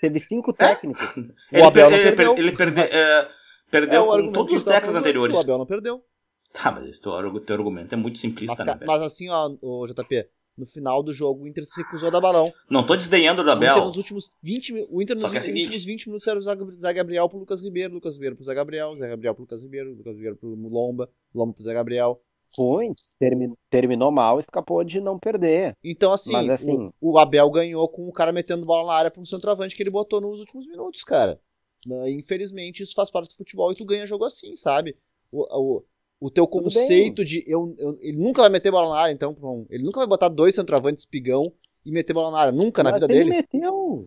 [0.00, 1.00] Teve cinco técnicos.
[1.16, 2.34] O Ele, Abel per- não ele, perdeu.
[2.34, 3.28] per- ele perde- é,
[3.72, 5.36] perdeu É com todos os falando anteriores.
[5.36, 6.04] O Abel não perdeu.
[6.52, 8.86] Tá, mas esse teu, teu argumento é muito simplista, Mas, né, velho?
[8.86, 10.28] mas assim, ó, o JP,
[10.58, 12.44] no final do jogo o Inter se recusou a dar balão.
[12.68, 13.84] Não tô desdenhando do O Inter Abel.
[13.86, 16.92] nos últimos 20, mi- o Inter nos é seguinte- últimos 20 minutos era o Zé-
[16.92, 20.14] Gabriel pro Lucas Ribeiro, Lucas Ribeiro pro Zé Gabriel, Zé Gabriel pro Lucas Ribeiro, Lucas
[20.14, 22.20] Ribeiro pro Lomba, Lomba pro Zé Gabriel.
[22.54, 22.84] Foi,
[23.18, 25.74] termi- terminou mal, escapou de não perder.
[25.82, 29.10] Então, assim, Mas, assim- O, o Abel ganhou com o cara metendo bola na área
[29.10, 31.40] pra um centroavante que ele botou nos últimos minutos, cara.
[31.86, 34.96] Né, Infelizmente, isso faz parte do futebol e tu ganha jogo assim, sabe?
[35.30, 35.42] O,
[35.78, 35.84] o,
[36.20, 37.42] o teu conceito de.
[37.46, 39.36] Eu, eu- ele nunca vai meter bola na área, então.
[39.70, 41.52] Ele nunca vai botar dois centroavantes pigão
[41.84, 42.52] e meter bola na área.
[42.52, 43.36] Nunca na Mas vida ele dele.
[43.36, 44.04] meteu.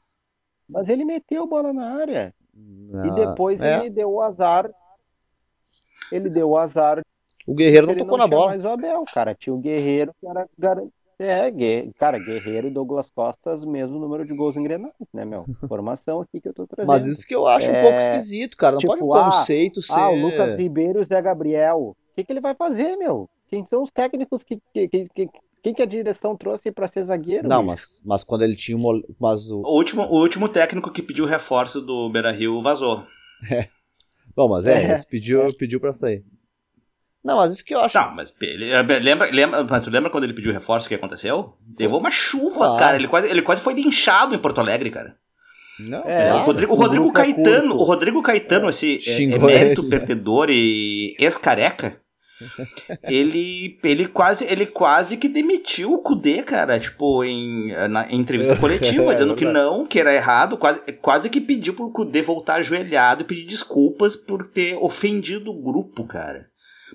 [0.69, 2.33] Mas ele meteu bola na área.
[2.55, 3.79] E Ah, depois é.
[3.81, 4.71] ele deu o azar.
[6.11, 7.01] Ele deu o azar.
[7.45, 8.47] O Guerreiro não tocou não na bola.
[8.47, 9.35] mais o Abel, cara.
[9.35, 11.49] Tinha o Guerreiro que era garan- É,
[11.97, 15.45] cara, Guerreiro e Douglas Costas, mesmo número de gols em Grenais, né, meu?
[15.67, 16.87] Formação aqui que eu tô trazendo.
[16.87, 18.73] Mas isso que eu acho um É, pouco esquisito, cara.
[18.73, 19.93] Não tipo, pode o ah, conceito ser.
[19.93, 21.77] Ah, o Lucas Ribeiro e o Zé Gabriel.
[21.79, 23.29] O que, que ele vai fazer, meu?
[23.47, 25.29] Quem são os técnicos que, que, que, que,
[25.63, 27.47] quem que a direção trouxe pra ser zagueiro?
[27.47, 29.01] Não, mas, mas quando ele tinha uma.
[29.19, 29.61] Mas o...
[29.61, 33.05] O último, o último técnico que pediu reforço do Beira Rio vazou.
[34.35, 34.93] Bom, mas é, É.
[34.93, 36.23] ele pediu, pediu pra sair.
[37.25, 37.93] Não, mas isso que eu acho.
[37.93, 38.69] Tá, mas ele,
[39.01, 41.55] lembra, lembra, mas tu lembra quando ele pediu reforço o que aconteceu?
[41.79, 42.77] Levou uma chuva, Claro.
[42.77, 42.95] cara.
[42.97, 45.15] Ele quase, ele quase foi linchado em Porto Alegre, cara.
[45.79, 46.43] Não, É, o.
[46.43, 47.81] Rodrigo, o Rodrigo é Caetano, curto.
[47.81, 49.89] o Rodrigo Caetano, esse é, emérito ele.
[49.89, 51.99] perdedor e ex-careca,
[53.03, 58.55] ele, ele, quase, ele quase que demitiu o Kudê, cara, tipo, em, na, em entrevista
[58.55, 62.55] coletiva, É dizendo que não, que era errado, quase, quase que pediu pro Kudê voltar
[62.55, 66.47] ajoelhado e pedir desculpas por ter ofendido o grupo, cara.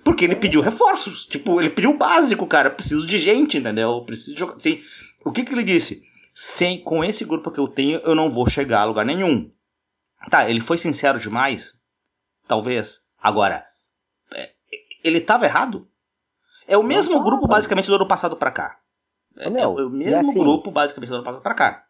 [0.04, 4.02] Porque ele pediu reforços, tipo, ele pediu o básico, cara, preciso de gente, entendeu?
[4.04, 4.80] Preciso de jogar, assim,
[5.24, 6.02] o que que ele disse?
[6.34, 9.52] Sem, com esse grupo que eu tenho, eu não vou chegar a lugar nenhum.
[10.30, 11.74] Tá, ele foi sincero demais?
[12.46, 13.06] Talvez.
[13.20, 13.66] Agora,
[14.34, 14.50] é,
[15.04, 15.86] ele tava errado?
[16.66, 17.24] É o mesmo tava.
[17.24, 18.78] grupo, basicamente, do ano passado pra cá.
[19.36, 21.84] É, é o mesmo assim- grupo, basicamente, do ano passado pra cá.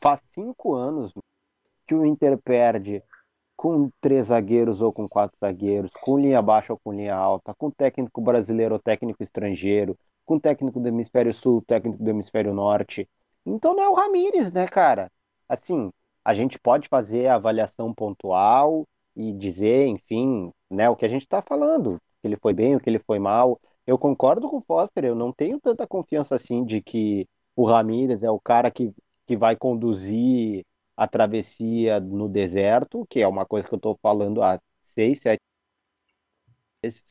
[0.00, 1.12] Faz cinco anos
[1.86, 3.02] que o Inter perde
[3.56, 7.70] com três zagueiros ou com quatro zagueiros, com linha baixa ou com linha alta, com
[7.70, 13.08] técnico brasileiro ou técnico estrangeiro, com técnico do hemisfério sul, técnico do hemisfério norte.
[13.44, 15.10] Então não é o Ramires, né, cara?
[15.48, 15.90] Assim,
[16.24, 18.84] a gente pode fazer a avaliação pontual
[19.14, 22.80] e dizer, enfim, né, o que a gente está falando, que ele foi bem, o
[22.80, 23.60] que ele foi mal.
[23.86, 28.22] Eu concordo com o Foster, eu não tenho tanta confiança assim de que o Ramires
[28.22, 28.92] é o cara que,
[29.26, 30.64] que vai conduzir
[30.96, 34.60] a travessia no deserto, que é uma coisa que eu estou falando há
[34.94, 35.40] seis, sete
[36.82, 37.04] meses,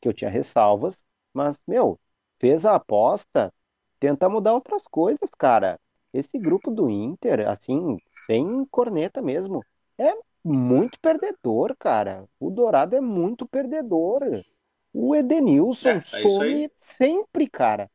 [0.00, 1.02] que eu tinha ressalvas,
[1.32, 2.00] mas, meu,
[2.40, 3.52] fez a aposta,
[4.00, 5.80] tenta mudar outras coisas, cara.
[6.12, 9.66] Esse grupo do Inter, assim, sem corneta mesmo,
[9.98, 10.12] é
[10.44, 12.28] muito perdedor, cara.
[12.40, 14.44] O Dourado é muito perdedor.
[14.92, 17.90] O Edenilson É, é some sempre, cara.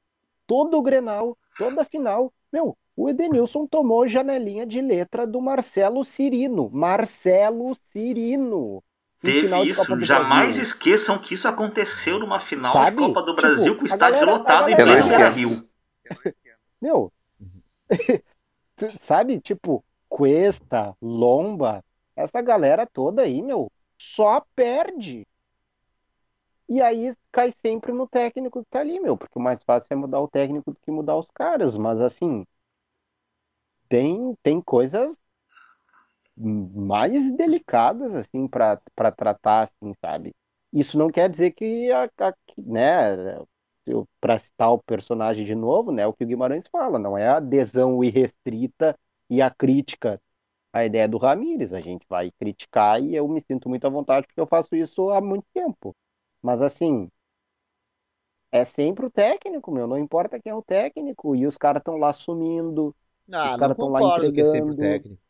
[0.47, 2.33] Todo o Grenal, toda a final.
[2.51, 6.69] Meu, o Edenilson tomou janelinha de letra do Marcelo Cirino.
[6.71, 8.83] Marcelo Cirino.
[9.21, 9.99] Teve isso.
[10.01, 10.61] Jamais Brasil.
[10.63, 12.97] esqueçam que isso aconteceu numa final Sabe?
[12.97, 15.29] de Copa do Tipo, Brasil com o estádio galera- lotado em Beira.
[15.29, 15.67] Rio.
[16.81, 17.11] Meu,
[18.99, 21.83] sabe, tipo, Cuesta, Lomba,
[22.15, 25.25] essa galera toda aí, meu, só perde.
[26.67, 29.95] E aí cai sempre no técnico que tá ali, meu, porque o mais fácil é
[29.95, 32.45] mudar o técnico do que mudar os caras, mas assim,
[33.89, 35.17] tem, tem coisas
[36.37, 38.77] mais delicadas, assim, para
[39.15, 40.33] tratar, assim, sabe?
[40.73, 43.37] Isso não quer dizer que, a, a- né,
[44.19, 47.37] para citar o personagem de novo, né, o que o Guimarães fala, não é a
[47.37, 48.97] adesão irrestrita
[49.29, 50.19] e a crítica
[50.73, 51.73] à ideia do Ramires.
[51.73, 55.09] A gente vai criticar e eu me sinto muito à vontade porque eu faço isso
[55.11, 55.95] há muito tempo.
[56.41, 57.09] Mas assim,
[58.51, 61.97] é sempre o técnico, meu, não importa quem é o técnico, e os caras estão
[61.97, 62.95] lá sumindo.
[63.31, 65.21] Ah, Os não caras tão lá concordo que é sempre técnico.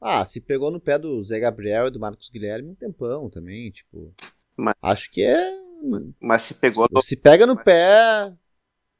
[0.00, 3.70] Ah, se pegou no pé do Zé Gabriel e do Marcos Guilherme um tempão também,
[3.70, 4.14] tipo.
[4.56, 5.58] Mas- Acho que é.
[6.20, 8.32] Mas se pegou Se, se pega no pé.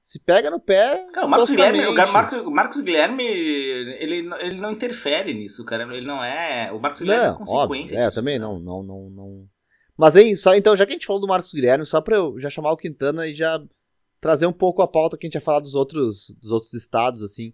[0.02, 1.06] Se pega no pé.
[1.12, 1.94] Cara, o Marcos Guilherme, o.
[1.94, 5.82] Marcos, Marcos Guilherme, ele, ele não interfere nisso, cara.
[5.94, 6.72] Ele não é.
[6.72, 7.94] O Marcos Guilherme é Não, consequência.
[7.96, 8.08] óbvio.
[8.08, 8.44] É, também né?
[8.46, 9.48] não, não, não, não.
[9.96, 12.38] Mas aí, só então, já que a gente falou do Marcos Guilherme, só pra eu
[12.40, 13.62] já chamar o Quintana e já
[14.20, 17.22] trazer um pouco a pauta que a gente ia falar dos outros, dos outros estados,
[17.22, 17.52] assim.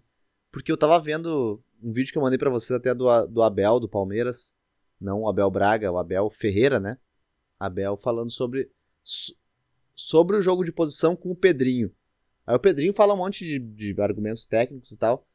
[0.51, 3.79] Porque eu tava vendo um vídeo que eu mandei pra vocês até do, do Abel,
[3.79, 4.55] do Palmeiras.
[4.99, 6.97] Não o Abel Braga, o Abel Ferreira, né?
[7.59, 8.69] Abel falando sobre,
[9.03, 9.35] so-
[9.95, 11.91] sobre o jogo de posição com o Pedrinho.
[12.45, 15.27] Aí o Pedrinho fala um monte de, de argumentos técnicos e tal.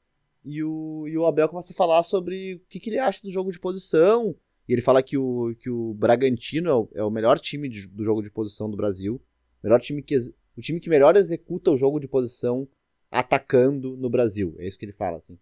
[0.45, 3.31] E o, e o Abel começa a falar sobre o que, que ele acha do
[3.31, 4.35] jogo de posição.
[4.69, 7.87] E ele fala que o, que o Bragantino é o, é o melhor time de-
[7.87, 9.21] do jogo de posição do Brasil.
[9.63, 10.17] Melhor time que,
[10.57, 12.67] o time que melhor executa o jogo de posição
[13.13, 14.57] atacando no Brasil.
[14.59, 15.39] É isso que ele fala, assim.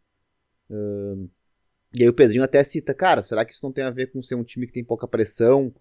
[0.71, 1.29] Ahn,
[1.95, 4.23] e aí o Pedrinho até cita, cara, será que isso não tem a ver com
[4.23, 5.75] ser um time que tem pouca pressão?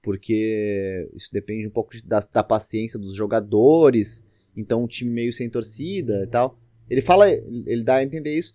[0.00, 4.24] Porque isso depende um pouco da, da paciência dos jogadores.
[4.56, 6.58] Então um time meio sem torcida e tal.
[6.88, 8.54] Ele fala, ele dá a entender isso.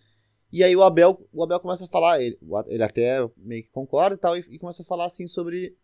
[0.52, 2.38] E aí o Abel, o Abel começa a falar, ele,
[2.68, 5.76] ele até meio que concorda e tal, e, e começa a falar assim sobre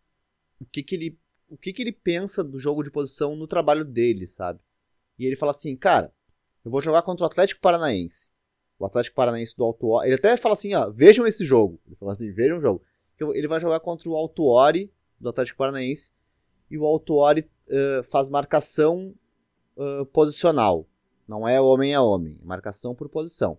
[0.58, 1.18] o que que ele,
[1.48, 4.60] o que que ele pensa do jogo de posição no trabalho dele, sabe?
[5.18, 6.12] E ele fala assim, cara,
[6.64, 8.30] eu vou jogar contra o Atlético Paranaense.
[8.78, 10.02] O Atlético Paranaense do Alto.
[10.02, 11.80] Ele até fala assim, ó, vejam esse jogo.
[11.86, 12.82] Ele fala assim, vejam o jogo.
[13.34, 14.44] Ele vai jogar contra o Alto
[15.20, 16.12] do Atlético Paranaense.
[16.70, 17.16] E o Alto
[17.68, 19.14] eh, faz marcação
[19.78, 20.86] eh, posicional.
[21.28, 22.38] Não é homem a homem.
[22.42, 23.58] é Marcação por posição.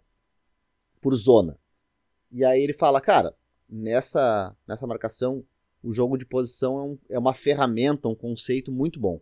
[0.99, 1.57] Por zona.
[2.31, 3.33] E aí ele fala, cara,
[3.69, 5.43] nessa, nessa marcação,
[5.81, 9.21] o jogo de posição é, um- é uma ferramenta, um conceito muito bom.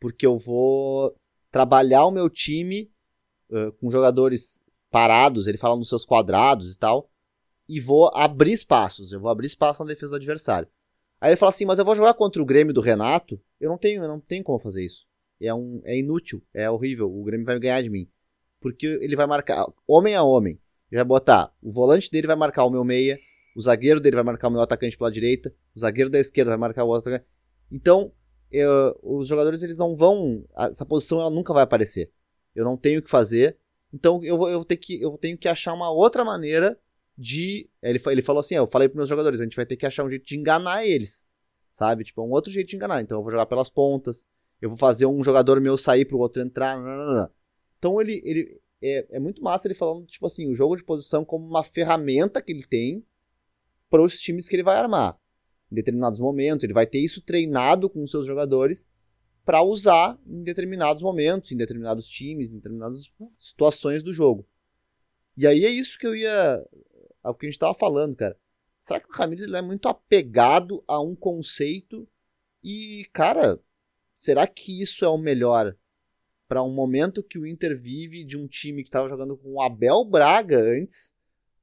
[0.00, 1.14] Porque eu vou
[1.50, 2.90] trabalhar o meu time
[3.80, 7.10] com jogadores parados, ele fala nos seus quadrados e tal,
[7.68, 10.68] e vou abrir espaços, eu vou abrir espaço na defesa do adversário.
[11.20, 13.76] Aí ele fala assim, mas eu vou jogar contra o Grêmio do Renato, eu não
[13.76, 15.06] tenho, eu não tenho como fazer isso.
[15.40, 18.08] É, um, é inútil, é horrível, o Grêmio vai ganhar de mim.
[18.60, 20.58] Porque ele vai marcar homem a homem.
[20.90, 23.18] Ele vai botar, o volante dele vai marcar o meu meia,
[23.54, 26.58] o zagueiro dele vai marcar o meu atacante pela direita, o zagueiro da esquerda vai
[26.58, 27.28] marcar o outro atacante.
[27.70, 28.12] Então,
[28.50, 32.10] eu- os jogadores eles não vão, essa posição ela nunca vai aparecer.
[32.58, 33.56] Eu não tenho o que fazer,
[33.94, 36.76] então eu vou, eu vou ter que eu tenho que achar uma outra maneira
[37.16, 39.64] de ele, fa- ele falou assim, ó, eu falei para meus jogadores, a gente vai
[39.64, 41.26] ter que achar um jeito de enganar eles,
[41.72, 42.02] sabe?
[42.02, 43.00] Tipo, um outro jeito de enganar.
[43.00, 44.28] Então eu vou jogar pelas pontas,
[44.60, 46.76] eu vou fazer um jogador meu sair pro outro entrar.
[46.80, 47.32] nananana.
[47.78, 51.24] Então ele, ele é, é muito massa ele falando tipo assim, o jogo de posição
[51.24, 53.04] como uma ferramenta que ele tem
[53.88, 55.16] para os times que ele vai armar.
[55.70, 58.88] Em determinados momentos, ele vai ter isso treinado com os seus jogadores
[59.48, 64.46] para usar em determinados momentos, em determinados times, em determinadas situações do jogo.
[65.38, 66.62] E aí é isso que eu ia.
[67.24, 68.38] É o que a gente tava falando, cara.
[68.78, 72.06] Será que o Ramires ele é muito apegado a um conceito?
[72.62, 73.58] E, cara,
[74.12, 75.74] será que isso é o melhor
[76.46, 79.62] para um momento que o Inter vive de um time que tava jogando com o
[79.62, 81.16] Abel Braga antes?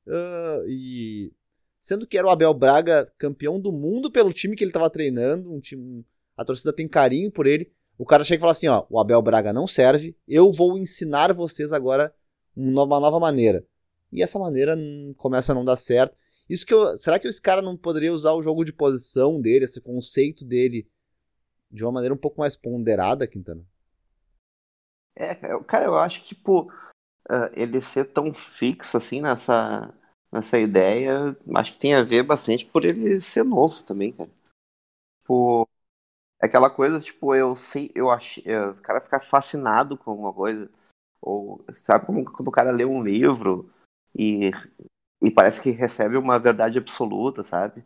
[0.08, 1.32] ah, e
[1.78, 5.54] sendo que era o Abel Braga campeão do mundo pelo time que ele tava treinando,
[5.54, 6.04] um time,
[6.36, 7.72] a torcida tem carinho por ele.
[7.98, 11.34] O cara chega e fala assim, ó, o Abel Braga não serve, eu vou ensinar
[11.34, 12.14] vocês agora
[12.56, 13.66] uma nova maneira.
[14.12, 14.76] E essa maneira
[15.18, 16.16] começa a não dar certo.
[16.50, 19.66] Isso que eu, será que esse cara não poderia usar o jogo de posição dele,
[19.66, 20.88] esse conceito dele,
[21.72, 23.66] de uma maneira um pouco mais ponderada, Quintana?
[25.16, 26.72] É, cara, eu acho que, tipo,
[27.30, 29.94] uh, ele ser tão fixo assim nessa,
[30.32, 34.30] nessa ideia, acho que tem a ver bastante por ele ser novo também, cara.
[35.22, 35.68] Tipo,
[36.42, 40.70] é aquela coisa, tipo, eu sei, eu achei, o cara ficar fascinado com alguma coisa,
[41.22, 43.70] ou sabe como quando o cara lê um livro
[44.14, 44.52] e,
[45.22, 47.84] e parece que recebe uma verdade absoluta, sabe?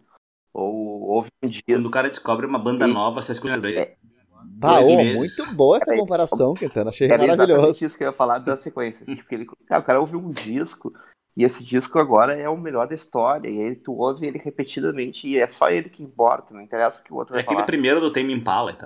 [0.54, 1.62] Ou houve um dia.
[1.68, 3.96] Quando o cara descobre uma banda E- nova, você escuta É,
[4.42, 5.38] Bah, meses.
[5.38, 6.90] muito boa essa comparação, Quintana.
[6.90, 7.44] Achei Era maravilhoso.
[7.54, 9.06] exatamente isso que eu ia falar da sequência.
[9.16, 10.92] Tipo, ele, cara, o cara ouviu um disco
[11.40, 13.50] e esse disco agora é o melhor da história.
[13.50, 17.04] E aí tu ouve ele repetidamente e é só ele que importa, não interessa o
[17.04, 17.66] que o outro É vai aquele falar.
[17.66, 18.78] primeiro do Tame Impala e.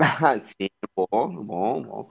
[0.00, 2.10] Ah, Sim, bom, bom, bom.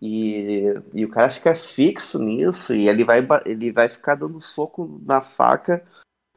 [0.00, 0.64] E,
[0.94, 5.20] e o cara fica fixo nisso e ele vai, ele vai ficar dando soco na
[5.20, 5.86] faca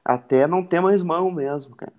[0.04, 1.94] até não ter mais mão mesmo, cara.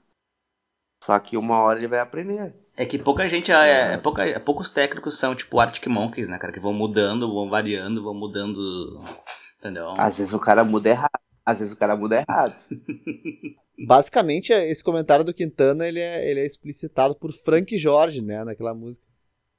[1.03, 2.55] Só que uma hora ele vai aprender.
[2.77, 6.53] É que pouca gente, é, é pouca, poucos técnicos são tipo Arctic Monkeys, né, cara?
[6.53, 8.59] Que vão mudando, vão variando, vão mudando.
[9.59, 9.95] Entendeu?
[9.99, 11.21] Às vezes o cara muda errado.
[11.45, 12.55] Às vezes o cara muda errado.
[13.87, 18.75] Basicamente, esse comentário do Quintana, ele é, ele é explicitado por Frank Jorge, né, naquela
[18.75, 19.05] música.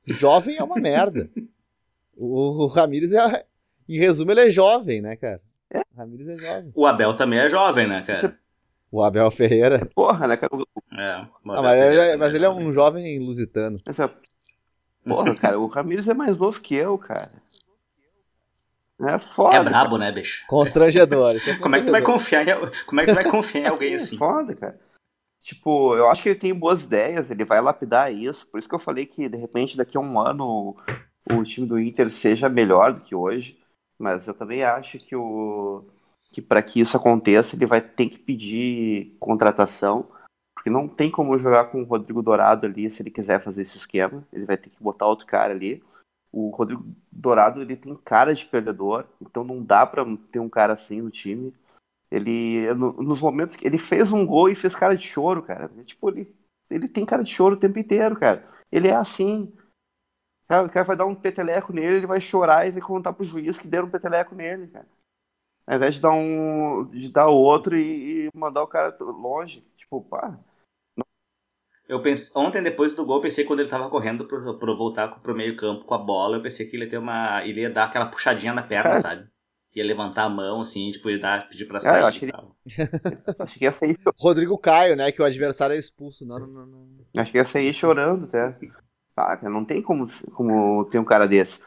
[0.06, 1.30] Jovem é uma merda.
[2.19, 3.45] O, o Ramires é...
[3.88, 5.40] Em resumo, ele é jovem, né, cara?
[5.72, 6.72] O Ramires é jovem.
[6.74, 8.36] O Abel também é jovem, né, cara?
[8.91, 9.86] O Abel Ferreira.
[9.94, 10.52] Porra, né, cara?
[10.56, 12.65] É, o Ah, Abel mas, ele, Ferreira é- mas ele é jovem.
[12.68, 13.78] um jovem lusitano.
[13.88, 14.11] Essa...
[15.06, 17.30] Porra, cara, o Ramires é mais novo que eu, cara.
[18.99, 19.57] É foda.
[19.57, 20.45] É brabo, né, bicho?
[20.48, 21.36] Constrangedor.
[21.36, 23.68] isso Como é que tu vai confiar em, como é que tu vai confiar em
[23.68, 24.18] alguém É assim?
[24.18, 24.80] foda, cara.
[25.40, 28.48] Tipo, eu acho que ele tem boas ideias, ele vai lapidar isso.
[28.48, 30.76] Por isso que eu falei que, de repente, daqui a um ano
[31.30, 33.57] o, o time do Inter seja melhor do que hoje.
[33.99, 35.86] Mas eu também acho que o
[36.32, 40.10] que para que isso aconteça, ele vai ter que pedir contratação.
[40.56, 43.78] Porque não tem como jogar com o Rodrigo Dourado ali se ele quiser fazer esse
[43.78, 44.28] esquema.
[44.34, 45.82] Ele vai ter que botar outro cara ali.
[46.38, 50.73] O Rodrigo Dourado, ele tem cara de perdedor, então não dá pra ter um cara
[50.73, 51.53] assim no time.
[52.11, 55.69] Ele, no- nos momentos que ele fez um gol e fez cara de choro, cara.
[55.85, 56.34] Tipo, ele,
[56.72, 58.47] ele tem cara de choro o tempo inteiro, cara.
[58.72, 59.53] Ele é assim.
[60.47, 63.26] Cara, o cara vai dar um peteleco nele, ele vai chorar e vai contar pro
[63.26, 64.88] juiz que deram um peteleco nele, cara.
[65.68, 66.85] Ao invés de dar um.
[66.85, 69.61] de dar outro e, e mandar o cara longe.
[69.77, 70.38] Tipo, pá.
[71.88, 75.07] Eu pensei, ontem, depois do gol, eu pensei quando ele tava correndo pro, pro voltar
[75.22, 77.45] pro meio campo com a bola, eu pensei que ele ia ter uma.
[77.45, 78.99] ele ia dar aquela puxadinha na perna, Cara.
[79.01, 79.27] sabe?
[79.76, 82.03] Ia levantar a mão, assim, tipo, ele dar, pedir pra eu sair.
[82.03, 82.55] acho que e ele- tal.
[83.45, 85.11] Acho que ia sair, Rodrigo Caio, né?
[85.11, 86.26] Que o adversário é expulso.
[86.26, 87.23] Não, não, não.
[87.26, 88.57] que ia sair chorando até.
[89.15, 91.59] Ah, não tem como, como ter um cara desse.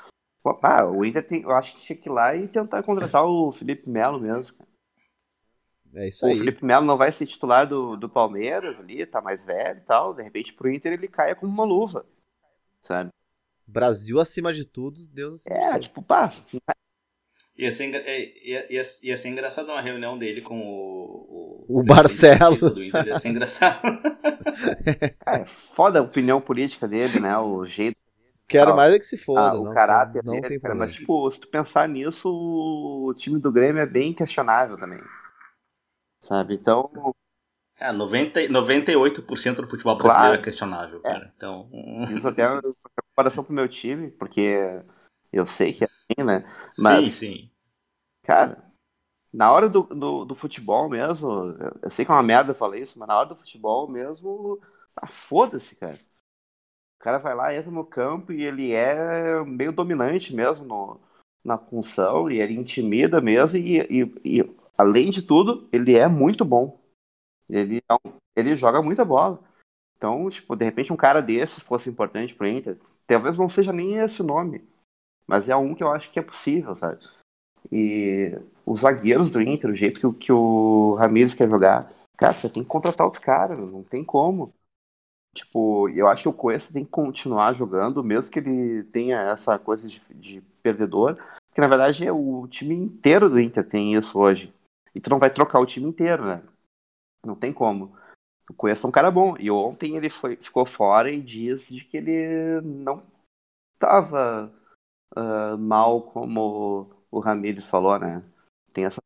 [0.60, 1.42] Pá, o Inter tem.
[1.42, 4.69] Eu acho que tinha que ir lá e tentar contratar o Felipe Melo mesmo, cara.
[5.94, 6.36] É isso O aí.
[6.36, 10.14] Felipe Melo não vai ser titular do, do Palmeiras ali, tá mais velho e tal.
[10.14, 12.06] De repente, pro Inter ele caia como uma luva.
[12.82, 13.10] Sabe?
[13.66, 15.88] Brasil acima de tudo, Deus acima de É, todos.
[15.88, 16.30] tipo, pá,
[17.56, 18.18] Ia ser, é,
[18.48, 21.66] ia, ia, ia ser engraçado uma reunião dele com o.
[21.68, 22.60] O Barcelos.
[22.60, 23.80] Do Inter, ia ser engraçado.
[25.24, 27.36] cara, é foda a opinião política dele, né?
[27.38, 27.96] O jeito,
[28.48, 29.50] Quero Ah, mais é que se foda.
[29.50, 30.74] ah, o não, caráter não dele, tem cara.
[30.74, 35.00] Mas, tipo, se tu pensar nisso, o time do Grêmio é bem questionável também.
[36.20, 36.54] Sabe?
[36.54, 36.90] Então,
[37.78, 40.42] É, 90, 98% do futebol brasileiro Claro.
[40.42, 41.32] é questionável, cara.
[41.36, 41.68] Então.
[41.72, 42.62] hum, isso até é uma
[43.10, 44.58] comparação pro meu time, porque
[45.32, 46.44] eu sei que é assim, né?
[46.70, 47.50] Sim, Mas- sim.
[48.22, 48.70] Cara,
[49.32, 51.28] na hora do, do, do futebol mesmo,
[51.82, 54.60] eu- sei que é uma merda eu falar isso, mas na hora do futebol mesmo,
[54.96, 55.98] ah, foda-se, cara.
[57.00, 61.00] O cara vai lá, entra no campo e ele é meio dominante mesmo no,
[61.44, 64.44] na função, e ele intimida mesmo, e, e, e,
[64.80, 66.78] além de tudo, ele é muito bom.
[67.48, 69.40] Ele, é um- ele joga muita bola.
[69.96, 73.96] Então, tipo, de repente um cara desse fosse importante pro Inter, talvez não seja nem
[73.96, 74.64] esse nome,
[75.26, 77.06] mas é um que eu acho que é possível, sabe?
[77.70, 78.32] E
[78.64, 82.62] os zagueiros do Inter, o jeito que, que o Ramires quer jogar, cara, você tem
[82.62, 84.52] que contratar outro cara, não tem como.
[85.34, 89.58] Tipo, eu acho que o Cuesta tem que continuar jogando, mesmo que ele tenha essa
[89.58, 91.16] coisa de, de perdedor,
[91.54, 94.52] que na verdade é o time inteiro do Inter tem isso hoje.
[94.94, 96.42] E tu não vai trocar o time inteiro, né?
[97.24, 97.96] Não tem como.
[98.50, 99.36] O Cuesta é um cara bom.
[99.38, 103.00] E ontem ele foi, ficou fora e diz de que ele não
[103.78, 104.52] tava
[105.16, 108.22] ah, mal como o Ramires falou, né?
[108.72, 109.00] Tem essa.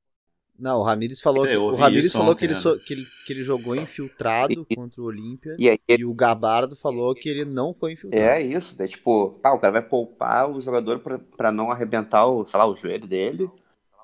[0.59, 2.61] Não, o Ramires falou, Eu o ouvi Ramires falou ontem, que, ele né?
[2.61, 5.56] so- que, ele, que ele jogou infiltrado E- contra o Olímpia.
[5.59, 8.24] E aí E o Gabardo falou que ele não foi infiltrado.
[8.24, 12.27] É isso, é tipo, pá, o cara vai poupar o jogador pra, pra não arrebentar
[12.27, 13.51] o, sei lá, o joelho dele,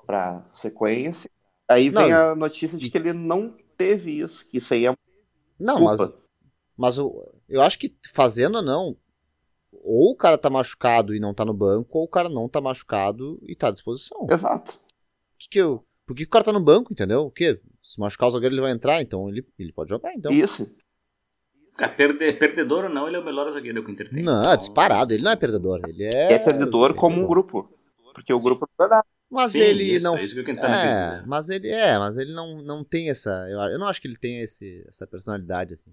[0.05, 1.29] pra sequência.
[1.71, 4.93] Aí vem Não, a notícia de que ele não teve isso, que isso aí é
[5.59, 5.97] Não, culpa.
[5.97, 6.13] mas,
[6.77, 8.97] mas o, eu acho que fazendo ou não,
[9.71, 12.59] ou o cara tá machucado e não tá no banco, ou o cara não tá
[12.61, 14.27] machucado e tá à disposição.
[14.29, 14.79] Exato.
[15.39, 17.21] Que que eu, por que, que o cara tá no banco, entendeu?
[17.21, 17.59] O quê?
[17.81, 20.31] Se machucar o zagueiro, ele vai entrar, então ele, ele pode jogar, então.
[20.31, 20.69] Isso.
[21.77, 24.21] Cara, perde- perdedor ou não, ele é o melhor zagueiro que o Inter tem.
[24.21, 26.33] Não, Então, disparado, ele não é perdedor, ele é...
[26.33, 27.73] É, perdedor como um grupo.
[28.13, 29.05] Porque o grupo não vai dar.
[29.31, 30.17] Mas Sim, ele isso, não...
[30.17, 30.57] é isso que eu É,
[30.93, 31.25] dizer.
[31.25, 33.29] mas ele é, mas ele não, não tem essa.
[33.49, 35.91] Eu, eu não acho que ele tenha esse, essa personalidade assim.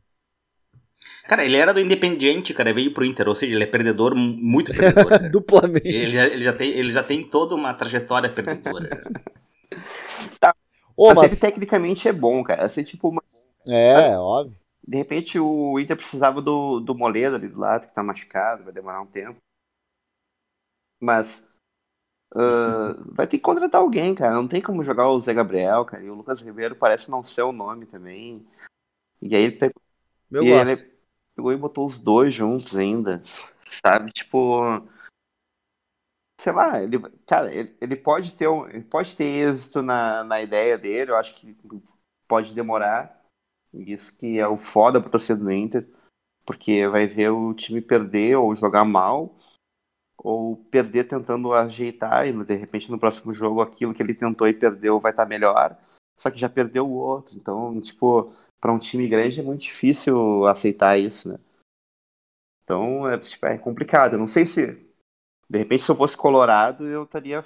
[1.28, 4.36] Cara, ele era do Independiente, cara, veio pro Inter, ou seja, ele é perdedor, mu-
[4.40, 5.10] muito perdedor.
[5.10, 5.28] cara.
[5.31, 5.86] Duplamente.
[5.86, 8.89] ele, já, ele, já tem, ele já tem toda uma trajetória perdedora.
[10.97, 12.66] Ô, mas, mas- ele tecnicamente é bom, cara.
[12.66, 13.23] Assim, tipo, uma-
[13.66, 14.56] É, óbvio.
[14.86, 18.73] de repente o Inter precisava do, do Moledo ali do lado, que tá machucado, vai
[18.73, 19.39] demorar um tempo.
[21.01, 21.47] Mas
[22.34, 24.34] ah, vai ter que contratar alguém, cara.
[24.34, 26.02] Não tem como jogar o Zé Gabriel, cara.
[26.02, 28.46] E o Lucas Ribeiro parece não ser o nome também.
[29.20, 29.82] E aí ele pegou,
[30.30, 30.82] Eu e gosto.
[30.82, 30.98] ele
[31.34, 33.22] pegou e botou os dois juntos ainda.
[33.60, 34.12] Sabe?
[34.12, 34.60] Tipo.
[36.40, 40.78] Sei lá, ele, cara, ele, ele pode ter ele pode ter êxito na, na ideia
[40.78, 41.56] dele, eu acho que
[42.28, 43.18] pode demorar.
[43.74, 45.86] Isso que é o foda pra torcida do Inter,
[46.46, 49.36] porque vai ver o time perder ou jogar mal,
[50.18, 54.54] ou perder tentando ajeitar, e de repente no próximo jogo aquilo que ele tentou e
[54.54, 55.76] perdeu vai estar melhor,
[56.18, 57.36] só que já perdeu o outro.
[57.36, 61.38] Então, tipo, para um time grande é muito difícil aceitar isso, né?
[62.64, 64.14] Então, é, tipo, é complicado.
[64.14, 64.66] Eu não sei se,
[65.48, 67.42] de repente, se eu fosse colorado, eu estaria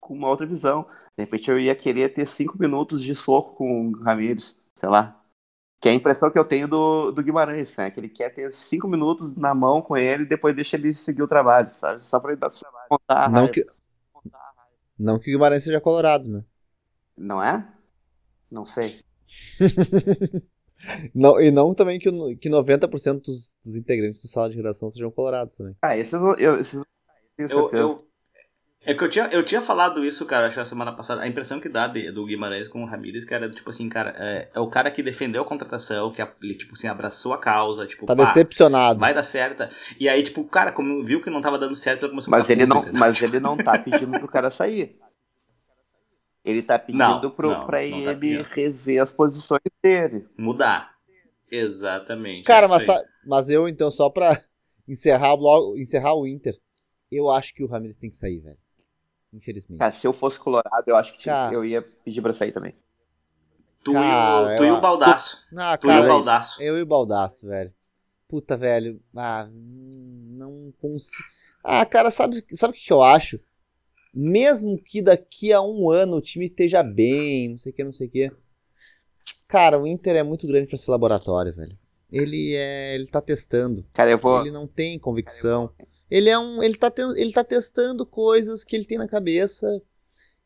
[0.00, 0.86] com uma outra visão.
[1.16, 5.19] De repente, eu ia querer ter cinco minutos de soco com o Ramires, sei lá.
[5.80, 7.90] Que é a impressão que eu tenho do, do Guimarães, né?
[7.90, 11.22] Que ele quer ter cinco minutos na mão com ele e depois deixa ele seguir
[11.22, 12.06] o trabalho, sabe?
[12.06, 12.50] Só pra ele dar
[12.88, 13.50] contar a Não raiva.
[13.50, 13.64] que,
[14.98, 16.44] não que o Guimarães seja colorado, né?
[17.16, 17.72] Não é?
[18.50, 19.00] Não sei.
[21.14, 25.10] Não, e não também que, que 90% dos, dos integrantes do sala de redação sejam
[25.10, 25.76] colorados também.
[25.82, 26.84] Ah, esse eu, não- eu, esse eu
[27.36, 27.74] tenho Eu, certeza.
[27.74, 28.09] eu-
[28.82, 31.20] é que eu tinha, eu tinha falado isso, cara, acho que na semana passada.
[31.22, 34.14] A impressão que dá de- do Guimarães com o Ramírez, que era tipo assim, cara,
[34.16, 37.86] é, é o cara que defendeu a contratação, que ele, tipo assim, abraçou a causa,
[37.86, 38.98] tipo, Tá pá, decepcionado.
[38.98, 39.68] vai dar certo.
[39.98, 42.46] E aí, tipo, cara, como viu que não tava dando certo, ele começou a Mas
[42.46, 43.00] ficar ele, não, entendeu?
[43.00, 44.96] mas ele não tá pedindo pro cara sair.
[46.42, 48.44] Ele tá pedindo Não, pro, não, pra não tá ele pedindo.
[48.44, 50.26] rever as posições dele.
[50.38, 50.94] Mudar.
[51.50, 52.44] Exatamente.
[52.44, 52.86] Cara, é mas,
[53.26, 54.40] mas eu, então, só pra
[54.88, 56.54] encerrar, logo, encerrar o Inter,
[57.10, 58.56] eu acho que o Ramirez tem que sair, velho.
[59.32, 59.78] Infelizmente.
[59.78, 61.54] Cara, se eu fosse colorado, eu acho que Cara.
[61.54, 62.74] eu ia pedir pra sair também.
[63.84, 65.46] Tu, cara, e o, tu eu e o acho- Baldaço.
[65.56, 66.62] Ah, Tu e cara, o Baldaço.
[66.62, 67.72] eu e o Baldaço, velho.
[68.28, 69.00] Puta, velho.
[69.16, 71.28] Ah, não consigo.
[71.64, 73.38] Ah, cara, sabe, sabe o que eu acho?
[74.12, 77.92] Mesmo que daqui a um ano o time esteja bem, não sei o que, não
[77.92, 78.32] sei o que.
[79.46, 81.76] Cara, o Inter é muito grande pra ser laboratório, velho.
[82.12, 82.94] Ele é.
[82.94, 83.84] Ele tá testando.
[83.92, 84.40] Cara, eu vou.
[84.40, 85.72] Ele não tem convicção.
[86.10, 86.62] Ele é um.
[86.62, 89.80] Ele tá, ten- ele tá testando coisas que ele tem na cabeça.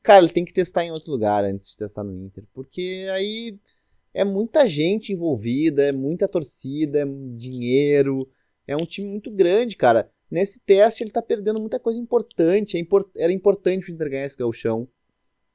[0.02, 2.44] Cara, ele tem que testar em outro lugar antes de testar no Inter.
[2.52, 3.58] Porque aí
[4.12, 7.04] é muita gente envolvida, é muita torcida, é
[7.34, 8.28] dinheiro.
[8.66, 10.10] É um time muito grande, cara.
[10.30, 12.76] Nesse teste ele tá perdendo muita coisa importante.
[12.76, 14.88] É impor- Era importante o Inter ganhar esse gauchão.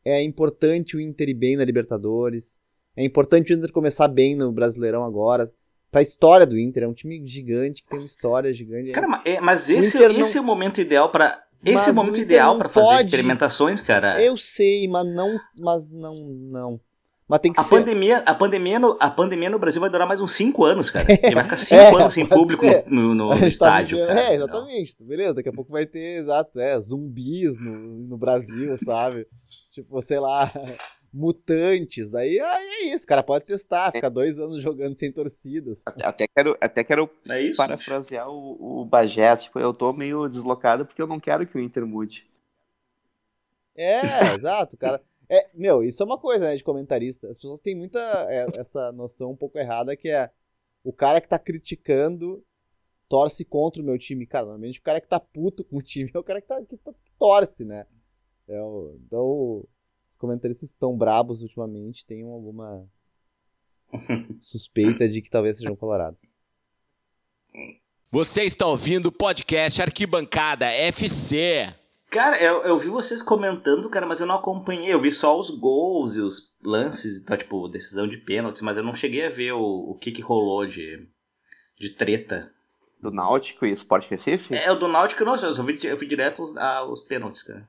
[0.04, 2.60] É importante o Inter ir bem na Libertadores.
[2.96, 5.46] É importante o Inter começar bem no Brasileirão agora.
[5.92, 6.84] Pra história do Inter.
[6.84, 8.92] É um time gigante, que tem uma história gigante.
[8.92, 11.42] Cara, ma- é- mas esse, Inter não- esse é o momento ideal pra.
[11.66, 14.22] Esse Mas é o o momento Inter ideal pra fazer pode- experimentações, cara.
[14.24, 15.38] Eu sei, mas não.
[15.60, 16.16] Mas não.
[16.16, 16.80] Não.
[17.28, 17.70] Mas tem que A ser.
[17.70, 21.06] pandemia, a, pandemia no, a pandemia no Brasil vai durar mais uns 5 anos, cara.
[21.22, 22.86] Ele vai ficar 5 É, anos sem público ser.
[22.90, 24.00] no, no- no tá estádio.
[24.00, 24.46] cara, é, não.
[24.46, 24.96] exatamente.
[25.04, 27.72] Beleza, daqui a pouco vai ter, exato, é, zumbis no,
[28.08, 29.28] no Brasil, sabe?
[29.72, 30.52] tipo, sei lá,
[31.14, 32.10] mutantes.
[32.10, 33.24] Daí aí é isso, cara.
[33.24, 35.84] Pode testar, ficar dois anos jogando sem torcidas.
[35.86, 37.58] Até, até quero, até quero É isso?
[37.58, 39.36] parafrasear o, o Bagé.
[39.38, 42.26] Tipo, eu tô meio deslocado porque eu não quero que o Inter mude.
[43.76, 44.02] É,
[44.36, 45.02] exato, cara.
[45.30, 47.28] É, meu, isso é uma coisa, né, de comentarista.
[47.30, 48.00] As pessoas têm muita
[48.30, 50.30] é, essa noção um pouco errada que é
[50.84, 52.44] o cara que tá criticando
[53.10, 54.28] torce contra o meu time.
[54.28, 56.62] Cara, normalmente o cara que tá puto com o time é o cara que, tá,
[56.66, 57.86] que, tá- que torce, né?
[58.48, 59.68] É o- então,
[60.20, 62.86] comentaristas estão brabos ultimamente, tenham alguma
[64.40, 66.36] suspeita de que talvez sejam colorados.
[68.12, 71.74] Você está ouvindo o podcast Arquibancada FC.
[72.10, 74.92] Cara, eu, eu vi vocês comentando, cara, mas eu não acompanhei.
[74.92, 78.78] Eu vi só os gols e os lances e tal, tipo, decisão de pênaltis, mas
[78.78, 81.08] eu não cheguei a ver o, o que que rolou de,
[81.80, 82.52] de treta.
[83.00, 84.54] Do Náutico e Sport Recife?
[84.54, 87.44] É, o do Náutico, não, eu só vi, eu vi direto os, ah, os pênaltis,
[87.44, 87.66] cara.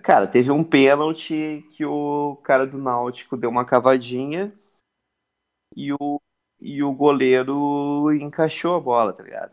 [0.00, 4.52] Cara, teve um pênalti que o cara do Náutico deu uma cavadinha
[5.76, 6.20] e o,
[6.60, 9.52] e o goleiro encaixou a bola, tá ligado?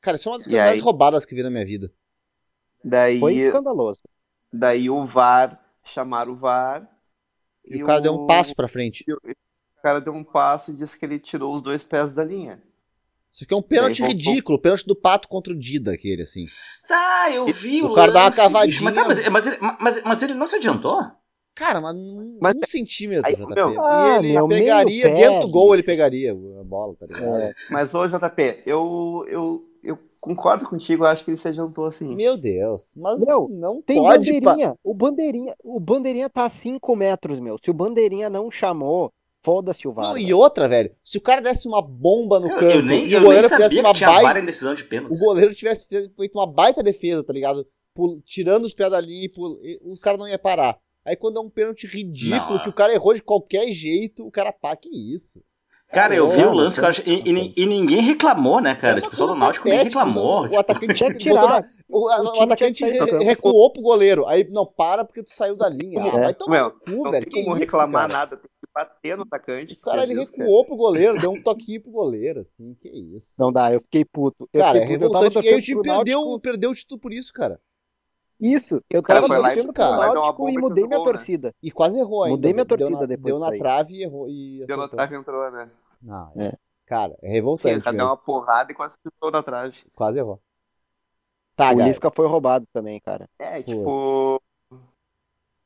[0.00, 0.70] Cara, isso é uma das E coisas aí?
[0.70, 1.92] mais roubadas que vi na minha vida.
[2.84, 4.00] Daí, Foi escandaloso.
[4.52, 6.88] daí o VAR, chamaram o VAR.
[7.64, 9.04] E, o cara deu um passo pra frente.
[9.06, 9.18] e o
[9.78, 12.60] o cara deu um passo e disse que ele tirou os dois pés da linha.
[13.32, 16.46] Isso aqui é um pênalti ridículo, pênalti do Pato contra o Dida, aquele, assim.
[16.88, 19.30] Tá, eu vi O o, cara dá uma bicho, Mas, tá, cavadinha.
[19.30, 20.98] mas, mas, ele, mas, mas ele não se adiantou?
[21.54, 23.54] Cara, mas um, Mas- um centímetro, aí, JP.
[23.54, 27.36] meu, ah, ele meu, pegaria, pé, dentro do gol ele pegaria a bola, tá ligado?
[27.42, 27.54] É.
[27.70, 32.14] Mas, ô JP, eu, eu, eu concordo contigo, eu acho que ele se adiantou assim.
[32.14, 34.40] Meu Deus, mas Meu, não Tem pode...
[34.40, 34.74] pa- bandeirinha.
[34.84, 37.56] O bandeirinha, o bandeirinha tá a 5 metros, meu.
[37.62, 40.06] Se o bandeirinha não chamou, foda-se o VAR.
[40.10, 43.06] Não, e outra, velho, se o cara desse uma bomba no Eu, campo eu nem,
[43.06, 44.22] e eu o nem goleiro sabia fizesse que uma tinha baita...
[44.24, 45.20] VAR em decisão de pênaltis.
[45.20, 47.66] o goleiro tivesse fe- feito uma baita defesa, tá ligado?
[47.94, 50.78] Pul- tirando os pés da linha e pul- o cara não ia parar.
[51.04, 52.70] Aí quando é um pênalti ridículo, Não, que é.
[52.70, 55.40] o cara errou de qualquer jeito, o cara pá, que isso.
[55.90, 58.94] Cara, eu vi Não, o lance não, cara, e, e e ninguém reclamou, né, cara?
[58.98, 60.46] É Tipo, o pessoal do Náutico nem reclamou.
[60.46, 61.64] O atacante Tinha que tirar.
[61.88, 64.26] o, O o atacante re- recuou pro goleiro.
[64.26, 65.98] Aí, não, para porque tu saiu da linha.
[66.02, 66.20] Ah, É.
[66.24, 67.24] vai tomar Meu, no cu, Não velho.
[67.24, 68.12] tem Que como isso, reclamar cara?
[68.12, 68.50] nada, tem
[68.84, 69.74] bater no atacante.
[69.74, 70.26] O cara, ele cara.
[70.26, 73.34] recuou pro goleiro, deu um toquinho pro goleiro, assim, que isso.
[73.40, 74.48] Não dá, eu fiquei puto.
[74.52, 75.04] Eu cara, é fiquei puto.
[75.06, 75.46] Eu tava revoltante.
[75.46, 76.40] E aí o time perdeu, Náutico.
[76.40, 77.60] perdeu o título por isso, cara.
[78.40, 81.12] Isso, eu cara tava torcendo cara, Náutico e mudei minha gol, né?
[81.12, 81.54] torcida.
[81.62, 82.36] E quase errou ainda.
[82.36, 83.58] Mudei minha Deu torcida na, depois Deu na aí.
[83.58, 84.28] trave e errou.
[84.28, 85.70] E Deu na trave e entrou, né?
[86.00, 86.52] Não, É.
[86.86, 88.16] Cara, é Sim, o revoltante cara deu mesmo.
[88.16, 89.76] uma porrada e quase chutou na trave.
[89.94, 90.40] Quase errou.
[91.54, 91.80] Tá, o.
[91.80, 93.28] Lisca foi roubado também, cara.
[93.38, 94.40] É, tipo.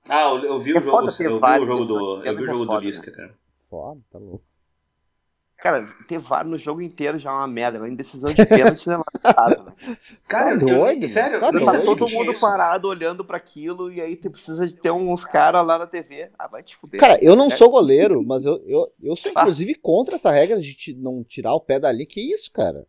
[0.08, 2.16] Ah, eu, eu vi o É jogo, foda ter eu vi o jogo nisso do,
[2.16, 3.34] aqui, eu vi o é jogo do foda, Lisca, cara.
[3.54, 4.44] Foda, tá louco.
[5.56, 7.86] Cara, ter VAR no jogo inteiro já é uma merda.
[7.88, 9.62] Em decisão de pênalti é lamentável.
[9.64, 9.96] né?
[10.26, 11.64] Cara, Tá eu, eu doido, nem, sério, tá eu doido.
[11.66, 12.40] Tá todo mundo isso.
[12.40, 16.32] parado olhando pra aquilo e aí tu precisa de ter uns caras lá na TV.
[16.36, 16.98] Ah, vai te fuder.
[16.98, 17.50] Cara, eu não É.
[17.50, 19.42] sou goleiro, mas eu, eu, eu sou Ah.
[19.42, 22.06] inclusive contra essa regra de não tirar o pé dali.
[22.06, 22.84] Que isso, cara?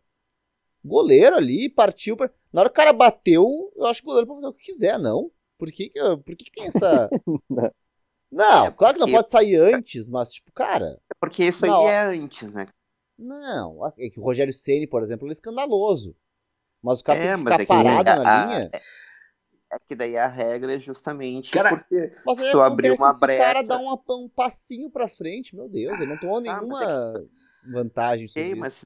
[0.84, 2.28] Goleiro ali, partiu pra...
[2.52, 4.64] Na hora que o cara bateu, eu acho que o goleiro pode fazer o que
[4.64, 5.30] quiser, não.
[5.58, 7.08] Por que, que, por que, que tem essa.
[8.30, 10.98] Não, É claro que não pode sair antes, mas, tipo, cara.
[11.20, 11.88] Porque isso aí Não.
[11.88, 12.66] é antes, né?
[13.16, 13.86] Não.
[13.96, 16.16] É que o Rogério Ceni, por exemplo, ele é escandaloso.
[16.82, 18.70] Mas o cara É, tem que ficar é que parado a- na a- linha.
[19.72, 23.12] É que daí a regra é justamente Cara, porque Mas se tu abrir acontece uma
[23.12, 26.38] se o cara brecha- dá uma- um passinho pra frente, meu Deus, ele não tomou
[26.38, 27.26] Ah, mas nenhuma
[27.72, 28.58] vantagem sobre isso.
[28.60, 28.84] mas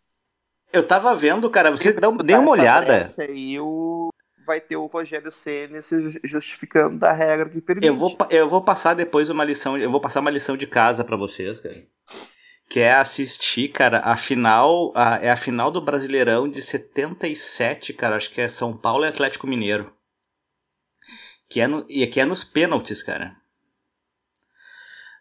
[0.73, 3.13] Eu tava vendo, cara, vocês dão, deem uma olhada.
[3.17, 4.11] brecha aí o...
[4.49, 7.87] vai ter o Rogério Ceni se ju- justificando da regra que permite.
[7.87, 11.05] Eu vou, eu vou passar depois uma lição, eu vou passar uma lição de casa
[11.05, 11.77] pra vocês, cara.
[12.71, 18.17] Que é assistir, cara, a final, a- é a final do Brasileirão de 77, cara,
[18.17, 19.93] acho que é São Paulo e Atlético Mineiro.
[21.51, 23.37] Que é no, e que é nos pênaltis, cara.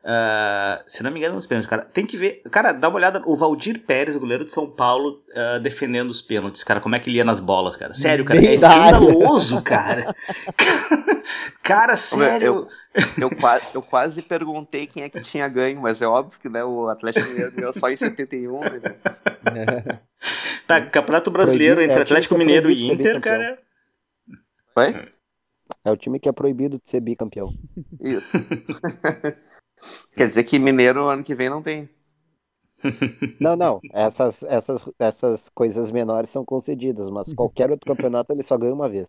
[0.10, 1.84] Ah, se não me engano, nos pênaltis, cara.
[1.84, 2.42] Tem que ver.
[2.50, 3.22] Cara, dá uma olhada.
[3.26, 6.80] O Valdir Pérez, goleiro de São Paulo, ah, defendendo os pênaltis, cara.
[6.80, 7.94] Como é que ele ia nas bolas, cara?
[7.94, 8.40] Sério, cara.
[8.40, 10.16] Bem É escandaloso, cara.
[11.62, 12.70] cara, sério.
[13.18, 16.64] Eu, quase, eu quase perguntei quem é que tinha ganho, mas é óbvio que né,
[16.64, 18.62] o Atlético Mineiro ganhou só em 71.
[18.62, 20.00] Né?
[20.66, 23.60] Tá, Campeonato Brasileiro Proibido- entre é, Atlético é Mineiro e Inter, cara.
[24.74, 25.10] Vai?
[25.84, 27.54] É o time que é proibido de ser bicampeão.
[28.00, 28.38] Isso.
[30.16, 31.90] Quer dizer que Mineiro ano que vem não tem.
[33.40, 33.80] Não, não.
[33.92, 38.88] Essas, essas, essas coisas menores são concedidas, mas qualquer outro campeonato ele só ganha uma
[38.90, 39.08] vez.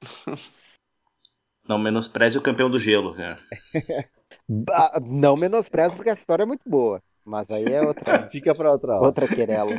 [1.68, 3.36] Não menospreze o campeão do gelo, cara.
[4.48, 7.02] Bah, Não menosprezo, porque a história é muito boa.
[7.24, 9.04] Mas aí é outra, Fica pra outra hora.
[9.06, 9.70] outra querela.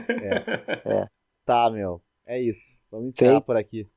[1.45, 1.99] Tá, meu.
[2.27, 2.77] É isso.
[2.91, 3.41] Vamos encerrar Sim.
[3.41, 3.87] por aqui.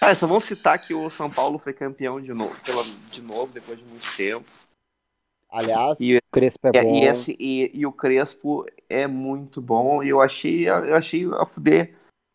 [0.00, 3.52] Ah, só vamos citar que o São Paulo foi campeão de novo, pela, de novo
[3.52, 4.50] depois de muito tempo.
[5.48, 6.96] Aliás, E, O Crespo é e, bom.
[6.96, 10.02] e esse- e- e o Crespo é muito bom.
[10.02, 11.94] E eu achei, eu achei a fuder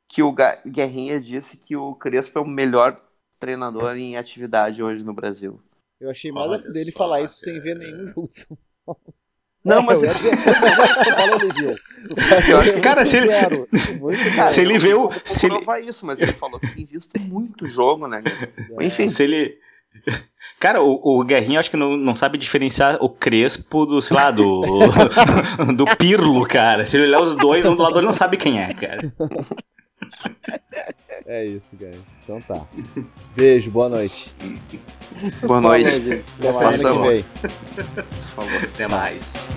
[0.09, 0.33] que o
[0.65, 2.99] Guerrinha disse que o Crespo é o melhor
[3.39, 5.59] treinador em atividade hoje no Brasil.
[5.99, 8.57] eu achei mais a fuder ele falar isso sem ver nenhum jogo de São
[9.63, 10.29] Não, mas acho que
[12.81, 13.67] Cara, se ele- Cara,
[14.47, 18.07] Se ele vê o- se ele- isso, mas ele falou que tem visto muito jogo,
[18.07, 18.23] né?
[18.67, 18.81] Paulo.
[18.83, 19.07] Enfim.
[19.07, 19.59] Se ele.
[20.59, 24.29] Cara, o, o Guerrinho acho que não, não sabe diferenciar o Crespo do, sei lá,
[24.29, 24.61] do.
[25.75, 26.85] do Pirlo, cara.
[26.85, 29.13] Se ele olhar os dois, um do lado ele não sabe quem é, cara.
[31.25, 32.19] É isso, guys.
[32.23, 32.61] Então tá.
[33.35, 34.33] Beijo, boa noite.
[35.43, 35.89] Boa noite.
[35.89, 36.25] Falou, gente.
[36.47, 37.23] Até semana que vem.
[37.23, 38.63] Por favor.
[38.63, 39.49] Até mais.